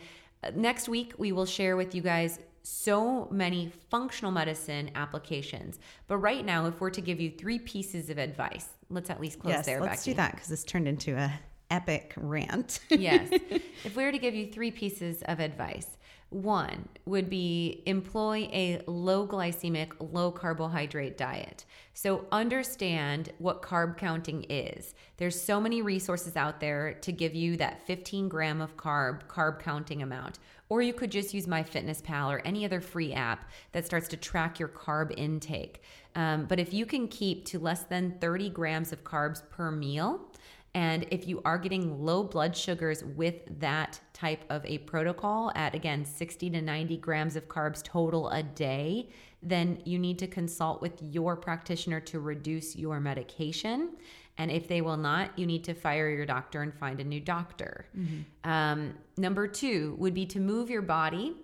next 0.55 0.89
week, 0.89 1.15
we 1.17 1.33
will 1.33 1.47
share 1.47 1.77
with 1.77 1.95
you 1.95 2.03
guys 2.03 2.39
so 2.69 3.29
many 3.31 3.73
functional 3.91 4.31
medicine 4.31 4.91
applications. 4.95 5.79
But 6.07 6.19
right 6.19 6.45
now, 6.45 6.67
if 6.67 6.81
we're 6.81 6.91
to 6.91 7.01
give 7.01 7.19
you 7.19 7.31
three 7.31 7.59
pieces 7.59 8.11
of 8.11 8.19
advice, 8.19 8.67
let's 8.91 9.09
at 9.09 9.21
least 9.21 9.39
close 9.39 9.55
yes, 9.55 9.67
there. 9.67 9.81
Let's 9.81 10.03
Becky. 10.03 10.11
do 10.11 10.17
that 10.17 10.33
because 10.33 10.49
this 10.49 10.65
turned 10.65 10.87
into 10.87 11.17
a 11.17 11.33
epic 11.71 12.13
rant. 12.17 12.81
yes. 12.91 13.31
If 13.85 13.95
we 13.97 14.05
were 14.05 14.13
to 14.13 14.19
give 14.19 14.35
you 14.35 14.53
three 14.53 14.73
pieces 14.73 15.23
of 15.23 15.39
advice, 15.39 15.98
one 16.31 16.89
would 17.07 17.31
be 17.31 17.83
employ 17.87 18.49
a 18.53 18.83
low 18.87 19.27
glycemic, 19.27 19.93
low 20.13 20.31
carbohydrate 20.31 21.17
diet. 21.17 21.65
So 21.95 22.27
understand 22.31 23.33
what 23.39 23.63
carb 23.63 23.97
counting 23.97 24.45
is. 24.51 24.95
There's 25.17 25.41
so 25.41 25.59
many 25.59 25.81
resources 25.81 26.37
out 26.37 26.61
there 26.61 26.95
to 26.95 27.13
give 27.13 27.35
you 27.35 27.57
that 27.57 27.87
15 27.87 28.29
gram 28.29 28.61
of 28.61 28.77
carb 28.77 29.25
carb 29.27 29.61
counting 29.61 30.03
amount. 30.03 30.39
Or 30.69 30.83
you 30.83 30.93
could 30.93 31.11
just 31.11 31.33
use 31.33 31.47
MyFitnessPal 31.47 32.31
or 32.31 32.41
any 32.45 32.67
other 32.67 32.83
free 32.83 33.15
app 33.15 33.49
that 33.73 33.87
starts 33.87 34.07
to 34.09 34.19
track 34.19 34.59
your 34.59 34.69
carb 34.69 35.15
intake. 35.17 35.83
Um, 36.15 36.45
but 36.45 36.61
if 36.61 36.75
you 36.75 36.85
can 36.85 37.09
keep 37.09 37.47
to 37.47 37.59
less 37.59 37.85
than 37.85 38.19
30 38.21 38.51
grams 38.51 38.93
of 38.93 39.03
carbs 39.03 39.43
per 39.49 39.71
meal, 39.71 40.21
and 40.79 41.07
if 41.11 41.27
you 41.27 41.43
are 41.45 41.59
getting 41.59 42.05
low 42.05 42.23
blood 42.23 42.57
sugars 42.57 43.03
with 43.03 43.35
that 43.59 43.99
type 44.13 44.45
of 44.49 44.65
a 44.65 44.79
protocol 44.79 45.51
at 45.57 45.75
again 45.75 46.05
60 46.05 46.51
to 46.51 46.63
90 46.63 46.97
grams 46.99 47.35
of 47.35 47.49
carbs 47.49 47.83
total 47.83 48.29
a 48.31 48.45
day, 48.45 49.09
then 49.43 49.83
you 49.85 49.99
need 49.99 50.21
to 50.21 50.29
consult 50.29 50.81
with 50.81 50.93
your 51.03 51.35
practitioner 51.35 51.99
to 52.03 52.21
reduce 52.21 52.77
your 52.77 53.01
medication. 53.01 53.97
And 54.39 54.53
if 54.53 54.69
they 54.69 54.81
will 54.81 54.97
not, 54.97 55.37
you 55.37 55.47
need 55.47 55.65
to 55.65 55.75
fire 55.75 56.11
your 56.11 56.27
doctor 56.27 56.63
and 56.63 56.73
find 56.73 57.01
a 57.01 57.05
new 57.05 57.21
doctor. 57.21 57.87
Mm-hmm. 57.99 58.49
Um, 58.49 58.95
number 59.17 59.49
two 59.49 59.97
would 59.99 60.15
be 60.15 60.27
to 60.27 60.39
move 60.39 60.71
your 60.71 60.83
body 60.83 61.35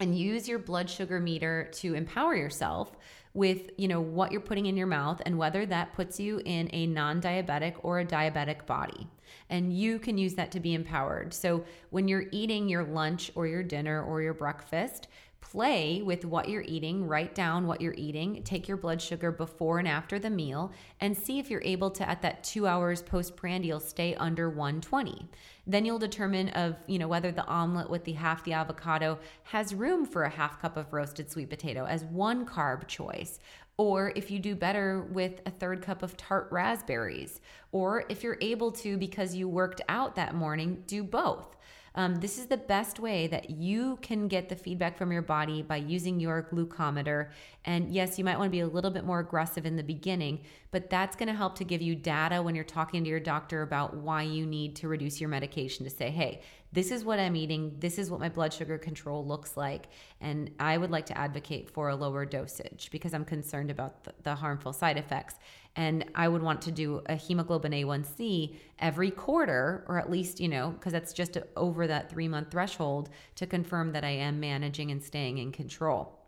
and 0.00 0.18
use 0.18 0.48
your 0.48 0.58
blood 0.58 0.88
sugar 0.88 1.20
meter 1.20 1.68
to 1.74 1.92
empower 1.92 2.34
yourself 2.34 2.92
with 3.34 3.70
you 3.76 3.88
know 3.88 4.00
what 4.00 4.30
you're 4.32 4.40
putting 4.40 4.66
in 4.66 4.76
your 4.76 4.86
mouth 4.86 5.20
and 5.26 5.36
whether 5.36 5.66
that 5.66 5.92
puts 5.92 6.18
you 6.20 6.40
in 6.44 6.70
a 6.72 6.86
non-diabetic 6.86 7.74
or 7.82 7.98
a 7.98 8.04
diabetic 8.04 8.64
body. 8.64 9.08
And 9.50 9.76
you 9.76 9.98
can 9.98 10.16
use 10.16 10.34
that 10.34 10.52
to 10.52 10.60
be 10.60 10.74
empowered. 10.74 11.34
So 11.34 11.64
when 11.90 12.08
you're 12.08 12.26
eating 12.30 12.68
your 12.68 12.84
lunch 12.84 13.30
or 13.34 13.46
your 13.46 13.62
dinner 13.62 14.02
or 14.02 14.22
your 14.22 14.34
breakfast 14.34 15.08
play 15.50 16.02
with 16.02 16.24
what 16.24 16.48
you're 16.48 16.64
eating, 16.66 17.06
write 17.06 17.34
down 17.34 17.66
what 17.66 17.80
you're 17.80 17.94
eating, 17.96 18.42
take 18.42 18.66
your 18.66 18.76
blood 18.76 19.00
sugar 19.00 19.30
before 19.30 19.78
and 19.78 19.86
after 19.86 20.18
the 20.18 20.30
meal, 20.30 20.72
and 21.00 21.16
see 21.16 21.38
if 21.38 21.50
you're 21.50 21.62
able 21.62 21.90
to, 21.90 22.08
at 22.08 22.22
that 22.22 22.42
two 22.42 22.66
hours 22.66 23.02
postprandial, 23.02 23.80
stay 23.80 24.14
under 24.16 24.48
120. 24.48 25.28
Then 25.66 25.84
you'll 25.84 25.98
determine 25.98 26.48
of, 26.50 26.76
you 26.86 26.98
know, 26.98 27.08
whether 27.08 27.30
the 27.30 27.46
omelet 27.46 27.88
with 27.88 28.04
the 28.04 28.12
half 28.12 28.44
the 28.44 28.52
avocado 28.52 29.18
has 29.44 29.74
room 29.74 30.04
for 30.04 30.24
a 30.24 30.30
half 30.30 30.60
cup 30.60 30.76
of 30.76 30.92
roasted 30.92 31.30
sweet 31.30 31.50
potato 31.50 31.86
as 31.86 32.04
one 32.04 32.44
carb 32.44 32.86
choice. 32.86 33.38
Or 33.76 34.12
if 34.14 34.30
you 34.30 34.38
do 34.38 34.54
better 34.54 35.02
with 35.10 35.40
a 35.46 35.50
third 35.50 35.82
cup 35.82 36.02
of 36.02 36.16
tart 36.16 36.48
raspberries. 36.50 37.40
Or 37.72 38.04
if 38.08 38.22
you're 38.22 38.38
able 38.40 38.70
to, 38.72 38.96
because 38.96 39.34
you 39.34 39.48
worked 39.48 39.80
out 39.88 40.14
that 40.16 40.34
morning, 40.34 40.84
do 40.86 41.02
both. 41.02 41.56
Um, 41.96 42.16
this 42.16 42.38
is 42.38 42.46
the 42.46 42.56
best 42.56 42.98
way 42.98 43.28
that 43.28 43.50
you 43.50 43.98
can 44.02 44.26
get 44.26 44.48
the 44.48 44.56
feedback 44.56 44.98
from 44.98 45.12
your 45.12 45.22
body 45.22 45.62
by 45.62 45.76
using 45.76 46.18
your 46.18 46.48
glucometer. 46.50 47.28
And 47.64 47.94
yes, 47.94 48.18
you 48.18 48.24
might 48.24 48.36
want 48.36 48.48
to 48.48 48.50
be 48.50 48.60
a 48.60 48.66
little 48.66 48.90
bit 48.90 49.04
more 49.04 49.20
aggressive 49.20 49.64
in 49.64 49.76
the 49.76 49.82
beginning, 49.84 50.40
but 50.72 50.90
that's 50.90 51.14
going 51.14 51.28
to 51.28 51.34
help 51.34 51.56
to 51.58 51.64
give 51.64 51.80
you 51.80 51.94
data 51.94 52.42
when 52.42 52.56
you're 52.56 52.64
talking 52.64 53.04
to 53.04 53.10
your 53.10 53.20
doctor 53.20 53.62
about 53.62 53.96
why 53.96 54.22
you 54.22 54.44
need 54.44 54.74
to 54.76 54.88
reduce 54.88 55.20
your 55.20 55.30
medication 55.30 55.84
to 55.84 55.90
say, 55.90 56.10
hey, 56.10 56.42
this 56.72 56.90
is 56.90 57.04
what 57.04 57.20
I'm 57.20 57.36
eating, 57.36 57.76
this 57.78 58.00
is 58.00 58.10
what 58.10 58.18
my 58.18 58.28
blood 58.28 58.52
sugar 58.52 58.76
control 58.76 59.24
looks 59.24 59.56
like. 59.56 59.86
And 60.20 60.50
I 60.58 60.76
would 60.76 60.90
like 60.90 61.06
to 61.06 61.16
advocate 61.16 61.70
for 61.70 61.90
a 61.90 61.94
lower 61.94 62.26
dosage 62.26 62.88
because 62.90 63.14
I'm 63.14 63.24
concerned 63.24 63.70
about 63.70 64.02
the, 64.02 64.12
the 64.24 64.34
harmful 64.34 64.72
side 64.72 64.96
effects. 64.96 65.36
And 65.76 66.04
I 66.14 66.28
would 66.28 66.42
want 66.42 66.62
to 66.62 66.70
do 66.70 67.02
a 67.06 67.16
hemoglobin 67.16 67.72
A1C 67.72 68.56
every 68.78 69.10
quarter, 69.10 69.84
or 69.88 69.98
at 69.98 70.10
least, 70.10 70.38
you 70.38 70.48
know, 70.48 70.70
because 70.70 70.92
that's 70.92 71.12
just 71.12 71.36
over 71.56 71.86
that 71.86 72.10
three 72.10 72.28
month 72.28 72.50
threshold 72.50 73.10
to 73.36 73.46
confirm 73.46 73.92
that 73.92 74.04
I 74.04 74.10
am 74.10 74.38
managing 74.38 74.90
and 74.92 75.02
staying 75.02 75.38
in 75.38 75.50
control. 75.50 76.18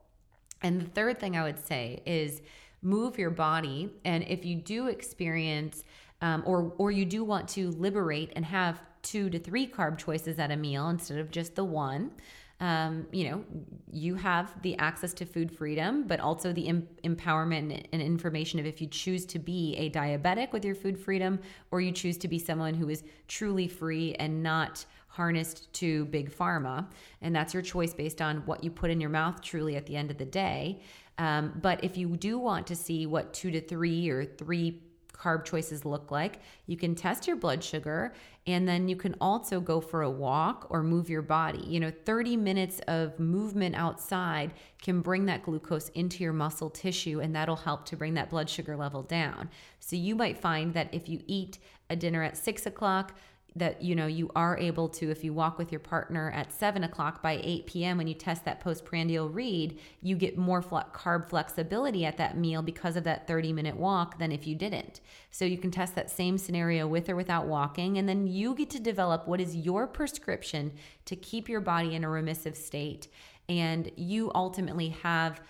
And 0.63 0.81
the 0.81 0.87
third 0.87 1.21
thing 1.21 1.37
I 1.37 1.45
would 1.45 1.65
say 1.65 2.03
is 2.07 2.43
move 2.83 3.19
your 3.19 3.31
body. 3.31 3.91
And 4.05 4.25
if 4.25 4.45
you 4.45 4.57
do 4.57 4.89
experience, 4.89 5.85
um, 6.23 6.43
or 6.47 6.73
or 6.79 6.91
you 6.91 7.05
do 7.05 7.25
want 7.25 7.49
to 7.51 7.71
liberate 7.73 8.33
and 8.37 8.45
have 8.45 8.81
two 9.03 9.31
to 9.31 9.39
three 9.39 9.67
carb 9.67 9.99
choices 9.99 10.39
at 10.39 10.51
a 10.51 10.57
meal 10.57 10.89
instead 10.89 11.19
of 11.19 11.31
just 11.31 11.55
the 11.55 11.65
one. 11.65 12.11
Um, 12.59 13.07
you 13.13 13.31
know, 13.31 13.45
you 13.91 14.15
have 14.15 14.61
the 14.63 14.79
access 14.79 15.13
to 15.15 15.27
food 15.27 15.53
freedom, 15.53 16.05
but 16.07 16.21
also 16.21 16.53
the 16.53 16.69
em- 16.69 16.89
empowerment 17.05 17.85
and 17.93 18.01
information 18.01 18.59
of 18.59 18.65
if 18.65 18.81
you 18.81 18.87
choose 18.87 19.27
to 19.27 19.39
be 19.39 19.75
a 19.77 19.91
diabetic 19.91 20.53
with 20.53 20.65
your 20.65 20.75
food 20.75 20.99
freedom 20.99 21.39
or 21.71 21.83
you 21.83 21.93
choose 21.93 22.17
to 22.19 22.29
be 22.29 22.39
someone 22.39 22.73
who 22.73 22.89
is 22.89 23.05
truly 23.29 23.69
free 23.69 24.15
and 24.15 24.43
not 24.43 24.87
harnessed 25.09 25.71
to 25.75 26.07
big 26.07 26.31
pharma. 26.31 26.87
And 27.21 27.37
that's 27.37 27.53
your 27.53 27.63
choice 27.63 27.93
based 27.93 28.23
on 28.23 28.39
what 28.47 28.65
you 28.65 28.71
put 28.71 28.91
in 28.91 29.01
your 29.01 29.11
mouth 29.11 29.43
truly 29.43 29.77
at 29.77 29.85
the 29.85 29.97
end 29.97 30.11
of 30.11 30.17
the 30.17 30.25
day. 30.25 30.81
Um, 31.19 31.59
but 31.61 31.85
if 31.85 31.97
you 31.97 32.17
do 32.17 32.39
want 32.39 32.67
to 32.69 32.77
see 32.77 33.07
what 33.07 33.35
two 33.35 33.51
to 33.51 33.61
three 33.61 34.09
or 34.09 34.25
three 34.25 34.81
carb 35.17 35.45
choices 35.45 35.85
look 35.85 36.11
like. 36.11 36.41
You 36.67 36.77
can 36.77 36.95
test 36.95 37.27
your 37.27 37.37
blood 37.37 37.63
sugar 37.63 38.13
and 38.47 38.69
then 38.69 38.89
you 38.89 38.95
can 38.95 39.17
also 39.21 39.61
go 39.61 39.81
for 39.81 40.03
a 40.03 40.11
walk 40.11 40.67
or 40.71 40.83
move 40.83 41.11
your 41.11 41.23
body. 41.23 41.63
You 41.67 41.81
know, 41.81 41.93
30 42.05 42.37
minutes 42.37 42.81
of 42.87 43.19
movement 43.19 43.75
outside 43.75 44.53
can 44.81 45.01
bring 45.01 45.27
that 45.27 45.43
glucose 45.43 45.89
into 45.91 46.23
your 46.23 46.33
muscle 46.33 46.71
tissue 46.71 47.21
and 47.21 47.35
that'll 47.35 47.57
help 47.57 47.85
to 47.87 47.97
bring 47.97 48.15
that 48.15 48.31
blood 48.31 48.49
sugar 48.49 48.77
level 48.77 49.03
down. 49.03 49.51
So 49.81 49.97
you 49.97 50.15
might 50.15 50.39
find 50.39 50.75
that 50.75 50.95
if 50.95 51.09
you 51.09 51.21
eat 51.27 51.59
a 51.91 51.97
dinner 51.97 52.23
at 52.23 52.37
six 52.37 52.67
o'clock, 52.67 53.17
that 53.57 53.83
you 53.83 53.95
know 53.95 54.07
you 54.07 54.31
are 54.37 54.57
able 54.59 54.89
to 54.89 55.11
if 55.11 55.25
you 55.25 55.33
walk 55.33 55.59
with 55.59 55.73
your 55.73 55.81
partner 55.81 56.31
at 56.31 56.53
7 56.53 56.85
o'clock 56.85 57.23
by 57.23 57.41
8 57.43 57.67
p.m 57.67 57.99
when 57.99 58.07
you 58.07 58.15
test 58.15 58.45
that 58.45 58.61
postprandial 58.61 59.29
read 59.29 59.79
you 60.03 60.15
get 60.15 60.39
more 60.39 60.63
carb 60.63 61.29
flexibility 61.29 62.05
at 62.05 62.19
that 62.19 62.37
meal 62.37 62.63
because 62.63 62.97
of 62.97 63.05
that 63.05 63.27
30 63.27 63.53
minute 63.53 63.77
walk 63.77 64.19
than 64.19 64.31
if 64.31 64.47
you 64.47 64.55
didn't. 64.55 65.01
So 65.31 65.45
you 65.45 65.59
can 65.59 65.71
test 65.71 65.95
that 65.95 66.11
same 66.11 66.39
scenario 66.39 66.87
with 66.87 67.09
or 67.09 67.17
without 67.17 67.47
walking 67.47 67.99
and 67.99 68.09
then 68.09 68.27
you 68.27 68.55
get 68.55 68.71
to 68.71 68.81
develop 68.81 69.27
what 69.27 69.41
is 69.41 69.57
your 69.57 69.87
prescription 69.87 70.73
to 71.07 71.17
keep 71.17 71.49
your 71.49 71.61
body 71.61 71.95
in 71.95 72.05
a 72.05 72.09
remissive 72.09 72.57
state 72.57 73.09
and 73.49 73.91
you 73.97 74.31
ultimately 74.35 74.91
have 75.03 75.41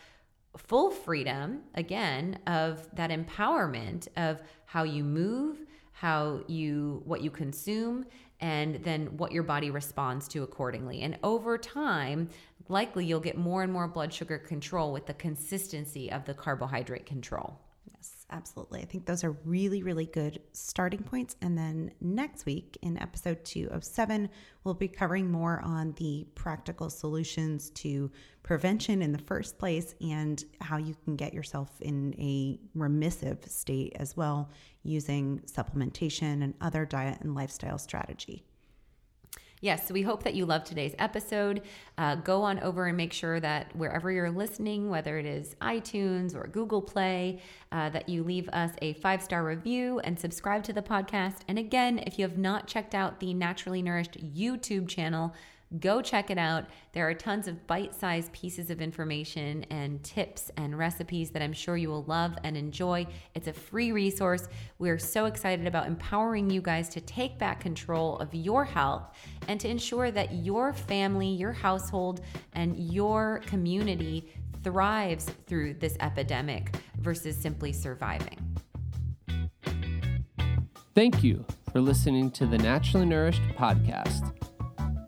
full 0.57 0.91
freedom 0.91 1.63
again 1.75 2.39
of 2.47 2.89
that 2.95 3.11
empowerment 3.11 4.09
of 4.17 4.41
how 4.67 4.83
you 4.83 5.05
move 5.05 5.66
how 5.97 6.41
you 6.47 7.01
what 7.07 7.23
you 7.23 7.31
consume 7.31 8.05
and 8.41 8.75
then 8.85 9.07
what 9.17 9.33
your 9.33 9.43
body 9.43 9.71
responds 9.71 10.29
to 10.29 10.43
accordingly. 10.43 11.01
And 11.01 11.19
over 11.23 11.57
time, 11.57 12.29
likely 12.69 13.07
you'll 13.07 13.19
get 13.19 13.39
more 13.39 13.63
and 13.63 13.73
more 13.73 13.89
blood 13.89 14.13
sugar 14.13 14.37
control 14.37 14.93
with 14.93 15.07
the 15.07 15.15
consistency 15.15 16.13
of 16.13 16.27
the 16.27 16.35
carbohydrate 16.35 17.07
control. 17.07 17.59
Absolutely. 18.29 18.83
I 18.83 18.85
think 18.87 19.07
those 19.07 19.23
are 19.23 19.37
really, 19.45 19.85
really 19.85 20.07
good 20.07 20.41
starting 20.53 21.03
points. 21.05 21.37
And 21.43 21.57
then 21.57 21.93
next 22.01 22.45
week 22.45 22.77
in 22.83 22.99
episode 22.99 23.45
207, 23.45 24.29
we'll 24.65 24.75
be 24.75 24.89
covering 24.89 25.31
more 25.31 25.61
on 25.63 25.93
the 25.93 26.27
practical 26.35 26.91
solutions 26.91 27.71
to 27.71 28.11
prevention 28.43 29.01
in 29.01 29.13
the 29.13 29.19
first 29.19 29.59
place 29.59 29.95
and 30.01 30.45
how 30.61 30.77
you 30.77 30.97
can 31.05 31.15
get 31.15 31.35
yourself 31.35 31.71
in 31.81 32.15
a 32.19 32.59
remissive 32.77 33.45
state 33.49 33.93
as 33.97 34.17
well 34.17 34.51
using 34.83 35.41
supplementation 35.47 36.43
and 36.43 36.55
other 36.61 36.85
diet 36.85 37.19
and 37.21 37.35
lifestyle 37.35 37.79
strategy. 37.79 38.45
Yes, 39.63 39.91
we 39.91 40.03
hope 40.03 40.23
that 40.25 40.35
you 40.35 40.45
love 40.45 40.65
today's 40.65 40.95
episode. 40.99 41.63
Uh, 41.97 42.17
go 42.17 42.43
on 42.43 42.61
over 42.61 42.87
and 42.87 42.97
make 42.97 43.15
sure 43.15 43.41
that 43.41 43.75
wherever 43.75 44.13
you're 44.13 44.31
listening, 44.31 44.91
whether 44.91 45.19
it 45.19 45.25
is 45.25 45.57
iTunes 45.63 46.35
or 46.35 46.47
Google 46.47 46.83
Play, 46.83 47.41
uh, 47.73 47.89
that 47.89 48.07
you 48.09 48.23
leave 48.23 48.51
us 48.51 48.73
a 48.83 48.93
five 48.95 49.23
star 49.23 49.45
review 49.45 49.99
and 50.01 50.21
subscribe 50.21 50.63
to 50.65 50.75
the 50.75 50.83
podcast. 50.83 51.39
And 51.49 51.59
again, 51.59 51.99
if 52.07 52.19
you 52.19 52.29
have 52.29 52.37
not 52.37 52.67
checked 52.67 52.95
out 52.95 53.19
the 53.19 53.33
Naturally 53.33 53.81
Nourished 53.81 54.19
YouTube 54.23 54.89
channel, 54.89 55.33
Go 55.81 56.01
check 56.01 56.31
it 56.31 56.39
out. 56.39 56.67
There 56.93 57.09
are 57.09 57.15
tons 57.15 57.49
of 57.49 57.67
bite 57.67 57.95
sized 57.95 58.33
pieces 58.33 58.71
of 58.71 58.81
information 58.81 59.65
and 59.71 60.03
tips 60.05 60.51
and 60.57 60.79
recipes 60.79 61.31
that 61.31 61.43
I'm 61.43 61.53
sure 61.53 61.77
you 61.77 61.89
will 61.89 62.05
love 62.05 62.37
and 62.45 62.57
enjoy. 62.57 63.07
It's 63.35 63.49
a 63.49 63.53
free 63.53 63.91
resource. 63.91 64.49
We're 64.79 64.99
so 64.99 65.25
excited 65.25 65.67
about 65.67 65.89
empowering 65.89 66.51
you 66.51 66.63
guys 66.63 66.89
to 66.91 67.01
take 67.01 67.37
back 67.39 67.61
control 67.61 68.17
of 68.19 68.33
your 68.33 68.65
health 68.65 69.13
and 69.49 69.59
to 69.61 69.69
ensure 69.69 70.13
that 70.13 70.35
your 70.35 70.73
family, 70.73 71.29
your 71.29 71.53
household, 71.53 72.21
and 72.53 72.77
your 72.77 73.41
community 73.47 74.33
thrives 74.63 75.27
through 75.47 75.75
this 75.75 75.97
epidemic 76.01 76.77
versus 77.01 77.37
simply 77.37 77.73
surviving. 77.73 78.39
Thank 80.95 81.23
you 81.23 81.45
for 81.73 81.81
listening 81.81 82.31
to 82.33 82.47
the 82.47 82.57
Naturally 82.57 83.05
Nourished 83.05 83.43
podcast. 83.59 84.33